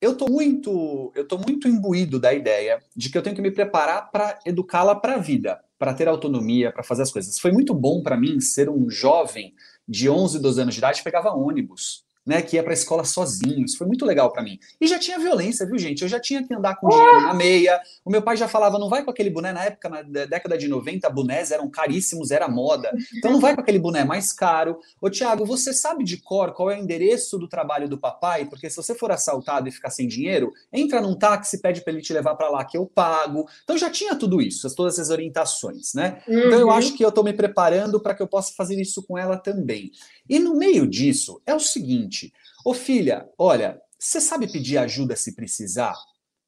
eu 0.00 0.16
tô 0.16 0.26
muito, 0.26 1.12
eu 1.14 1.26
tô 1.26 1.36
muito 1.38 1.68
imbuído 1.68 2.18
da 2.18 2.32
ideia 2.32 2.80
de 2.96 3.10
que 3.10 3.18
eu 3.18 3.22
tenho 3.22 3.36
que 3.36 3.42
me 3.42 3.50
preparar 3.50 4.10
para 4.10 4.38
educá-la 4.46 4.94
para 4.94 5.14
a 5.14 5.18
vida 5.18 5.60
para 5.78 5.94
ter 5.94 6.08
autonomia, 6.08 6.72
para 6.72 6.82
fazer 6.82 7.02
as 7.02 7.12
coisas. 7.12 7.38
Foi 7.38 7.52
muito 7.52 7.72
bom 7.72 8.02
para 8.02 8.16
mim 8.16 8.40
ser 8.40 8.68
um 8.68 8.90
jovem 8.90 9.54
de 9.88 10.10
11, 10.10 10.38
12 10.38 10.60
anos 10.60 10.74
de 10.74 10.80
idade 10.80 11.02
pegava 11.02 11.32
ônibus 11.32 12.04
né, 12.28 12.42
que 12.42 12.56
ia 12.56 12.62
para 12.62 12.72
a 12.72 12.74
escola 12.74 13.04
sozinho. 13.04 13.64
Isso 13.64 13.78
foi 13.78 13.86
muito 13.86 14.04
legal 14.04 14.30
para 14.30 14.42
mim. 14.42 14.58
E 14.78 14.86
já 14.86 14.98
tinha 14.98 15.18
violência, 15.18 15.64
viu, 15.64 15.78
gente? 15.78 16.02
Eu 16.02 16.08
já 16.08 16.20
tinha 16.20 16.46
que 16.46 16.52
andar 16.52 16.76
com 16.76 16.86
dinheiro 16.86 17.22
na 17.22 17.32
meia. 17.32 17.80
O 18.04 18.10
meu 18.10 18.20
pai 18.20 18.36
já 18.36 18.46
falava, 18.46 18.78
não 18.78 18.90
vai 18.90 19.02
com 19.02 19.10
aquele 19.10 19.30
boné. 19.30 19.50
Na 19.50 19.64
época, 19.64 19.88
na 19.88 20.02
década 20.02 20.58
de 20.58 20.68
90, 20.68 21.08
bonés 21.08 21.50
eram 21.50 21.70
caríssimos, 21.70 22.30
era 22.30 22.46
moda. 22.46 22.92
Então 23.16 23.32
não 23.32 23.40
vai 23.40 23.54
com 23.54 23.62
aquele 23.62 23.78
boné 23.78 24.04
mais 24.04 24.30
caro. 24.30 24.78
Ô, 25.00 25.08
Tiago, 25.08 25.46
você 25.46 25.72
sabe 25.72 26.04
de 26.04 26.18
cor 26.18 26.52
qual 26.52 26.70
é 26.70 26.76
o 26.76 26.82
endereço 26.82 27.38
do 27.38 27.48
trabalho 27.48 27.88
do 27.88 27.96
papai? 27.96 28.44
Porque 28.44 28.68
se 28.68 28.76
você 28.76 28.94
for 28.94 29.10
assaltado 29.10 29.66
e 29.66 29.72
ficar 29.72 29.88
sem 29.88 30.06
dinheiro, 30.06 30.52
entra 30.70 31.00
num 31.00 31.16
táxi, 31.16 31.62
pede 31.62 31.80
para 31.80 31.94
ele 31.94 32.02
te 32.02 32.12
levar 32.12 32.34
para 32.34 32.50
lá 32.50 32.62
que 32.62 32.76
eu 32.76 32.84
pago. 32.84 33.48
Então 33.64 33.78
já 33.78 33.88
tinha 33.88 34.14
tudo 34.14 34.42
isso, 34.42 34.68
todas 34.76 34.98
essas 34.98 35.08
orientações, 35.08 35.94
né? 35.94 36.20
Uhum. 36.28 36.38
Então 36.40 36.58
eu 36.58 36.66
uhum. 36.66 36.72
acho 36.72 36.94
que 36.94 37.02
eu 37.02 37.08
estou 37.08 37.24
me 37.24 37.32
preparando 37.32 37.98
para 37.98 38.14
que 38.14 38.22
eu 38.22 38.28
possa 38.28 38.52
fazer 38.54 38.78
isso 38.78 39.02
com 39.02 39.16
ela 39.16 39.38
também. 39.38 39.90
E 40.28 40.38
no 40.38 40.54
meio 40.54 40.86
disso, 40.86 41.40
é 41.46 41.54
o 41.54 41.60
seguinte: 41.60 42.17
ô 42.64 42.74
filha, 42.74 43.28
olha, 43.38 43.80
você 43.98 44.20
sabe 44.20 44.46
pedir 44.46 44.78
ajuda 44.78 45.16
se 45.16 45.34
precisar? 45.34 45.94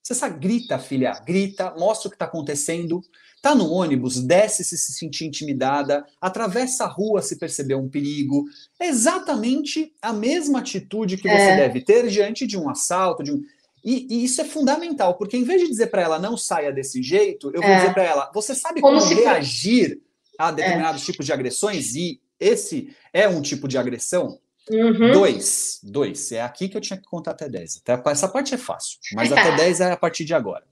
Você 0.03 0.15
sabe, 0.15 0.41
grita, 0.41 0.79
filha, 0.79 1.13
grita, 1.25 1.75
mostra 1.79 2.09
o 2.09 2.11
que 2.11 2.17
está 2.17 2.25
acontecendo. 2.25 3.01
Tá 3.43 3.55
no 3.55 3.71
ônibus, 3.71 4.21
desce 4.21 4.63
se 4.63 4.77
se 4.77 4.93
sentir 4.93 5.25
intimidada, 5.25 6.05
atravessa 6.21 6.85
a 6.85 6.89
rua 6.89 7.23
se 7.23 7.39
perceber 7.39 7.75
um 7.75 7.89
perigo. 7.89 8.45
É 8.79 8.87
exatamente 8.87 9.95
a 10.03 10.13
mesma 10.13 10.59
atitude 10.59 11.17
que 11.17 11.29
você 11.29 11.51
é. 11.51 11.57
deve 11.57 11.81
ter 11.81 12.09
diante 12.09 12.47
de 12.47 12.59
um 12.59 12.69
assalto, 12.69 13.23
de 13.23 13.33
um. 13.33 13.41
E, 13.83 14.07
e, 14.11 14.25
isso 14.25 14.43
é 14.43 14.45
fundamental, 14.45 15.17
porque 15.17 15.39
em 15.39 15.45
vez 15.45 15.63
de 15.63 15.69
dizer 15.69 15.87
para 15.87 16.03
ela 16.03 16.19
não 16.19 16.37
saia 16.37 16.71
desse 16.71 17.03
jeito, 17.03 17.51
eu 17.55 17.63
vou 17.63 17.71
é. 17.71 17.77
dizer 17.77 17.95
para 17.95 18.05
ela: 18.05 18.31
você 18.35 18.55
sabe 18.55 18.81
como, 18.83 19.01
como 19.01 19.15
reagir 19.15 20.03
a 20.39 20.51
determinados 20.51 21.03
é. 21.03 21.05
tipos 21.07 21.25
de 21.25 21.33
agressões? 21.33 21.95
E 21.95 22.21
esse 22.39 22.95
é 23.13 23.27
um 23.27 23.41
tipo 23.41 23.67
de 23.67 23.79
agressão. 23.79 24.39
Uhum. 24.71 25.13
Dois, 25.13 25.81
dois. 25.83 26.31
É 26.33 26.43
aqui 26.43 26.69
que 26.69 26.77
eu 26.77 26.81
tinha 26.81 26.97
que 26.97 27.05
contar 27.05 27.33
até 27.33 27.49
10. 27.49 27.83
essa 28.07 28.29
parte 28.29 28.55
é 28.55 28.59
fácil, 28.59 28.99
mas 29.15 29.33
até 29.33 29.57
10 29.57 29.81
é 29.81 29.93
a 29.93 29.97
partir 29.97 30.25
de 30.25 30.35
agora. 30.35 30.65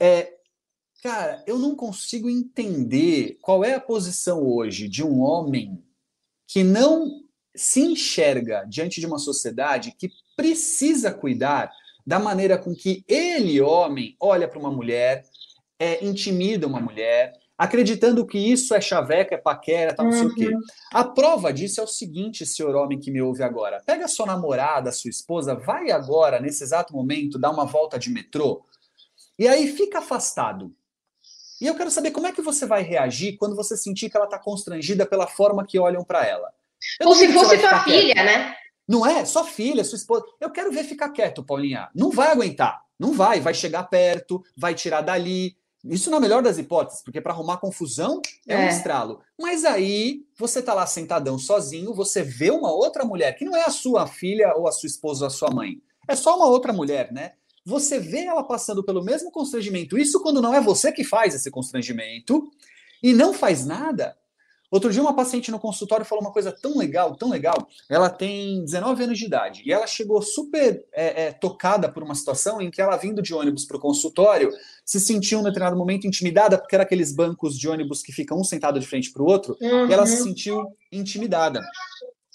É, 0.00 0.32
cara, 1.02 1.42
eu 1.46 1.58
não 1.58 1.74
consigo 1.74 2.30
entender 2.30 3.36
qual 3.42 3.64
é 3.64 3.74
a 3.74 3.80
posição 3.80 4.42
hoje 4.42 4.88
de 4.88 5.02
um 5.02 5.20
homem 5.20 5.82
que 6.46 6.62
não 6.62 7.22
se 7.54 7.80
enxerga 7.80 8.64
diante 8.68 9.00
de 9.00 9.06
uma 9.06 9.18
sociedade 9.18 9.94
que 9.98 10.10
precisa 10.36 11.12
cuidar 11.12 11.72
da 12.06 12.18
maneira 12.20 12.56
com 12.56 12.74
que 12.74 13.04
ele, 13.08 13.60
homem, 13.60 14.14
olha 14.20 14.46
para 14.46 14.60
uma 14.60 14.70
mulher, 14.70 15.24
é, 15.78 16.04
intimida 16.04 16.66
uma 16.66 16.80
mulher, 16.80 17.32
acreditando 17.58 18.26
que 18.26 18.38
isso 18.38 18.74
é 18.74 18.80
chaveca, 18.80 19.34
é 19.34 19.38
paquera, 19.38 19.94
tal, 19.94 20.06
não 20.06 20.12
sei 20.12 20.26
o 20.26 20.34
quê. 20.34 20.48
Uhum. 20.48 20.60
A 20.92 21.04
prova 21.04 21.52
disso 21.52 21.80
é 21.80 21.84
o 21.84 21.88
seguinte, 21.88 22.44
senhor 22.44 22.74
homem 22.74 22.98
que 22.98 23.10
me 23.10 23.22
ouve 23.22 23.42
agora. 23.42 23.82
Pega 23.84 24.08
sua 24.08 24.26
namorada, 24.26 24.92
sua 24.92 25.10
esposa, 25.10 25.54
vai 25.54 25.90
agora, 25.90 26.40
nesse 26.40 26.62
exato 26.62 26.94
momento, 26.94 27.38
dar 27.38 27.50
uma 27.50 27.64
volta 27.64 27.98
de 27.98 28.10
metrô, 28.10 28.64
e 29.38 29.46
aí 29.46 29.68
fica 29.68 29.98
afastado. 29.98 30.74
E 31.60 31.66
eu 31.66 31.74
quero 31.74 31.90
saber 31.90 32.10
como 32.10 32.26
é 32.26 32.32
que 32.32 32.42
você 32.42 32.66
vai 32.66 32.82
reagir 32.82 33.36
quando 33.38 33.56
você 33.56 33.76
sentir 33.76 34.10
que 34.10 34.16
ela 34.16 34.26
está 34.26 34.38
constrangida 34.38 35.06
pela 35.06 35.26
forma 35.26 35.66
que 35.66 35.78
olham 35.78 36.04
para 36.04 36.26
ela. 36.26 36.52
Eu 37.00 37.08
Ou 37.08 37.14
se 37.14 37.32
fosse 37.32 37.58
tua 37.58 37.82
filha, 37.84 38.14
quieto. 38.14 38.26
né? 38.26 38.54
Não 38.86 39.06
é? 39.06 39.24
Sua 39.24 39.44
filha, 39.44 39.82
sua 39.82 39.96
esposa. 39.96 40.24
Eu 40.40 40.50
quero 40.50 40.70
ver 40.70 40.84
ficar 40.84 41.08
quieto, 41.10 41.42
Paulinha. 41.42 41.88
Não 41.94 42.10
vai 42.10 42.28
aguentar. 42.30 42.82
Não 42.98 43.12
vai. 43.12 43.40
Vai 43.40 43.54
chegar 43.54 43.84
perto, 43.84 44.42
vai 44.56 44.74
tirar 44.74 45.00
dali, 45.00 45.56
isso 45.88 46.10
na 46.10 46.20
melhor 46.20 46.42
das 46.42 46.58
hipóteses, 46.58 47.02
porque 47.02 47.20
para 47.20 47.32
arrumar 47.32 47.58
confusão 47.58 48.20
é, 48.46 48.54
é, 48.54 48.58
um 48.58 48.68
estralo. 48.68 49.20
Mas 49.38 49.64
aí 49.64 50.24
você 50.38 50.62
tá 50.62 50.74
lá 50.74 50.86
sentadão 50.86 51.38
sozinho, 51.38 51.94
você 51.94 52.22
vê 52.22 52.50
uma 52.50 52.72
outra 52.72 53.04
mulher, 53.04 53.32
que 53.36 53.44
não 53.44 53.56
é 53.56 53.64
a 53.64 53.70
sua 53.70 54.06
filha 54.06 54.54
ou 54.56 54.68
a 54.68 54.72
sua 54.72 54.86
esposa 54.86 55.24
ou 55.24 55.26
a 55.26 55.30
sua 55.30 55.50
mãe. 55.50 55.80
É 56.08 56.14
só 56.14 56.36
uma 56.36 56.46
outra 56.46 56.72
mulher, 56.72 57.12
né? 57.12 57.32
Você 57.64 57.98
vê 57.98 58.24
ela 58.24 58.44
passando 58.44 58.84
pelo 58.84 59.02
mesmo 59.02 59.30
constrangimento, 59.30 59.98
isso 59.98 60.22
quando 60.22 60.40
não 60.40 60.54
é 60.54 60.60
você 60.60 60.92
que 60.92 61.02
faz 61.02 61.34
esse 61.34 61.50
constrangimento, 61.50 62.48
e 63.02 63.12
não 63.12 63.32
faz 63.32 63.66
nada, 63.66 64.16
Outro 64.70 64.92
dia, 64.92 65.00
uma 65.00 65.14
paciente 65.14 65.50
no 65.50 65.58
consultório 65.60 66.04
falou 66.04 66.22
uma 66.22 66.32
coisa 66.32 66.50
tão 66.50 66.76
legal, 66.76 67.14
tão 67.14 67.30
legal. 67.30 67.68
Ela 67.88 68.10
tem 68.10 68.64
19 68.64 69.04
anos 69.04 69.18
de 69.18 69.24
idade 69.24 69.62
e 69.64 69.72
ela 69.72 69.86
chegou 69.86 70.20
super 70.20 70.84
é, 70.92 71.26
é, 71.26 71.32
tocada 71.32 71.88
por 71.88 72.02
uma 72.02 72.14
situação 72.14 72.60
em 72.60 72.70
que 72.70 72.80
ela, 72.80 72.96
vindo 72.96 73.22
de 73.22 73.32
ônibus 73.32 73.64
para 73.64 73.76
o 73.76 73.80
consultório, 73.80 74.50
se 74.84 74.98
sentiu, 74.98 75.38
em 75.38 75.40
um 75.42 75.44
determinado 75.44 75.76
momento, 75.76 76.06
intimidada, 76.06 76.58
porque 76.58 76.74
era 76.74 76.84
aqueles 76.84 77.12
bancos 77.12 77.58
de 77.58 77.68
ônibus 77.68 78.02
que 78.02 78.12
ficam 78.12 78.40
um 78.40 78.44
sentado 78.44 78.80
de 78.80 78.86
frente 78.86 79.12
para 79.12 79.22
o 79.22 79.26
outro, 79.26 79.56
uhum. 79.60 79.88
e 79.88 79.92
ela 79.92 80.06
se 80.06 80.18
uhum. 80.18 80.24
sentiu 80.24 80.64
intimidada. 80.90 81.60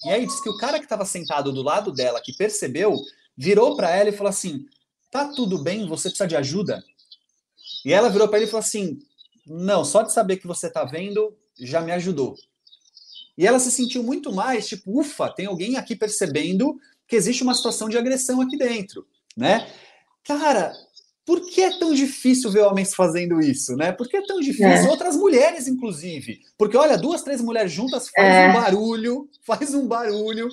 E 0.06 0.10
aí 0.10 0.26
diz 0.26 0.42
que 0.42 0.50
o 0.50 0.58
cara 0.58 0.80
que 0.80 0.86
estava 0.86 1.06
sentado 1.06 1.52
do 1.52 1.62
lado 1.62 1.92
dela, 1.92 2.22
que 2.22 2.34
percebeu, 2.34 2.96
virou 3.38 3.76
para 3.76 3.92
ela 3.96 4.10
e 4.10 4.14
falou 4.14 4.30
assim: 4.30 4.66
Tá 5.12 5.26
tudo 5.26 5.62
bem, 5.62 5.88
você 5.88 6.10
precisa 6.10 6.28
de 6.28 6.36
ajuda? 6.36 6.84
E 7.86 7.94
ela 7.94 8.10
virou 8.10 8.28
para 8.28 8.38
ele 8.38 8.48
e 8.48 8.50
falou 8.50 8.62
assim: 8.62 9.00
Não, 9.46 9.86
só 9.86 10.02
de 10.02 10.12
saber 10.12 10.38
que 10.38 10.48
você 10.48 10.68
está 10.68 10.84
vendo, 10.84 11.36
já 11.62 11.82
me 11.82 11.92
ajudou. 11.92 12.36
E 13.38 13.48
ela 13.48 13.60
se 13.60 13.72
sentiu 13.72 14.04
muito 14.04 14.34
mais, 14.34 14.68
tipo, 14.68 15.00
ufa, 15.00 15.30
tem 15.30 15.46
alguém 15.46 15.78
aqui 15.78 15.96
percebendo 15.96 16.78
que 17.08 17.16
existe 17.16 17.44
uma 17.44 17.54
situação 17.54 17.90
de 17.90 17.98
agressão 17.98 18.42
aqui 18.42 18.58
dentro, 18.58 19.06
né? 19.36 19.68
Cara, 20.24 20.74
por 21.26 21.42
que 21.50 21.62
é 21.62 21.78
tão 21.78 21.94
difícil 21.94 22.52
ver 22.52 22.62
homens 22.62 22.94
fazendo 22.94 23.40
isso, 23.40 23.76
né? 23.76 23.92
Por 23.92 24.08
que 24.08 24.18
é 24.18 24.26
tão 24.26 24.40
difícil? 24.40 24.68
É. 24.68 24.90
Outras 24.90 25.16
mulheres, 25.16 25.68
inclusive. 25.68 26.40
Porque, 26.58 26.78
olha, 26.78 26.98
duas, 26.98 27.24
três 27.24 27.42
mulheres 27.42 27.72
juntas 27.72 28.10
faz 28.10 28.28
é. 28.28 28.50
um 28.50 28.54
barulho, 28.54 29.30
faz 29.46 29.74
um 29.74 29.88
barulho. 29.88 30.50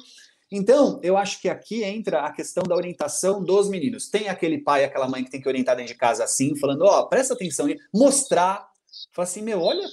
Então, 0.51 0.99
eu 1.03 1.17
acho 1.17 1.41
que 1.43 1.49
aqui 1.49 1.85
entra 1.85 2.21
a 2.21 2.33
questão 2.33 2.63
da 2.63 2.75
orientação 2.75 3.43
dos 3.43 3.69
meninos. 3.69 4.09
Tem 4.09 4.29
aquele 4.29 4.59
pai, 4.59 4.85
aquela 4.85 5.09
mãe 5.09 5.23
que 5.23 5.31
tem 5.31 5.41
que 5.41 5.49
orientar 5.49 5.77
dentro 5.77 5.93
de 5.93 5.99
casa 5.99 6.25
assim, 6.25 6.57
falando, 6.57 6.83
ó, 6.83 7.01
oh, 7.01 7.09
presta 7.09 7.35
atenção, 7.35 7.67
mostrar. 7.93 8.67
Fala 9.13 9.29
assim, 9.29 9.43
meu, 9.43 9.61
olha 9.61 9.87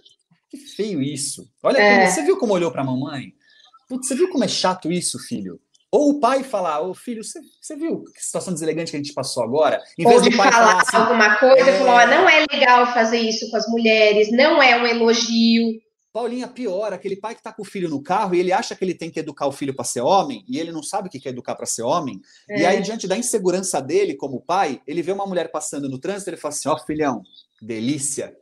que 0.57 0.67
feio 0.67 1.01
isso. 1.01 1.49
Olha, 1.61 1.77
é. 1.77 2.09
você 2.09 2.23
viu 2.23 2.37
como 2.37 2.53
olhou 2.53 2.71
para 2.71 2.81
a 2.81 2.85
mamãe? 2.85 3.33
Putz, 3.87 4.07
você 4.07 4.15
viu 4.15 4.29
como 4.29 4.43
é 4.43 4.47
chato 4.47 4.91
isso, 4.91 5.19
filho? 5.19 5.59
Ou 5.91 6.09
o 6.09 6.19
pai 6.19 6.43
falar, 6.43 6.81
ô 6.81 6.93
filho, 6.93 7.23
você, 7.23 7.39
você 7.61 7.75
viu 7.75 8.03
que 8.03 8.21
situação 8.21 8.53
deselegante 8.53 8.91
que 8.91 8.97
a 8.97 8.99
gente 8.99 9.13
passou 9.13 9.43
agora? 9.43 9.81
Em 9.97 10.05
Ou 10.05 10.19
de 10.19 10.31
falar, 10.31 10.51
falar 10.51 10.81
assim, 10.81 10.97
alguma 10.97 11.35
coisa, 11.37 11.69
é... 11.69 11.79
falar, 11.79 12.07
não 12.07 12.27
é 12.27 12.45
legal 12.51 12.93
fazer 12.93 13.19
isso 13.19 13.49
com 13.49 13.57
as 13.57 13.67
mulheres, 13.69 14.29
não 14.31 14.61
é 14.61 14.75
um 14.81 14.85
elogio. 14.85 15.79
Paulinha, 16.11 16.47
pior, 16.47 16.93
aquele 16.93 17.15
pai 17.15 17.33
que 17.33 17.41
está 17.41 17.51
com 17.53 17.61
o 17.61 17.65
filho 17.65 17.89
no 17.89 18.01
carro 18.01 18.35
e 18.35 18.39
ele 18.39 18.51
acha 18.51 18.75
que 18.75 18.83
ele 18.83 18.93
tem 18.93 19.11
que 19.11 19.19
educar 19.19 19.47
o 19.47 19.51
filho 19.51 19.75
para 19.75 19.85
ser 19.85 20.01
homem 20.01 20.43
e 20.47 20.59
ele 20.59 20.71
não 20.71 20.81
sabe 20.81 21.07
o 21.07 21.11
que 21.11 21.25
é 21.27 21.31
educar 21.31 21.55
para 21.55 21.65
ser 21.65 21.83
homem. 21.83 22.21
É. 22.49 22.61
E 22.61 22.65
aí, 22.65 22.81
diante 22.81 23.07
da 23.07 23.17
insegurança 23.17 23.81
dele 23.81 24.15
como 24.15 24.41
pai, 24.41 24.81
ele 24.87 25.01
vê 25.01 25.11
uma 25.11 25.25
mulher 25.25 25.51
passando 25.51 25.89
no 25.89 25.99
trânsito 25.99 26.29
e 26.29 26.31
ele 26.31 26.41
fala 26.41 26.53
assim: 26.53 26.69
Ó, 26.69 26.73
oh, 26.73 26.79
filhão, 26.79 27.21
delícia, 27.61 28.33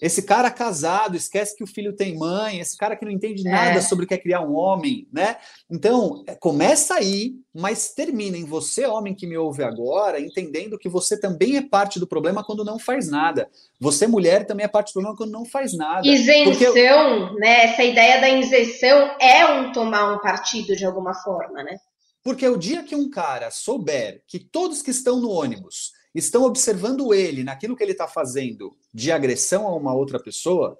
esse 0.00 0.22
cara 0.22 0.50
casado, 0.50 1.16
esquece 1.16 1.56
que 1.56 1.64
o 1.64 1.66
filho 1.66 1.92
tem 1.92 2.16
mãe, 2.16 2.60
esse 2.60 2.76
cara 2.76 2.94
que 2.94 3.04
não 3.04 3.10
entende 3.10 3.42
nada 3.42 3.78
é. 3.78 3.80
sobre 3.80 4.04
o 4.04 4.08
que 4.08 4.14
é 4.14 4.18
criar 4.18 4.42
um 4.42 4.54
homem, 4.54 5.08
né? 5.12 5.36
Então, 5.68 6.22
é, 6.26 6.36
começa 6.36 6.94
aí, 6.94 7.32
mas 7.52 7.92
termina 7.94 8.36
em 8.36 8.44
você, 8.44 8.86
homem 8.86 9.14
que 9.14 9.26
me 9.26 9.36
ouve 9.36 9.64
agora, 9.64 10.20
entendendo 10.20 10.78
que 10.78 10.88
você 10.88 11.18
também 11.18 11.56
é 11.56 11.62
parte 11.62 11.98
do 11.98 12.06
problema 12.06 12.44
quando 12.44 12.64
não 12.64 12.78
faz 12.78 13.08
nada. 13.08 13.48
Você, 13.80 14.06
mulher, 14.06 14.46
também 14.46 14.64
é 14.64 14.68
parte 14.68 14.90
do 14.90 14.94
problema 14.94 15.16
quando 15.16 15.32
não 15.32 15.44
faz 15.44 15.76
nada. 15.76 16.06
Isenção, 16.06 16.52
porque... 16.52 17.40
né? 17.40 17.64
Essa 17.64 17.82
ideia 17.82 18.20
da 18.20 18.28
isenção 18.28 19.16
é 19.20 19.46
um 19.46 19.72
tomar 19.72 20.14
um 20.14 20.20
partido 20.20 20.76
de 20.76 20.86
alguma 20.86 21.14
forma, 21.14 21.62
né? 21.64 21.76
Porque 22.22 22.46
o 22.46 22.56
dia 22.56 22.82
que 22.82 22.94
um 22.94 23.10
cara 23.10 23.50
souber 23.50 24.22
que 24.26 24.38
todos 24.38 24.82
que 24.82 24.90
estão 24.90 25.20
no 25.20 25.30
ônibus 25.30 25.92
estão 26.14 26.42
observando 26.44 27.12
ele 27.12 27.44
naquilo 27.44 27.76
que 27.76 27.82
ele 27.82 27.92
está 27.92 28.08
fazendo 28.08 28.76
de 28.92 29.12
agressão 29.12 29.66
a 29.66 29.74
uma 29.74 29.94
outra 29.94 30.18
pessoa, 30.18 30.78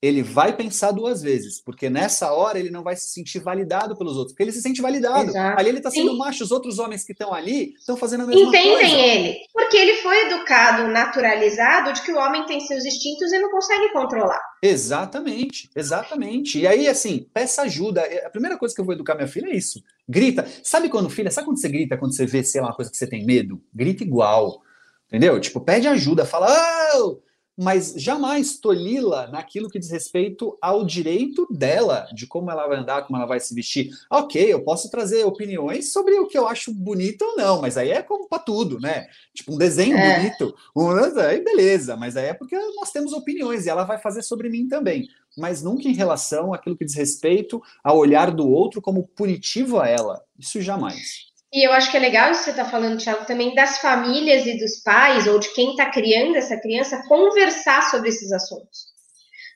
ele 0.00 0.22
vai 0.22 0.54
pensar 0.54 0.90
duas 0.90 1.22
vezes, 1.22 1.60
porque 1.60 1.88
nessa 1.88 2.32
hora 2.32 2.58
ele 2.58 2.70
não 2.70 2.82
vai 2.82 2.94
se 2.94 3.10
sentir 3.12 3.38
validado 3.38 3.96
pelos 3.96 4.16
outros, 4.16 4.32
porque 4.32 4.42
ele 4.42 4.52
se 4.52 4.60
sente 4.60 4.82
validado. 4.82 5.30
Exato. 5.30 5.58
Ali 5.58 5.70
ele 5.70 5.78
está 5.78 5.90
sendo 5.90 6.12
Sim. 6.12 6.18
macho, 6.18 6.44
os 6.44 6.50
outros 6.50 6.78
homens 6.78 7.02
que 7.02 7.12
estão 7.12 7.32
ali 7.32 7.74
estão 7.78 7.96
fazendo 7.96 8.24
a 8.24 8.26
mesma 8.26 8.42
Entendem 8.42 8.72
coisa. 8.72 8.88
Entendem 8.88 9.26
ele, 9.26 9.38
porque 9.52 9.76
ele 9.76 9.94
foi 10.02 10.26
educado, 10.26 10.88
naturalizado, 10.88 11.92
de 11.94 12.02
que 12.02 12.12
o 12.12 12.18
homem 12.18 12.44
tem 12.44 12.60
seus 12.60 12.84
instintos 12.84 13.32
e 13.32 13.38
não 13.38 13.50
consegue 13.50 13.90
controlar. 13.92 14.40
Exatamente, 14.62 15.70
exatamente. 15.74 16.58
E 16.58 16.66
aí, 16.66 16.88
assim, 16.88 17.26
peça 17.32 17.62
ajuda. 17.62 18.02
A 18.24 18.30
primeira 18.30 18.58
coisa 18.58 18.74
que 18.74 18.80
eu 18.80 18.84
vou 18.84 18.94
educar 18.94 19.14
minha 19.14 19.28
filha 19.28 19.48
é 19.48 19.56
isso. 19.56 19.82
Grita. 20.06 20.46
Sabe 20.62 20.88
quando, 20.90 21.08
filha, 21.08 21.30
sabe 21.30 21.46
quando 21.46 21.60
você 21.60 21.68
grita, 21.68 21.96
quando 21.96 22.14
você 22.14 22.26
vê, 22.26 22.44
sei 22.44 22.60
lá, 22.60 22.68
uma 22.68 22.76
coisa 22.76 22.90
que 22.90 22.96
você 22.96 23.06
tem 23.06 23.24
medo? 23.24 23.60
Grita 23.74 24.02
igual. 24.02 24.62
Entendeu? 25.08 25.40
Tipo, 25.40 25.60
pede 25.60 25.86
ajuda, 25.86 26.24
fala, 26.24 26.48
oh! 26.96 27.20
mas 27.56 27.94
jamais 27.96 28.58
tolhi-la 28.58 29.28
naquilo 29.28 29.70
que 29.70 29.78
diz 29.78 29.90
respeito 29.90 30.58
ao 30.60 30.84
direito 30.84 31.46
dela, 31.50 32.06
de 32.12 32.26
como 32.26 32.50
ela 32.50 32.66
vai 32.66 32.78
andar, 32.78 33.06
como 33.06 33.16
ela 33.16 33.26
vai 33.26 33.40
se 33.40 33.54
vestir. 33.54 33.90
Ok, 34.10 34.52
eu 34.52 34.62
posso 34.62 34.90
trazer 34.90 35.24
opiniões 35.24 35.90
sobre 35.90 36.18
o 36.18 36.26
que 36.26 36.36
eu 36.36 36.46
acho 36.46 36.72
bonito 36.72 37.22
ou 37.22 37.36
não, 37.36 37.62
mas 37.62 37.78
aí 37.78 37.90
é 37.90 38.02
como 38.02 38.28
para 38.28 38.40
tudo, 38.42 38.78
né? 38.78 39.06
Tipo, 39.34 39.54
um 39.54 39.58
desenho 39.58 39.96
é. 39.96 40.18
bonito, 40.18 40.54
um, 40.76 40.90
aí 41.18 41.42
beleza, 41.42 41.96
mas 41.96 42.16
aí 42.16 42.26
é 42.26 42.34
porque 42.34 42.56
nós 42.76 42.92
temos 42.92 43.14
opiniões 43.14 43.64
e 43.64 43.70
ela 43.70 43.84
vai 43.84 43.98
fazer 43.98 44.22
sobre 44.22 44.50
mim 44.50 44.68
também. 44.68 45.08
Mas 45.36 45.62
nunca 45.62 45.88
em 45.88 45.94
relação 45.94 46.52
àquilo 46.52 46.76
que 46.76 46.84
diz 46.84 46.94
respeito 46.94 47.62
ao 47.82 47.96
olhar 47.96 48.30
do 48.30 48.46
outro 48.48 48.82
como 48.82 49.06
punitivo 49.08 49.80
a 49.80 49.88
ela. 49.88 50.22
Isso 50.38 50.60
jamais. 50.60 51.35
E 51.56 51.66
eu 51.66 51.72
acho 51.72 51.90
que 51.90 51.96
é 51.96 52.00
legal 52.00 52.30
isso 52.30 52.40
que 52.40 52.44
você 52.44 52.50
está 52.50 52.66
falando, 52.66 52.98
Thiago, 52.98 53.24
também 53.24 53.54
das 53.54 53.78
famílias 53.78 54.44
e 54.44 54.58
dos 54.58 54.82
pais, 54.82 55.26
ou 55.26 55.38
de 55.38 55.48
quem 55.54 55.70
está 55.70 55.86
criando 55.86 56.36
essa 56.36 56.60
criança, 56.60 57.02
conversar 57.08 57.80
sobre 57.90 58.10
esses 58.10 58.30
assuntos. 58.30 58.88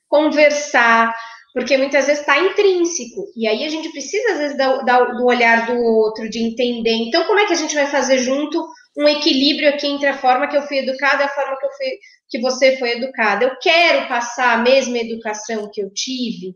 Conversar, 0.08 1.14
porque 1.52 1.76
muitas 1.76 2.06
vezes 2.06 2.20
está 2.20 2.38
intrínseco. 2.38 3.26
E 3.36 3.46
aí 3.46 3.66
a 3.66 3.68
gente 3.68 3.92
precisa, 3.92 4.32
às 4.32 4.38
vezes, 4.38 4.56
do, 4.56 5.18
do 5.18 5.26
olhar 5.26 5.66
do 5.66 5.76
outro, 5.76 6.30
de 6.30 6.38
entender. 6.38 6.94
Então, 6.94 7.26
como 7.26 7.38
é 7.38 7.46
que 7.46 7.52
a 7.52 7.56
gente 7.56 7.74
vai 7.74 7.86
fazer 7.86 8.16
junto 8.16 8.66
um 8.96 9.06
equilíbrio 9.06 9.68
aqui 9.68 9.86
entre 9.86 10.08
a 10.08 10.16
forma 10.16 10.48
que 10.48 10.56
eu 10.56 10.62
fui 10.62 10.78
educada 10.78 11.22
e 11.22 11.26
a 11.26 11.34
forma 11.34 11.54
que, 11.58 11.66
eu 11.66 11.70
fui, 11.72 11.98
que 12.30 12.40
você 12.40 12.78
foi 12.78 12.92
educada? 12.92 13.44
Eu 13.44 13.58
quero 13.60 14.08
passar 14.08 14.54
a 14.54 14.62
mesma 14.62 14.96
educação 14.96 15.70
que 15.70 15.82
eu 15.82 15.92
tive. 15.92 16.54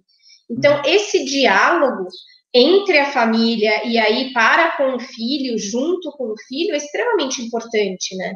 Então, 0.51 0.81
esse 0.87 1.23
diálogo 1.23 2.09
entre 2.55 2.99
a 2.99 3.11
família 3.13 3.85
e 3.87 3.99
aí 3.99 4.33
para 4.33 4.77
com 4.77 4.95
o 4.95 5.01
filho, 5.01 5.59
junto 5.59 6.13
com 6.13 6.33
o 6.33 6.37
filho, 6.47 6.73
é 6.73 6.77
extremamente 6.77 7.43
importante, 7.43 8.17
né? 8.17 8.35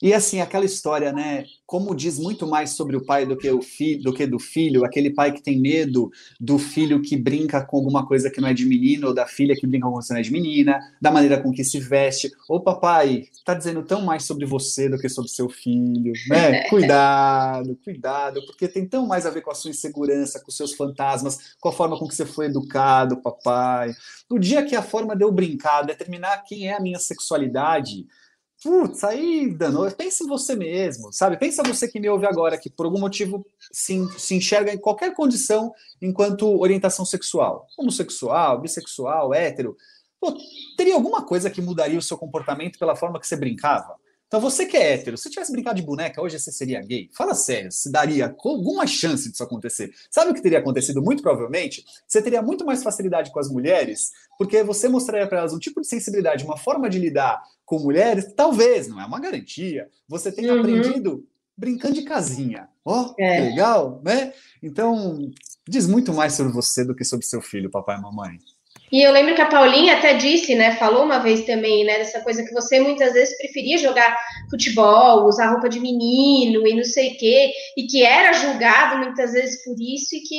E 0.00 0.14
assim, 0.14 0.40
aquela 0.40 0.64
história, 0.64 1.12
né? 1.12 1.44
Como 1.66 1.94
diz 1.94 2.18
muito 2.18 2.46
mais 2.46 2.70
sobre 2.70 2.96
o 2.96 3.04
pai 3.04 3.26
do 3.26 3.36
que 3.36 3.50
o 3.50 3.60
filho, 3.60 4.02
do 4.04 4.14
que 4.14 4.26
do 4.26 4.38
filho, 4.38 4.84
aquele 4.84 5.10
pai 5.10 5.32
que 5.32 5.42
tem 5.42 5.60
medo 5.60 6.10
do 6.40 6.56
filho 6.56 7.02
que 7.02 7.16
brinca 7.16 7.64
com 7.64 7.78
alguma 7.78 8.06
coisa 8.06 8.30
que 8.30 8.40
não 8.40 8.48
é 8.48 8.54
de 8.54 8.64
menino, 8.64 9.08
ou 9.08 9.14
da 9.14 9.26
filha 9.26 9.56
que 9.56 9.66
brinca 9.66 9.86
com 9.86 9.92
coisa 9.94 10.08
que 10.08 10.14
não 10.14 10.20
é 10.20 10.22
de 10.22 10.32
menina, 10.32 10.80
da 11.00 11.10
maneira 11.10 11.42
com 11.42 11.50
que 11.50 11.64
se 11.64 11.80
veste. 11.80 12.30
Ô 12.48 12.60
papai, 12.60 13.24
tá 13.44 13.54
dizendo 13.54 13.82
tão 13.82 14.02
mais 14.02 14.22
sobre 14.22 14.46
você 14.46 14.88
do 14.88 14.98
que 14.98 15.08
sobre 15.08 15.30
seu 15.30 15.48
filho, 15.48 16.12
né? 16.28 16.62
Cuidado, 16.70 17.76
cuidado, 17.82 18.46
porque 18.46 18.68
tem 18.68 18.86
tão 18.86 19.06
mais 19.06 19.26
a 19.26 19.30
ver 19.30 19.42
com 19.42 19.50
a 19.50 19.54
sua 19.54 19.70
insegurança, 19.70 20.40
com 20.40 20.50
seus 20.50 20.74
fantasmas, 20.74 21.56
com 21.60 21.68
a 21.68 21.72
forma 21.72 21.98
com 21.98 22.06
que 22.06 22.14
você 22.14 22.24
foi 22.24 22.46
educado, 22.46 23.20
papai. 23.20 23.92
O 24.30 24.38
dia 24.38 24.64
que 24.64 24.76
a 24.76 24.82
forma 24.82 25.16
de 25.16 25.24
eu 25.24 25.32
brincar 25.32 25.82
determinar 25.82 26.44
quem 26.46 26.68
é 26.68 26.76
a 26.76 26.80
minha 26.80 26.98
sexualidade, 26.98 28.06
putz, 28.62 29.04
aí 29.04 29.54
danou. 29.54 29.90
Pensa 29.92 30.24
em 30.24 30.26
você 30.26 30.56
mesmo, 30.56 31.12
sabe? 31.12 31.36
Pensa 31.36 31.62
você 31.62 31.88
que 31.88 32.00
me 32.00 32.08
ouve 32.08 32.26
agora, 32.26 32.58
que 32.58 32.70
por 32.70 32.86
algum 32.86 32.98
motivo 32.98 33.46
se, 33.72 34.06
se 34.18 34.34
enxerga 34.34 34.72
em 34.72 34.78
qualquer 34.78 35.14
condição 35.14 35.72
enquanto 36.00 36.60
orientação 36.60 37.04
sexual, 37.04 37.66
homossexual, 37.76 38.60
bissexual, 38.60 39.32
hétero. 39.34 39.76
Pô, 40.20 40.36
teria 40.76 40.94
alguma 40.94 41.24
coisa 41.24 41.48
que 41.48 41.62
mudaria 41.62 41.98
o 41.98 42.02
seu 42.02 42.18
comportamento 42.18 42.78
pela 42.78 42.96
forma 42.96 43.20
que 43.20 43.26
você 43.26 43.36
brincava? 43.36 43.96
Então, 44.28 44.40
você 44.40 44.66
que 44.66 44.76
é 44.76 44.92
hétero, 44.92 45.16
se 45.16 45.30
tivesse 45.30 45.50
brincado 45.50 45.80
de 45.80 45.86
boneca, 45.86 46.20
hoje 46.20 46.38
você 46.38 46.52
seria 46.52 46.82
gay? 46.82 47.08
Fala 47.16 47.32
sério, 47.32 47.72
se 47.72 47.90
daria 47.90 48.36
alguma 48.44 48.86
chance 48.86 49.30
disso 49.30 49.42
acontecer? 49.42 49.90
Sabe 50.10 50.30
o 50.30 50.34
que 50.34 50.42
teria 50.42 50.58
acontecido? 50.58 51.02
Muito 51.02 51.22
provavelmente, 51.22 51.82
você 52.06 52.20
teria 52.20 52.42
muito 52.42 52.64
mais 52.64 52.82
facilidade 52.82 53.32
com 53.32 53.40
as 53.40 53.50
mulheres, 53.50 54.10
porque 54.36 54.62
você 54.62 54.86
mostraria 54.86 55.26
para 55.26 55.38
elas 55.38 55.54
um 55.54 55.58
tipo 55.58 55.80
de 55.80 55.86
sensibilidade, 55.86 56.44
uma 56.44 56.58
forma 56.58 56.90
de 56.90 56.98
lidar 56.98 57.42
com 57.64 57.78
mulheres, 57.78 58.30
talvez, 58.36 58.86
não 58.86 59.00
é 59.00 59.06
uma 59.06 59.18
garantia, 59.18 59.88
você 60.06 60.30
tenha 60.30 60.52
uhum. 60.52 60.60
aprendido 60.60 61.26
brincando 61.56 61.94
de 61.94 62.02
casinha. 62.02 62.68
Ó, 62.84 63.10
oh, 63.10 63.14
é. 63.18 63.40
legal, 63.40 64.00
né? 64.04 64.34
Então, 64.62 65.30
diz 65.66 65.86
muito 65.86 66.12
mais 66.12 66.34
sobre 66.34 66.52
você 66.52 66.84
do 66.84 66.94
que 66.94 67.04
sobre 67.04 67.24
seu 67.24 67.40
filho, 67.40 67.70
papai 67.70 67.96
e 67.96 68.02
mamãe. 68.02 68.38
E 68.90 69.02
eu 69.02 69.12
lembro 69.12 69.34
que 69.34 69.42
a 69.42 69.46
Paulinha 69.46 69.98
até 69.98 70.14
disse, 70.14 70.54
né, 70.54 70.76
falou 70.76 71.04
uma 71.04 71.18
vez 71.18 71.44
também, 71.44 71.84
né, 71.84 71.98
dessa 71.98 72.20
coisa 72.20 72.42
que 72.42 72.52
você 72.52 72.80
muitas 72.80 73.12
vezes 73.12 73.36
preferia 73.36 73.76
jogar 73.76 74.16
futebol, 74.50 75.26
usar 75.26 75.50
roupa 75.50 75.68
de 75.68 75.78
menino 75.78 76.66
e 76.66 76.74
não 76.74 76.84
sei 76.84 77.12
o 77.12 77.16
quê, 77.18 77.50
e 77.76 77.86
que 77.86 78.02
era 78.02 78.32
julgado 78.32 78.98
muitas 78.98 79.32
vezes 79.32 79.62
por 79.62 79.76
isso 79.78 80.16
e 80.16 80.20
que 80.20 80.36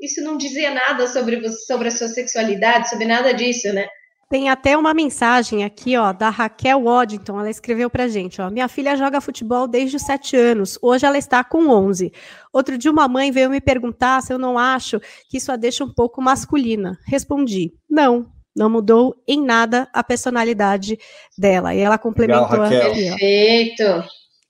isso 0.00 0.22
não 0.22 0.36
dizia 0.36 0.70
nada 0.70 1.08
sobre 1.08 1.40
você, 1.40 1.58
sobre 1.66 1.88
a 1.88 1.90
sua 1.90 2.08
sexualidade, 2.08 2.88
sobre 2.88 3.04
nada 3.04 3.34
disso, 3.34 3.72
né? 3.72 3.88
Tem 4.30 4.50
até 4.50 4.76
uma 4.76 4.92
mensagem 4.92 5.64
aqui, 5.64 5.96
ó, 5.96 6.12
da 6.12 6.28
Raquel 6.28 6.82
Waddington. 6.82 7.40
Ela 7.40 7.48
escreveu 7.48 7.88
pra 7.88 8.08
gente, 8.08 8.42
ó. 8.42 8.50
Minha 8.50 8.68
filha 8.68 8.94
joga 8.94 9.22
futebol 9.22 9.66
desde 9.66 9.96
os 9.96 10.02
7 10.02 10.36
anos. 10.36 10.78
Hoje 10.82 11.06
ela 11.06 11.16
está 11.16 11.42
com 11.42 11.68
11. 11.68 12.12
Outro 12.52 12.76
dia 12.76 12.90
uma 12.90 13.08
mãe 13.08 13.30
veio 13.32 13.48
me 13.48 13.60
perguntar 13.60 14.20
se 14.20 14.30
eu 14.30 14.38
não 14.38 14.58
acho 14.58 15.00
que 15.30 15.38
isso 15.38 15.50
a 15.50 15.56
deixa 15.56 15.82
um 15.82 15.92
pouco 15.92 16.20
masculina. 16.20 16.98
Respondi: 17.06 17.72
não, 17.88 18.30
não 18.54 18.68
mudou 18.68 19.16
em 19.26 19.42
nada 19.42 19.88
a 19.94 20.04
personalidade 20.04 20.98
dela. 21.38 21.74
E 21.74 21.78
ela 21.78 21.96
complementou 21.96 22.60
Legal, 22.60 22.90
aqui. 22.90 23.08
Perfeito. 23.08 24.04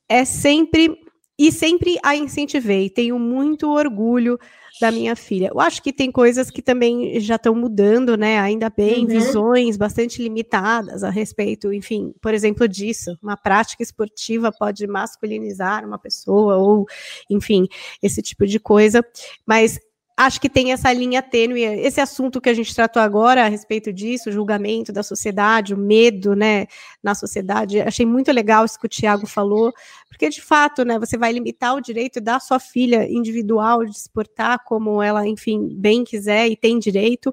É 0.08 0.24
sempre 0.24 0.98
e 1.38 1.52
sempre 1.52 1.98
a 2.02 2.16
incentivei. 2.16 2.90
Tenho 2.90 3.16
muito 3.16 3.70
orgulho 3.70 4.40
da 4.80 4.90
minha 4.90 5.16
filha. 5.16 5.50
Eu 5.52 5.60
acho 5.60 5.82
que 5.82 5.92
tem 5.92 6.10
coisas 6.10 6.50
que 6.50 6.62
também 6.62 7.18
já 7.20 7.36
estão 7.36 7.54
mudando, 7.54 8.16
né? 8.16 8.38
Ainda 8.38 8.70
bem, 8.70 9.00
uhum. 9.00 9.06
visões 9.06 9.76
bastante 9.76 10.22
limitadas 10.22 11.02
a 11.02 11.10
respeito, 11.10 11.72
enfim, 11.72 12.14
por 12.20 12.34
exemplo, 12.34 12.68
disso. 12.68 13.16
Uma 13.22 13.36
prática 13.36 13.82
esportiva 13.82 14.52
pode 14.52 14.86
masculinizar 14.86 15.84
uma 15.84 15.98
pessoa, 15.98 16.56
ou, 16.56 16.86
enfim, 17.30 17.66
esse 18.02 18.22
tipo 18.22 18.46
de 18.46 18.58
coisa. 18.58 19.04
Mas 19.46 19.78
acho 20.18 20.40
que 20.40 20.50
tem 20.50 20.72
essa 20.72 20.92
linha 20.92 21.22
tênue, 21.22 21.62
esse 21.62 22.00
assunto 22.00 22.40
que 22.40 22.48
a 22.48 22.54
gente 22.54 22.74
tratou 22.74 23.00
agora 23.00 23.44
a 23.44 23.48
respeito 23.48 23.92
disso, 23.92 24.28
o 24.28 24.32
julgamento 24.32 24.92
da 24.92 25.04
sociedade, 25.04 25.72
o 25.72 25.78
medo, 25.78 26.34
né, 26.34 26.66
na 27.00 27.14
sociedade. 27.14 27.80
Achei 27.80 28.04
muito 28.04 28.32
legal 28.32 28.64
isso 28.64 28.80
que 28.80 28.86
o 28.86 28.88
Tiago 28.88 29.28
falou, 29.28 29.72
porque 30.08 30.28
de 30.28 30.42
fato, 30.42 30.84
né, 30.84 30.98
você 30.98 31.16
vai 31.16 31.30
limitar 31.30 31.76
o 31.76 31.80
direito 31.80 32.20
da 32.20 32.40
sua 32.40 32.58
filha 32.58 33.08
individual 33.08 33.84
de 33.84 33.96
se 33.96 34.10
portar 34.10 34.64
como 34.64 35.00
ela, 35.00 35.24
enfim, 35.24 35.68
bem 35.72 36.02
quiser 36.02 36.48
e 36.48 36.56
tem 36.56 36.80
direito 36.80 37.32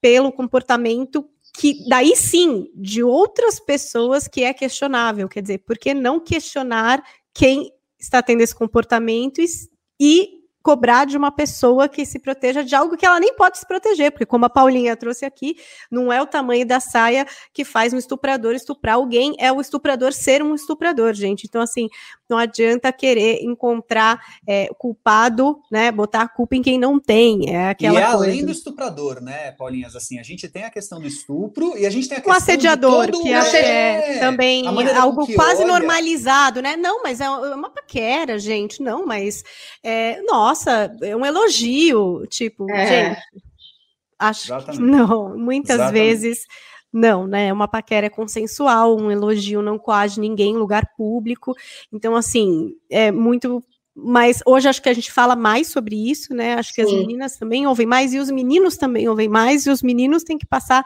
pelo 0.00 0.32
comportamento 0.32 1.28
que 1.54 1.86
daí 1.86 2.16
sim 2.16 2.70
de 2.74 3.02
outras 3.02 3.60
pessoas 3.60 4.26
que 4.26 4.42
é 4.42 4.54
questionável, 4.54 5.28
quer 5.28 5.42
dizer, 5.42 5.58
por 5.58 5.76
que 5.76 5.92
não 5.92 6.18
questionar 6.18 7.04
quem 7.34 7.70
está 8.00 8.22
tendo 8.22 8.40
esse 8.40 8.54
comportamento 8.54 9.42
e, 9.42 9.46
e 10.00 10.41
cobrar 10.62 11.04
de 11.04 11.16
uma 11.16 11.30
pessoa 11.30 11.88
que 11.88 12.06
se 12.06 12.18
proteja 12.18 12.62
de 12.62 12.74
algo 12.74 12.96
que 12.96 13.04
ela 13.04 13.18
nem 13.18 13.34
pode 13.34 13.58
se 13.58 13.66
proteger, 13.66 14.12
porque 14.12 14.26
como 14.26 14.44
a 14.44 14.50
Paulinha 14.50 14.96
trouxe 14.96 15.24
aqui, 15.24 15.56
não 15.90 16.12
é 16.12 16.22
o 16.22 16.26
tamanho 16.26 16.66
da 16.66 16.80
saia 16.80 17.26
que 17.52 17.64
faz 17.64 17.92
um 17.92 17.98
estuprador 17.98 18.54
estuprar 18.54 18.94
alguém, 18.94 19.34
é 19.38 19.52
o 19.52 19.60
estuprador 19.60 20.12
ser 20.12 20.42
um 20.42 20.54
estuprador, 20.54 21.12
gente. 21.14 21.44
Então, 21.46 21.60
assim, 21.60 21.88
não 22.32 22.38
adianta 22.38 22.92
querer 22.92 23.42
encontrar 23.42 24.20
é, 24.46 24.68
culpado, 24.78 25.60
né, 25.70 25.92
botar 25.92 26.22
a 26.22 26.28
culpa 26.28 26.56
em 26.56 26.62
quem 26.62 26.78
não 26.78 26.98
tem, 26.98 27.54
é 27.54 27.70
aquela 27.70 27.98
e 27.98 28.02
é 28.02 28.04
além 28.04 28.30
coisa. 28.30 28.46
do 28.46 28.52
estuprador, 28.52 29.20
né, 29.20 29.52
Paulinhas, 29.52 29.94
assim, 29.94 30.18
a 30.18 30.22
gente 30.22 30.48
tem 30.48 30.64
a 30.64 30.70
questão 30.70 31.00
do 31.00 31.06
estupro 31.06 31.76
e 31.76 31.86
a 31.86 31.90
gente 31.90 32.08
tem 32.08 32.18
a 32.18 32.20
questão 32.20 32.34
o 32.34 32.36
assediador, 32.36 33.10
todo... 33.10 33.22
que 33.22 33.32
que 33.32 33.56
é 33.56 34.18
também 34.18 34.64
algo 34.66 35.26
quase 35.34 35.62
olha... 35.62 35.72
normalizado, 35.72 36.60
né? 36.60 36.76
Não, 36.76 37.02
mas 37.02 37.20
é 37.20 37.28
uma 37.28 37.70
paquera, 37.70 38.38
gente, 38.38 38.82
não, 38.82 39.06
mas 39.06 39.42
é, 39.82 40.20
nossa, 40.22 40.42
nossa, 40.52 40.96
é 41.02 41.16
um 41.16 41.24
elogio, 41.24 42.26
tipo, 42.26 42.70
é. 42.70 42.86
gente, 42.86 43.20
acho 44.18 44.46
Exatamente. 44.46 44.78
que 44.78 44.82
não, 44.82 45.36
muitas 45.36 45.76
Exatamente. 45.76 46.02
vezes 46.02 46.46
não, 46.92 47.26
né? 47.26 47.52
Uma 47.52 47.66
paquera 47.66 48.06
é 48.06 48.10
consensual, 48.10 48.96
um 48.96 49.10
elogio 49.10 49.62
não 49.62 49.78
coage 49.78 50.20
ninguém 50.20 50.52
em 50.52 50.58
lugar 50.58 50.86
público. 50.96 51.54
Então, 51.92 52.14
assim, 52.14 52.74
é 52.90 53.10
muito. 53.10 53.62
Mas 53.94 54.40
hoje 54.46 54.68
acho 54.68 54.82
que 54.82 54.88
a 54.88 54.94
gente 54.94 55.10
fala 55.12 55.36
mais 55.36 55.68
sobre 55.68 56.10
isso, 56.10 56.34
né? 56.34 56.54
Acho 56.54 56.74
que 56.74 56.84
Sim. 56.84 56.94
as 56.94 57.00
meninas 57.00 57.36
também 57.36 57.66
ouvem 57.66 57.86
mais 57.86 58.12
e 58.14 58.18
os 58.18 58.30
meninos 58.30 58.76
também 58.76 59.08
ouvem 59.08 59.28
mais, 59.28 59.66
e 59.66 59.70
os 59.70 59.82
meninos 59.82 60.22
têm 60.22 60.38
que 60.38 60.46
passar 60.46 60.84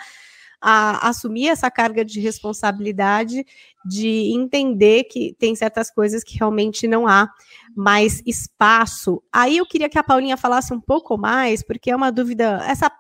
a 0.61 1.09
assumir 1.09 1.49
essa 1.49 1.71
carga 1.71 2.05
de 2.05 2.19
responsabilidade, 2.19 3.45
de 3.85 4.33
entender 4.35 5.05
que 5.05 5.35
tem 5.39 5.55
certas 5.55 5.91
coisas 5.91 6.25
que 6.25 6.39
realmente 6.39 6.89
não 6.89 7.07
há 7.07 7.29
mais 7.77 8.23
espaço. 8.27 9.23
Aí 9.33 9.59
eu 9.59 9.67
queria 9.67 9.89
que 9.89 9.99
a 9.99 10.03
Paulinha 10.03 10.37
falasse 10.37 10.73
um 10.73 10.81
pouco 10.81 11.17
mais, 11.17 11.63
porque 11.63 11.91
é 11.91 11.97
uma 11.97 12.11
dúvida, 12.11 12.65
essa 12.67 12.91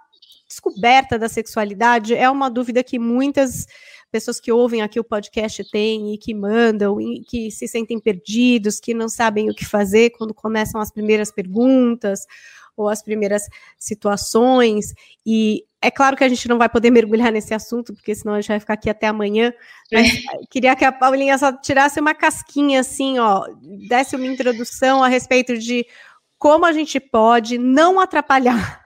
descoberta 0.56 1.18
da 1.18 1.28
sexualidade 1.28 2.14
é 2.14 2.28
uma 2.30 2.48
dúvida 2.48 2.82
que 2.82 2.98
muitas 2.98 3.66
pessoas 4.10 4.40
que 4.40 4.50
ouvem 4.50 4.80
aqui 4.80 4.98
o 4.98 5.04
podcast 5.04 5.62
têm 5.70 6.14
e 6.14 6.18
que 6.18 6.32
mandam, 6.32 6.98
e 6.98 7.22
que 7.22 7.50
se 7.50 7.68
sentem 7.68 8.00
perdidos, 8.00 8.80
que 8.80 8.94
não 8.94 9.08
sabem 9.08 9.50
o 9.50 9.54
que 9.54 9.66
fazer 9.66 10.10
quando 10.10 10.32
começam 10.32 10.80
as 10.80 10.90
primeiras 10.90 11.30
perguntas 11.30 12.20
ou 12.74 12.88
as 12.88 13.02
primeiras 13.02 13.42
situações. 13.78 14.94
E 15.26 15.64
é 15.82 15.90
claro 15.90 16.16
que 16.16 16.24
a 16.24 16.28
gente 16.28 16.48
não 16.48 16.56
vai 16.56 16.68
poder 16.68 16.90
mergulhar 16.90 17.30
nesse 17.30 17.52
assunto, 17.52 17.92
porque 17.92 18.14
senão 18.14 18.34
a 18.34 18.40
gente 18.40 18.48
vai 18.48 18.60
ficar 18.60 18.74
aqui 18.74 18.88
até 18.88 19.06
amanhã. 19.06 19.52
Mas 19.92 20.08
é. 20.08 20.46
queria 20.50 20.74
que 20.74 20.84
a 20.84 20.92
Paulinha 20.92 21.36
só 21.36 21.52
tirasse 21.52 22.00
uma 22.00 22.14
casquinha 22.14 22.80
assim, 22.80 23.18
ó, 23.18 23.46
desse 23.88 24.16
uma 24.16 24.26
introdução 24.26 25.02
a 25.02 25.08
respeito 25.08 25.58
de 25.58 25.86
como 26.38 26.64
a 26.64 26.72
gente 26.72 26.98
pode 26.98 27.58
não 27.58 28.00
atrapalhar. 28.00 28.85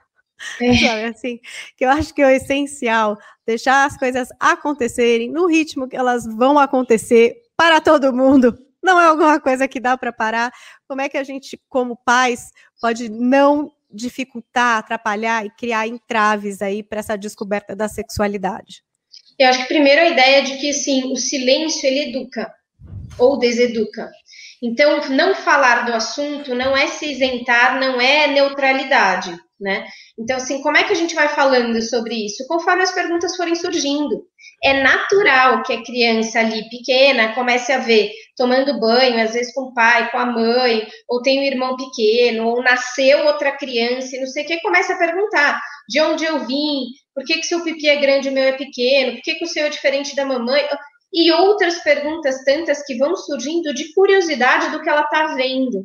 É. 0.61 0.75
Sabe, 0.75 1.05
assim, 1.05 1.41
que 1.77 1.85
eu 1.85 1.91
acho 1.91 2.15
que 2.15 2.23
é 2.23 2.27
o 2.27 2.31
essencial 2.31 3.19
deixar 3.47 3.85
as 3.85 3.97
coisas 3.97 4.29
acontecerem 4.39 5.31
no 5.31 5.47
ritmo 5.47 5.89
que 5.89 5.97
elas 5.97 6.25
vão 6.25 6.59
acontecer 6.59 7.43
para 7.57 7.81
todo 7.81 8.13
mundo. 8.13 8.59
Não 8.83 9.01
é 9.01 9.07
alguma 9.07 9.39
coisa 9.41 9.69
que 9.69 9.81
dá 9.81 9.97
para 9.97 10.13
parar. 10.13 10.53
Como 10.89 11.01
é 11.01 11.09
que 11.09 11.19
a 11.19 11.25
gente, 11.25 11.61
como 11.69 11.97
pais, 12.05 12.51
pode 12.81 13.09
não 13.09 13.71
dificultar, 13.93 14.79
atrapalhar 14.79 15.45
e 15.45 15.51
criar 15.51 15.87
entraves 15.87 16.63
aí 16.63 16.83
para 16.83 17.01
essa 17.01 17.19
descoberta 17.19 17.75
da 17.77 17.89
sexualidade? 17.89 18.83
Eu 19.39 19.49
acho 19.49 19.63
que 19.63 19.69
primeiro 19.69 20.01
a 20.01 20.09
ideia 20.09 20.43
de 20.43 20.57
que 20.59 20.73
sim, 20.73 21.13
o 21.13 21.17
silêncio 21.17 21.87
ele 21.87 22.11
educa 22.11 22.53
ou 23.19 23.39
deseduca. 23.39 24.11
Então, 24.63 25.09
não 25.09 25.35
falar 25.35 25.87
do 25.87 25.95
assunto 25.95 26.55
não 26.55 26.77
é 26.77 26.87
se 26.87 27.11
isentar, 27.11 27.81
não 27.81 28.01
é 28.01 28.27
neutralidade, 28.27 29.35
né? 29.59 29.87
Então, 30.21 30.37
assim, 30.37 30.61
como 30.61 30.77
é 30.77 30.85
que 30.85 30.93
a 30.93 30.97
gente 30.97 31.15
vai 31.15 31.29
falando 31.29 31.81
sobre 31.81 32.27
isso? 32.27 32.47
Conforme 32.47 32.83
as 32.83 32.93
perguntas 32.93 33.35
forem 33.37 33.55
surgindo 33.55 34.23
é 34.63 34.83
natural 34.83 35.63
que 35.63 35.73
a 35.73 35.83
criança 35.83 36.41
ali 36.41 36.69
pequena 36.69 37.35
comece 37.35 37.73
a 37.73 37.79
ver 37.79 38.11
tomando 38.37 38.79
banho, 38.79 39.23
às 39.23 39.33
vezes 39.33 39.55
com 39.55 39.63
o 39.63 39.75
pai, 39.75 40.11
com 40.11 40.19
a 40.19 40.27
mãe, 40.27 40.87
ou 41.09 41.23
tem 41.23 41.41
um 41.41 41.45
irmão 41.45 41.77
pequeno, 41.77 42.49
ou 42.49 42.63
nasceu 42.63 43.25
outra 43.27 43.57
criança, 43.57 44.15
e 44.15 44.21
não 44.21 44.27
sei 44.27 44.45
o 44.45 44.47
que, 44.47 44.61
começa 44.61 44.93
a 44.93 44.99
perguntar 44.99 45.61
de 45.89 46.01
onde 46.03 46.25
eu 46.25 46.47
vim, 46.47 46.85
por 47.15 47.25
que, 47.25 47.35
que 47.39 47.47
seu 47.47 47.63
pipi 47.63 47.89
é 47.89 47.97
grande 47.97 48.29
e 48.29 48.31
o 48.31 48.35
meu 48.35 48.45
é 48.45 48.53
pequeno, 48.53 49.13
por 49.13 49.23
que, 49.23 49.35
que 49.37 49.45
o 49.45 49.49
seu 49.49 49.67
é 49.67 49.71
diferente 49.71 50.15
da 50.15 50.25
mamãe? 50.25 50.63
e 51.13 51.33
outras 51.33 51.83
perguntas 51.83 52.45
tantas 52.45 52.85
que 52.85 52.97
vão 52.97 53.17
surgindo 53.17 53.75
de 53.75 53.93
curiosidade 53.93 54.71
do 54.71 54.81
que 54.81 54.89
ela 54.89 55.03
está 55.03 55.35
vendo. 55.35 55.85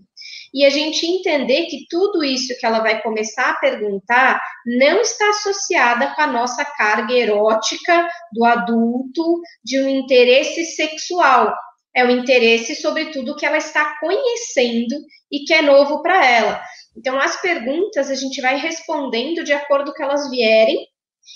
E 0.56 0.64
a 0.64 0.70
gente 0.70 1.06
entender 1.06 1.66
que 1.66 1.86
tudo 1.90 2.24
isso 2.24 2.58
que 2.58 2.66
ela 2.66 2.80
vai 2.80 3.02
começar 3.02 3.50
a 3.50 3.60
perguntar 3.60 4.42
não 4.66 5.02
está 5.02 5.30
associada 5.32 6.16
com 6.16 6.22
a 6.22 6.28
nossa 6.28 6.64
carga 6.64 7.14
erótica 7.14 8.08
do 8.32 8.46
adulto, 8.46 9.42
de 9.62 9.78
um 9.82 9.90
interesse 9.90 10.64
sexual. 10.64 11.54
É 11.94 12.06
o 12.06 12.10
interesse 12.10 12.74
sobre 12.74 13.08
tudo 13.08 13.36
que 13.36 13.46
ela 13.46 13.58
está 13.58 14.00
conhecendo 14.00 14.96
e 15.30 15.44
que 15.44 15.54
é 15.54 15.62
novo 15.62 16.02
para 16.02 16.26
ela. 16.26 16.62
Então, 16.96 17.20
as 17.20 17.36
perguntas 17.42 18.10
a 18.10 18.16
gente 18.16 18.40
vai 18.40 18.56
respondendo 18.56 19.44
de 19.44 19.52
acordo 19.52 19.94
com 19.94 20.04
elas 20.04 20.30
vierem 20.30 20.88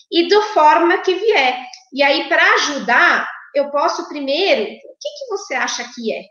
e 0.09 0.29
da 0.29 0.41
forma 0.53 0.97
que 0.99 1.13
vier. 1.15 1.59
E 1.91 2.01
aí, 2.01 2.29
para 2.29 2.53
ajudar, 2.53 3.27
eu 3.53 3.69
posso 3.69 4.07
primeiro, 4.07 4.63
o 4.63 4.65
que, 4.65 5.09
que 5.17 5.27
você 5.29 5.55
acha 5.55 5.83
que 5.93 6.13
é? 6.13 6.21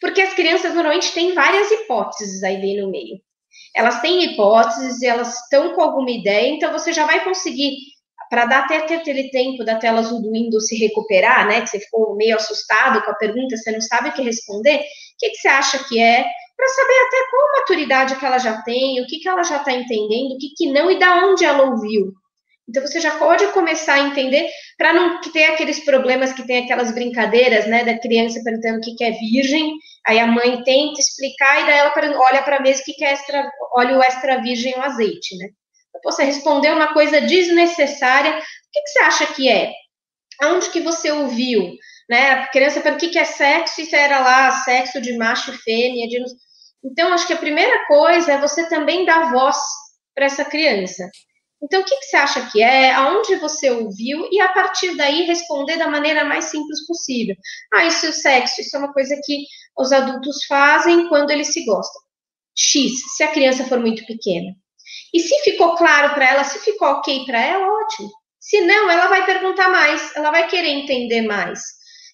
Porque 0.00 0.20
as 0.20 0.34
crianças 0.34 0.74
normalmente 0.74 1.12
têm 1.12 1.34
várias 1.34 1.70
hipóteses 1.70 2.42
aí 2.42 2.80
no 2.80 2.90
meio. 2.90 3.16
Elas 3.74 4.00
têm 4.00 4.24
hipóteses, 4.24 5.02
elas 5.02 5.42
estão 5.42 5.74
com 5.74 5.82
alguma 5.82 6.10
ideia, 6.10 6.48
então 6.48 6.72
você 6.72 6.92
já 6.92 7.04
vai 7.06 7.22
conseguir, 7.24 7.76
para 8.30 8.46
dar 8.46 8.64
até 8.64 8.76
aquele 8.76 9.30
tempo 9.30 9.64
da 9.64 9.76
tela 9.76 10.00
azul 10.00 10.20
do 10.20 10.32
Windows 10.32 10.66
se 10.66 10.76
recuperar, 10.76 11.46
né? 11.46 11.60
Que 11.62 11.68
você 11.68 11.80
ficou 11.80 12.16
meio 12.16 12.36
assustado 12.36 13.02
com 13.02 13.10
a 13.10 13.16
pergunta, 13.16 13.56
você 13.56 13.72
não 13.72 13.80
sabe 13.80 14.10
o 14.10 14.12
que 14.12 14.22
responder, 14.22 14.76
o 14.76 14.82
que, 15.18 15.30
que 15.30 15.36
você 15.36 15.48
acha 15.48 15.78
que 15.88 16.00
é? 16.00 16.24
Para 16.56 16.68
saber 16.68 16.94
até 17.06 17.30
qual 17.30 17.52
maturidade 17.60 18.16
que 18.16 18.26
ela 18.26 18.38
já 18.38 18.62
tem, 18.62 19.00
o 19.00 19.06
que, 19.06 19.18
que 19.18 19.28
ela 19.28 19.44
já 19.44 19.58
está 19.58 19.72
entendendo, 19.72 20.32
o 20.34 20.38
que, 20.38 20.52
que 20.56 20.72
não 20.72 20.90
e 20.90 20.98
da 20.98 21.26
onde 21.26 21.44
ela 21.44 21.70
ouviu. 21.70 22.12
Então 22.68 22.86
você 22.86 23.00
já 23.00 23.16
pode 23.18 23.46
começar 23.52 23.94
a 23.94 24.00
entender 24.00 24.46
para 24.76 24.92
não 24.92 25.20
ter 25.20 25.44
aqueles 25.44 25.82
problemas 25.84 26.32
que 26.32 26.46
tem 26.46 26.64
aquelas 26.64 26.92
brincadeiras, 26.92 27.66
né, 27.66 27.82
da 27.82 27.98
criança 27.98 28.42
perguntando 28.44 28.78
o 28.78 28.80
que, 28.80 28.94
que 28.94 29.04
é 29.04 29.12
virgem, 29.12 29.72
aí 30.06 30.18
a 30.18 30.26
mãe 30.26 30.62
tenta 30.62 31.00
explicar 31.00 31.62
e 31.62 31.66
daí 31.66 31.78
ela 31.78 32.20
olha 32.20 32.42
para 32.42 32.56
a 32.56 32.60
mesa 32.60 32.82
o 32.82 32.84
que, 32.84 32.92
que 32.92 33.04
é 33.04 33.12
extra, 33.12 33.50
olha 33.74 33.96
o 33.96 34.02
extra 34.02 34.42
virgem 34.42 34.74
o 34.74 34.82
azeite, 34.82 35.36
né? 35.38 35.48
Então, 35.88 36.12
você 36.12 36.24
responder 36.24 36.70
uma 36.70 36.92
coisa 36.92 37.20
desnecessária, 37.20 38.32
o 38.32 38.40
que, 38.72 38.82
que 38.82 38.88
você 38.88 38.98
acha 39.00 39.26
que 39.26 39.48
é? 39.48 39.72
Aonde 40.40 40.70
que 40.70 40.80
você 40.80 41.10
ouviu? 41.10 41.74
Né? 42.08 42.30
A 42.30 42.46
criança 42.48 42.80
pergunta 42.80 43.04
o 43.04 43.08
que, 43.08 43.12
que 43.12 43.18
é 43.18 43.24
sexo, 43.24 43.80
isso 43.80 43.96
era 43.96 44.20
lá 44.20 44.50
sexo 44.50 45.00
de 45.00 45.16
macho 45.16 45.50
e 45.50 45.58
fêmea. 45.58 46.06
De... 46.06 46.22
Então, 46.84 47.12
acho 47.12 47.26
que 47.26 47.32
a 47.32 47.38
primeira 47.38 47.86
coisa 47.86 48.32
é 48.32 48.38
você 48.38 48.68
também 48.68 49.04
dar 49.04 49.32
voz 49.32 49.56
para 50.14 50.26
essa 50.26 50.44
criança. 50.44 51.10
Então, 51.62 51.80
o 51.80 51.84
que, 51.84 51.96
que, 51.96 52.04
você 52.04 52.16
acha 52.16 52.50
que 52.50 52.62
é? 52.62 52.92
Aonde 52.92 53.34
você 53.36 53.70
ouviu? 53.70 54.28
E 54.30 54.40
a 54.40 54.52
partir 54.52 54.96
daí 54.96 55.22
responder 55.22 55.76
da 55.76 55.88
maneira 55.88 56.24
mais 56.24 56.46
simples 56.46 56.86
possível. 56.86 57.34
Ah, 57.74 57.84
isso 57.84 58.06
é 58.06 58.08
o 58.10 58.12
sexo, 58.12 58.60
isso 58.60 58.76
é 58.76 58.78
uma 58.78 58.92
coisa 58.92 59.18
que 59.24 59.44
os 59.76 59.92
adultos 59.92 60.44
fazem 60.46 61.08
quando 61.08 61.30
eles 61.30 61.52
se 61.52 61.64
gostam. 61.64 62.00
X, 62.56 62.92
se 63.16 63.22
a 63.22 63.32
criança 63.32 63.64
for 63.64 63.78
muito 63.78 64.04
pequena. 64.06 64.54
E 65.12 65.20
se 65.20 65.36
ficou 65.42 65.76
claro 65.76 66.14
para 66.14 66.30
ela, 66.30 66.44
se 66.44 66.58
ficou 66.60 66.88
ok 66.88 67.24
para 67.24 67.40
ela, 67.40 67.66
ótimo. 67.66 68.10
Se 68.38 68.60
não, 68.60 68.90
ela 68.90 69.08
vai 69.08 69.26
perguntar 69.26 69.68
mais, 69.68 70.14
ela 70.16 70.30
vai 70.30 70.48
querer 70.48 70.68
entender 70.68 71.22
mais. 71.22 71.60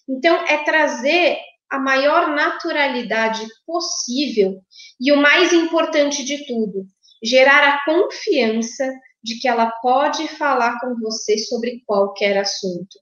Então, 0.07 0.43
é 0.47 0.57
trazer 0.63 1.37
a 1.69 1.79
maior 1.79 2.29
naturalidade 2.29 3.45
possível 3.65 4.59
e 4.99 5.11
o 5.11 5.17
mais 5.17 5.51
importante 5.51 6.23
de 6.23 6.45
tudo, 6.45 6.85
gerar 7.23 7.67
a 7.67 7.83
confiança 7.85 8.87
de 9.25 9.39
que 9.39 9.47
ela 9.47 9.71
pode 9.81 10.27
falar 10.27 10.79
com 10.79 10.95
você 11.01 11.37
sobre 11.39 11.81
qualquer 11.85 12.37
assunto. 12.37 12.99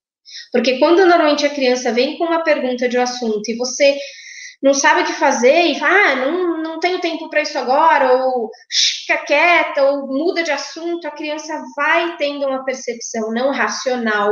Porque 0.52 0.80
quando 0.80 1.06
normalmente 1.06 1.46
a 1.46 1.54
criança 1.54 1.92
vem 1.92 2.18
com 2.18 2.24
uma 2.24 2.44
pergunta 2.44 2.88
de 2.88 2.98
um 2.98 3.02
assunto 3.02 3.48
e 3.50 3.58
você 3.58 3.98
não 4.62 4.74
sabe 4.74 5.02
o 5.02 5.06
que 5.06 5.12
fazer 5.14 5.66
e 5.66 5.78
fala, 5.78 5.94
ah, 5.94 6.16
não, 6.16 6.64
não 6.64 6.80
tenho 6.80 7.02
tempo 7.02 7.30
para 7.30 7.42
isso 7.42 7.60
agora, 7.60 8.14
ou 8.14 8.50
fica 8.72 9.18
quieta, 9.26 9.84
ou 9.84 10.08
muda 10.08 10.42
de 10.42 10.52
assunto, 10.52 11.06
a 11.06 11.12
criança 11.12 11.62
vai 11.76 12.16
tendo 12.16 12.48
uma 12.48 12.64
percepção 12.64 13.34
não 13.34 13.52
racional 13.52 14.32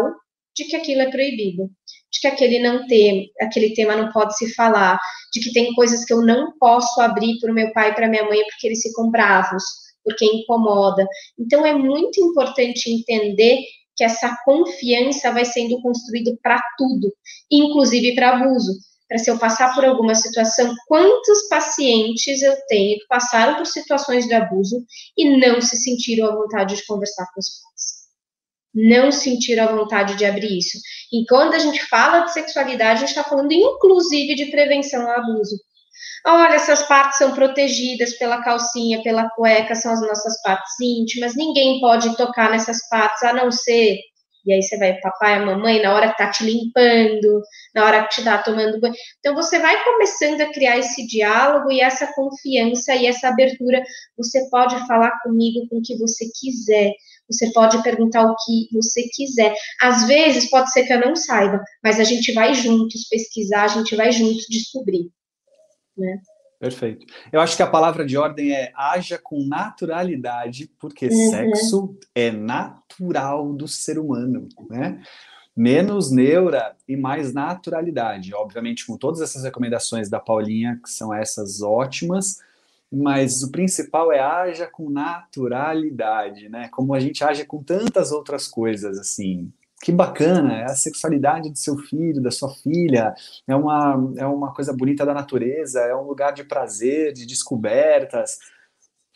de 0.56 0.64
que 0.64 0.78
aquilo 0.78 1.02
é 1.02 1.12
proibido, 1.12 1.70
de 2.10 2.20
que 2.22 2.28
aquele 2.28 2.60
não 2.60 2.88
tem, 2.88 3.30
aquele 3.42 3.74
tema 3.74 3.98
não 3.98 4.10
pode 4.14 4.38
se 4.38 4.54
falar, 4.54 4.98
de 5.34 5.42
que 5.42 5.52
tem 5.52 5.74
coisas 5.74 6.06
que 6.06 6.14
eu 6.14 6.22
não 6.22 6.58
posso 6.58 7.02
abrir 7.02 7.38
para 7.42 7.52
o 7.52 7.56
meu 7.56 7.74
pai 7.74 7.90
e 7.90 7.96
para 7.96 8.08
minha 8.08 8.24
mãe 8.24 8.42
porque 8.50 8.68
eles 8.68 8.82
ficam 8.82 9.12
bravos, 9.12 9.64
porque 10.04 10.26
incomoda. 10.26 11.06
Então 11.40 11.66
é 11.66 11.74
muito 11.74 12.20
importante 12.20 12.92
entender 12.92 13.60
que 13.96 14.04
essa 14.04 14.36
confiança 14.46 15.32
vai 15.32 15.46
sendo 15.46 15.82
construída 15.82 16.36
para 16.42 16.60
tudo, 16.78 17.14
inclusive 17.52 18.16
para 18.16 18.38
abuso. 18.38 18.72
Para 19.08 19.18
se 19.18 19.30
eu 19.30 19.38
passar 19.38 19.76
por 19.76 19.84
alguma 19.84 20.16
situação, 20.16 20.74
quantos 20.88 21.50
pacientes 21.50 22.42
eu 22.42 22.56
tenho 22.70 22.98
que 22.98 23.08
passaram 23.08 23.58
por 23.58 23.68
situações 23.68 24.26
de 24.26 24.34
abuso 24.34 24.86
e 25.18 25.38
não 25.38 25.60
se 25.60 25.76
sentiram 25.76 26.28
à 26.28 26.36
vontade 26.36 26.78
de 26.78 26.86
conversar 26.86 27.26
com 27.34 27.42
os 27.42 27.50
pais? 27.50 28.02
Não 28.74 29.12
sentiram 29.12 29.66
a 29.66 29.76
vontade 29.76 30.16
de 30.16 30.24
abrir 30.24 30.58
isso. 30.58 30.78
E 31.12 31.26
quando 31.28 31.56
a 31.56 31.60
gente 31.60 31.86
fala 31.88 32.22
de 32.22 32.32
sexualidade, 32.32 33.04
a 33.04 33.06
gente 33.06 33.10
está 33.10 33.24
falando 33.24 33.52
inclusive 33.52 34.34
de 34.34 34.46
prevenção 34.46 35.02
ao 35.02 35.20
abuso. 35.20 35.58
Olha, 36.26 36.56
essas 36.56 36.84
partes 36.84 37.18
são 37.18 37.34
protegidas 37.34 38.18
pela 38.18 38.44
calcinha, 38.44 39.02
pela 39.04 39.30
cueca, 39.32 39.76
são 39.76 39.92
as 39.94 40.02
nossas 40.02 40.42
partes 40.42 40.80
íntimas, 40.80 41.36
ninguém 41.36 41.80
pode 41.80 42.16
tocar 42.16 42.52
nessas 42.52 42.88
partes, 42.90 43.24
a 43.24 43.34
não 43.34 43.52
ser. 43.52 43.98
E 44.46 44.54
aí 44.54 44.62
você 44.62 44.78
vai, 44.78 45.00
papai, 45.00 45.36
a 45.36 45.46
mamãe, 45.46 45.82
na 45.82 45.94
hora 45.94 46.10
que 46.10 46.18
tá 46.18 46.32
te 46.32 46.44
limpando, 46.44 47.42
na 47.76 47.86
hora 47.86 48.04
que 48.04 48.16
te 48.16 48.24
tá 48.24 48.40
tomando 48.40 48.80
banho. 48.80 48.94
Então 49.20 49.36
você 49.36 49.60
vai 49.60 49.84
começando 49.84 50.42
a 50.42 50.52
criar 50.52 50.78
esse 50.78 51.06
diálogo 51.06 51.72
e 51.72 51.80
essa 51.82 52.12
confiança 52.14 52.96
e 52.96 53.06
essa 53.06 53.30
abertura. 53.30 53.82
Você 54.18 54.50
pode 54.50 54.76
falar 54.88 55.12
comigo 55.24 55.68
com 55.70 55.78
o 55.78 55.82
que 55.82 55.96
você 55.98 56.26
quiser. 56.40 56.92
Você 57.30 57.52
pode 57.54 57.82
perguntar 57.84 58.24
o 58.24 58.36
que 58.36 58.68
você 58.74 59.04
quiser. 59.14 59.54
Às 59.80 60.08
vezes 60.08 60.50
pode 60.50 60.72
ser 60.72 60.86
que 60.86 60.94
eu 60.94 61.00
não 61.00 61.16
saiba, 61.16 61.62
mas 61.84 62.00
a 62.00 62.04
gente 62.04 62.34
vai 62.34 62.54
juntos 62.54 63.08
pesquisar, 63.10 63.64
a 63.64 63.68
gente 63.68 63.96
vai 63.96 64.12
juntos 64.12 64.46
descobrir 64.50 65.12
né? 65.98 66.22
Perfeito. 66.62 67.08
Eu 67.32 67.42
acho 67.42 67.58
que 67.58 67.64
a 67.64 67.68
palavra 67.68 68.06
de 68.06 68.16
ordem 68.18 68.52
é 68.52 68.72
haja 68.76 69.18
com 69.18 69.44
naturalidade, 69.48 70.72
porque 70.80 71.08
uhum. 71.08 71.30
sexo 71.32 71.98
é 72.14 72.30
natural 72.30 73.52
do 73.54 73.68
ser 73.68 73.98
humano, 73.98 74.48
né? 74.70 75.02
Menos 75.58 76.12
neura 76.12 76.76
e 76.88 76.96
mais 76.96 77.34
naturalidade. 77.34 78.34
Obviamente, 78.36 78.86
com 78.86 78.96
todas 78.96 79.22
essas 79.22 79.44
recomendações 79.44 80.08
da 80.08 80.20
Paulinha, 80.20 80.80
que 80.84 80.92
são 80.92 81.12
essas 81.12 81.64
ótimas, 81.64 82.38
mas 82.92 83.42
o 83.42 83.52
principal 83.52 84.12
é 84.12 84.20
haja 84.20 84.68
com 84.68 84.88
naturalidade, 84.88 86.48
né? 86.48 86.70
Como 86.72 86.94
a 86.94 87.00
gente 87.00 87.24
age 87.24 87.44
com 87.44 87.64
tantas 87.64 88.12
outras 88.12 88.48
coisas, 88.48 89.00
assim 89.00 89.52
que 89.82 89.92
bacana, 89.92 90.60
é 90.60 90.64
a 90.66 90.76
sexualidade 90.76 91.50
do 91.50 91.58
seu 91.58 91.76
filho, 91.78 92.22
da 92.22 92.30
sua 92.30 92.54
filha, 92.54 93.14
é 93.48 93.56
uma, 93.56 94.14
é 94.18 94.26
uma 94.26 94.54
coisa 94.54 94.72
bonita 94.72 95.06
da 95.06 95.14
natureza, 95.14 95.82
é 95.82 95.96
um 95.96 96.04
lugar 96.04 96.34
de 96.34 96.44
prazer, 96.44 97.14
de 97.14 97.26
descobertas. 97.26 98.38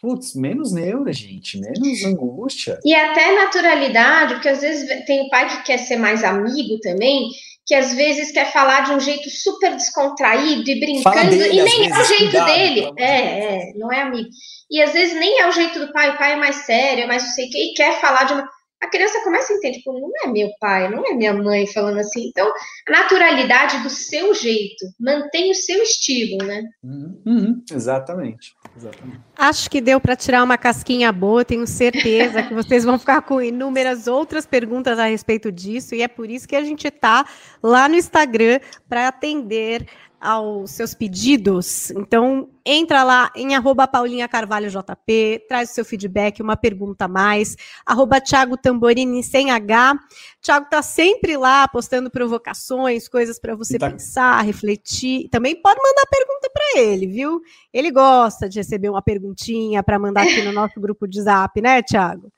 Putz, 0.02 0.36
menos 0.36 0.74
neura, 0.74 1.14
gente, 1.14 1.60
menos 1.60 2.04
angústia. 2.04 2.80
E 2.84 2.94
até 2.94 3.44
naturalidade, 3.44 4.34
porque 4.36 4.50
às 4.50 4.62
vezes 4.62 5.06
tem 5.06 5.30
pai 5.30 5.48
que 5.48 5.64
quer 5.64 5.78
ser 5.78 5.98
mais 5.98 6.24
amigo 6.24 6.80
também, 6.82 7.30
que 7.66 7.74
às 7.74 7.94
vezes 7.94 8.32
quer 8.32 8.52
falar 8.52 8.82
de 8.82 8.92
um 8.92 9.00
jeito 9.00 9.30
super 9.30 9.72
descontraído 9.76 10.70
e 10.70 10.80
brincando, 10.80 11.30
dele, 11.30 11.60
e 11.60 11.64
nem 11.64 11.92
é 11.92 12.00
o 12.00 12.04
jeito 12.04 12.24
cuidado, 12.24 12.48
dele. 12.48 12.92
É, 12.98 13.70
é, 13.70 13.74
não 13.76 13.92
é 13.92 14.02
amigo. 14.02 14.30
E 14.70 14.82
às 14.82 14.94
vezes 14.94 15.16
nem 15.16 15.42
é 15.42 15.48
o 15.48 15.52
jeito 15.52 15.80
do 15.80 15.92
pai, 15.92 16.12
o 16.12 16.18
pai 16.18 16.34
é 16.34 16.36
mais 16.36 16.58
sério, 16.58 17.04
é 17.04 17.08
mais 17.08 17.24
não 17.24 17.30
sei 17.32 17.48
o 17.48 17.50
que, 17.50 17.72
e 17.72 17.74
quer 17.74 18.00
falar 18.02 18.24
de 18.26 18.34
uma 18.34 18.55
a 18.86 18.90
criança 18.90 19.22
começa 19.24 19.52
a 19.52 19.56
entender, 19.58 19.78
tipo, 19.78 20.00
não 20.00 20.12
é 20.24 20.28
meu 20.28 20.50
pai, 20.60 20.90
não 20.90 21.04
é 21.06 21.14
minha 21.14 21.34
mãe 21.34 21.66
falando 21.68 22.00
assim. 22.00 22.28
Então, 22.28 22.48
a 22.88 22.92
naturalidade 22.92 23.82
do 23.82 23.90
seu 23.90 24.34
jeito, 24.34 24.86
mantém 25.00 25.52
o 25.52 25.56
seu 25.56 25.82
estilo, 25.82 26.46
né? 26.46 26.64
Uhum, 26.84 27.22
uhum, 27.26 27.64
exatamente, 27.72 28.54
exatamente. 28.78 29.20
Acho 29.38 29.70
que 29.70 29.82
deu 29.82 30.00
para 30.00 30.16
tirar 30.16 30.44
uma 30.44 30.58
casquinha 30.58 31.12
boa, 31.12 31.44
tenho 31.44 31.66
certeza 31.66 32.44
que 32.44 32.54
vocês 32.54 32.84
vão 32.84 32.98
ficar 33.00 33.22
com 33.24 33.42
inúmeras 33.42 34.08
outras 34.08 34.46
perguntas 34.46 35.00
a 35.00 35.08
respeito 35.08 35.52
disso, 35.52 35.96
e 35.96 36.02
é 36.02 36.08
por 36.08 36.30
isso 36.30 36.48
que 36.48 36.56
a 36.56 36.64
gente 36.64 36.88
está 36.88 37.26
lá 37.62 37.90
no 37.90 37.96
Instagram 37.96 38.60
para 38.88 39.08
atender 39.08 39.88
aos 40.20 40.72
seus 40.72 40.94
pedidos. 40.94 41.92
Então, 41.92 42.50
entra 42.66 43.04
lá 43.04 43.32
em 43.36 43.56
arroba 43.56 43.88
Paulinha 43.88 44.28
Carvalho 44.28 44.70
JP, 44.70 45.46
traz 45.48 45.72
o 45.72 45.74
seu 45.74 45.86
feedback, 45.86 46.42
uma 46.42 46.58
pergunta 46.58 47.06
a 47.06 47.08
mais, 47.08 47.56
arroba 47.86 48.20
Thiago 48.20 48.58
Tamborini 48.58 49.24
sem 49.24 49.52
H. 49.52 50.00
Thiago 50.42 50.68
tá 50.70 50.82
sempre 50.82 51.38
lá 51.38 51.68
postando 51.68 52.10
provocações, 52.10 53.08
coisas 53.08 53.40
para 53.40 53.56
você 53.56 53.78
tá. 53.78 53.90
pensar, 53.90 54.42
refletir. 54.42 55.30
Também 55.30 55.62
pode 55.62 55.80
mandar 55.82 56.06
pergunta 56.08 56.50
para 56.54 56.82
ele, 56.82 57.08
viu? 57.08 57.42
Ele 57.74 57.92
gosta 57.92 58.50
de 58.50 58.60
receber 58.60 58.90
uma 58.90 59.02
perguntinha 59.02 59.84
para 59.84 60.00
mandar 60.00 60.24
aqui 60.24 60.42
no 60.42 60.52
nosso 60.52 60.80
grupo 60.80 61.08
de 61.08 61.22
zap, 61.22 61.62
né, 61.62 61.82
Thiago? 61.82 62.32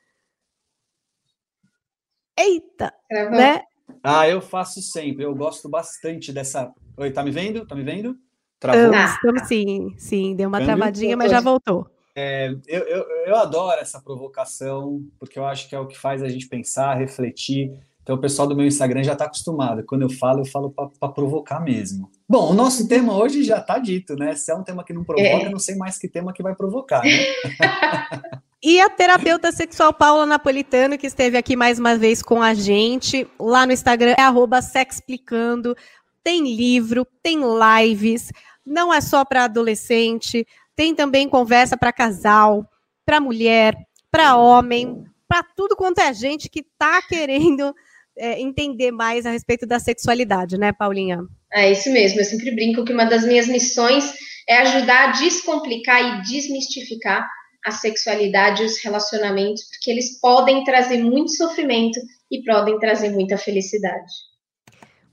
Eita, 2.38 2.92
né? 3.10 3.62
Ah, 4.02 4.28
eu 4.28 4.40
faço 4.40 4.80
sempre. 4.80 5.24
Eu 5.24 5.34
gosto 5.34 5.68
bastante 5.68 6.32
dessa. 6.32 6.72
Oi, 6.96 7.10
tá 7.10 7.22
me 7.22 7.30
vendo? 7.30 7.66
Tá 7.66 7.74
me 7.74 7.82
vendo? 7.82 8.16
Travou? 8.58 8.92
Estamos 8.92 9.48
sim, 9.48 9.94
sim. 9.96 10.34
Deu 10.34 10.48
uma 10.48 10.60
travadinha, 10.60 11.16
mas 11.16 11.30
já 11.30 11.40
voltou. 11.40 11.86
É, 12.16 12.52
eu, 12.66 12.82
eu, 12.82 13.04
eu 13.26 13.36
adoro 13.36 13.80
essa 13.80 14.00
provocação, 14.00 15.04
porque 15.20 15.38
eu 15.38 15.46
acho 15.46 15.68
que 15.68 15.76
é 15.76 15.78
o 15.78 15.86
que 15.86 15.96
faz 15.96 16.20
a 16.22 16.28
gente 16.28 16.48
pensar, 16.48 16.94
refletir. 16.94 17.70
Então, 18.02 18.16
o 18.16 18.20
pessoal 18.20 18.48
do 18.48 18.56
meu 18.56 18.66
Instagram 18.66 19.04
já 19.04 19.12
está 19.12 19.26
acostumado. 19.26 19.84
Quando 19.84 20.02
eu 20.02 20.10
falo, 20.10 20.40
eu 20.40 20.44
falo 20.46 20.70
para 20.70 21.08
provocar 21.10 21.60
mesmo. 21.60 22.10
Bom, 22.28 22.50
o 22.50 22.54
nosso 22.54 22.88
tema 22.88 23.14
hoje 23.14 23.44
já 23.44 23.58
está 23.58 23.78
dito, 23.78 24.16
né? 24.16 24.34
Se 24.34 24.50
é 24.50 24.54
um 24.54 24.64
tema 24.64 24.82
que 24.82 24.92
não 24.94 25.04
provoca, 25.04 25.44
é. 25.44 25.48
não 25.50 25.58
sei 25.58 25.76
mais 25.76 25.98
que 25.98 26.08
tema 26.08 26.32
que 26.32 26.42
vai 26.42 26.54
provocar, 26.54 27.04
né? 27.04 27.10
E 28.60 28.80
a 28.80 28.90
terapeuta 28.90 29.52
sexual 29.52 29.94
Paula 29.94 30.26
Napolitano, 30.26 30.98
que 30.98 31.06
esteve 31.06 31.36
aqui 31.36 31.54
mais 31.54 31.78
uma 31.78 31.96
vez 31.96 32.20
com 32.20 32.42
a 32.42 32.54
gente, 32.54 33.24
lá 33.38 33.64
no 33.64 33.72
Instagram 33.72 34.16
é 34.18 34.60
sexplicando. 34.60 35.76
Tem 36.24 36.56
livro, 36.56 37.06
tem 37.22 37.38
lives, 37.38 38.32
não 38.66 38.92
é 38.92 39.00
só 39.00 39.24
para 39.24 39.44
adolescente, 39.44 40.44
tem 40.74 40.92
também 40.92 41.28
conversa 41.28 41.76
para 41.76 41.92
casal, 41.92 42.68
para 43.06 43.20
mulher, 43.20 43.76
para 44.10 44.36
homem, 44.36 45.04
para 45.28 45.44
tudo 45.56 45.76
quanto 45.76 46.00
é 46.00 46.12
gente 46.12 46.48
que 46.50 46.60
está 46.60 47.00
querendo 47.00 47.72
é, 48.16 48.40
entender 48.40 48.90
mais 48.90 49.24
a 49.24 49.30
respeito 49.30 49.68
da 49.68 49.78
sexualidade, 49.78 50.58
né, 50.58 50.72
Paulinha? 50.72 51.20
É 51.52 51.70
isso 51.70 51.92
mesmo. 51.92 52.20
Eu 52.20 52.24
sempre 52.24 52.50
brinco 52.50 52.84
que 52.84 52.92
uma 52.92 53.04
das 53.04 53.24
minhas 53.24 53.46
missões 53.46 54.12
é 54.48 54.58
ajudar 54.58 55.10
a 55.10 55.12
descomplicar 55.12 56.02
e 56.02 56.22
desmistificar 56.22 57.24
a 57.64 57.70
sexualidade 57.70 58.62
e 58.62 58.66
os 58.66 58.82
relacionamentos, 58.82 59.64
porque 59.64 59.90
eles 59.90 60.20
podem 60.20 60.64
trazer 60.64 61.02
muito 61.02 61.32
sofrimento 61.36 61.98
e 62.30 62.42
podem 62.44 62.78
trazer 62.78 63.10
muita 63.10 63.36
felicidade. 63.36 64.12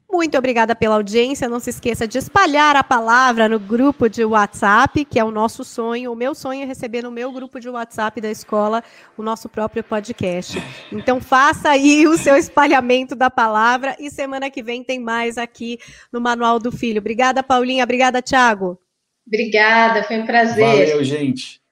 Muito 0.09 0.37
obrigada 0.37 0.75
pela 0.75 0.95
audiência. 0.95 1.49
Não 1.49 1.59
se 1.59 1.71
esqueça 1.71 2.07
de 2.07 2.17
espalhar 2.17 2.75
a 2.75 2.83
palavra 2.83 3.49
no 3.49 3.59
grupo 3.59 4.07
de 4.07 4.23
WhatsApp, 4.23 5.03
que 5.03 5.19
é 5.19 5.23
o 5.23 5.31
nosso 5.31 5.65
sonho. 5.65 6.11
O 6.11 6.15
meu 6.15 6.33
sonho 6.33 6.61
é 6.61 6.65
receber 6.65 7.01
no 7.01 7.11
meu 7.11 7.31
grupo 7.31 7.59
de 7.59 7.67
WhatsApp 7.67 8.21
da 8.21 8.31
escola 8.31 8.83
o 9.17 9.23
nosso 9.23 9.49
próprio 9.49 9.83
podcast. 9.83 10.57
Então 10.91 11.19
faça 11.19 11.69
aí 11.69 12.07
o 12.07 12.17
seu 12.17 12.37
espalhamento 12.37 13.15
da 13.15 13.29
palavra 13.29 13.95
e 13.99 14.09
semana 14.09 14.49
que 14.49 14.63
vem 14.63 14.83
tem 14.83 14.99
mais 14.99 15.37
aqui 15.37 15.79
no 16.13 16.21
Manual 16.21 16.59
do 16.59 16.71
Filho. 16.71 16.99
Obrigada, 16.99 17.43
Paulinha. 17.43 17.83
Obrigada, 17.83 18.21
Thiago. 18.21 18.79
Obrigada, 19.27 20.03
foi 20.03 20.21
um 20.21 20.25
prazer. 20.25 20.87
Valeu, 20.87 21.03
gente. 21.03 21.64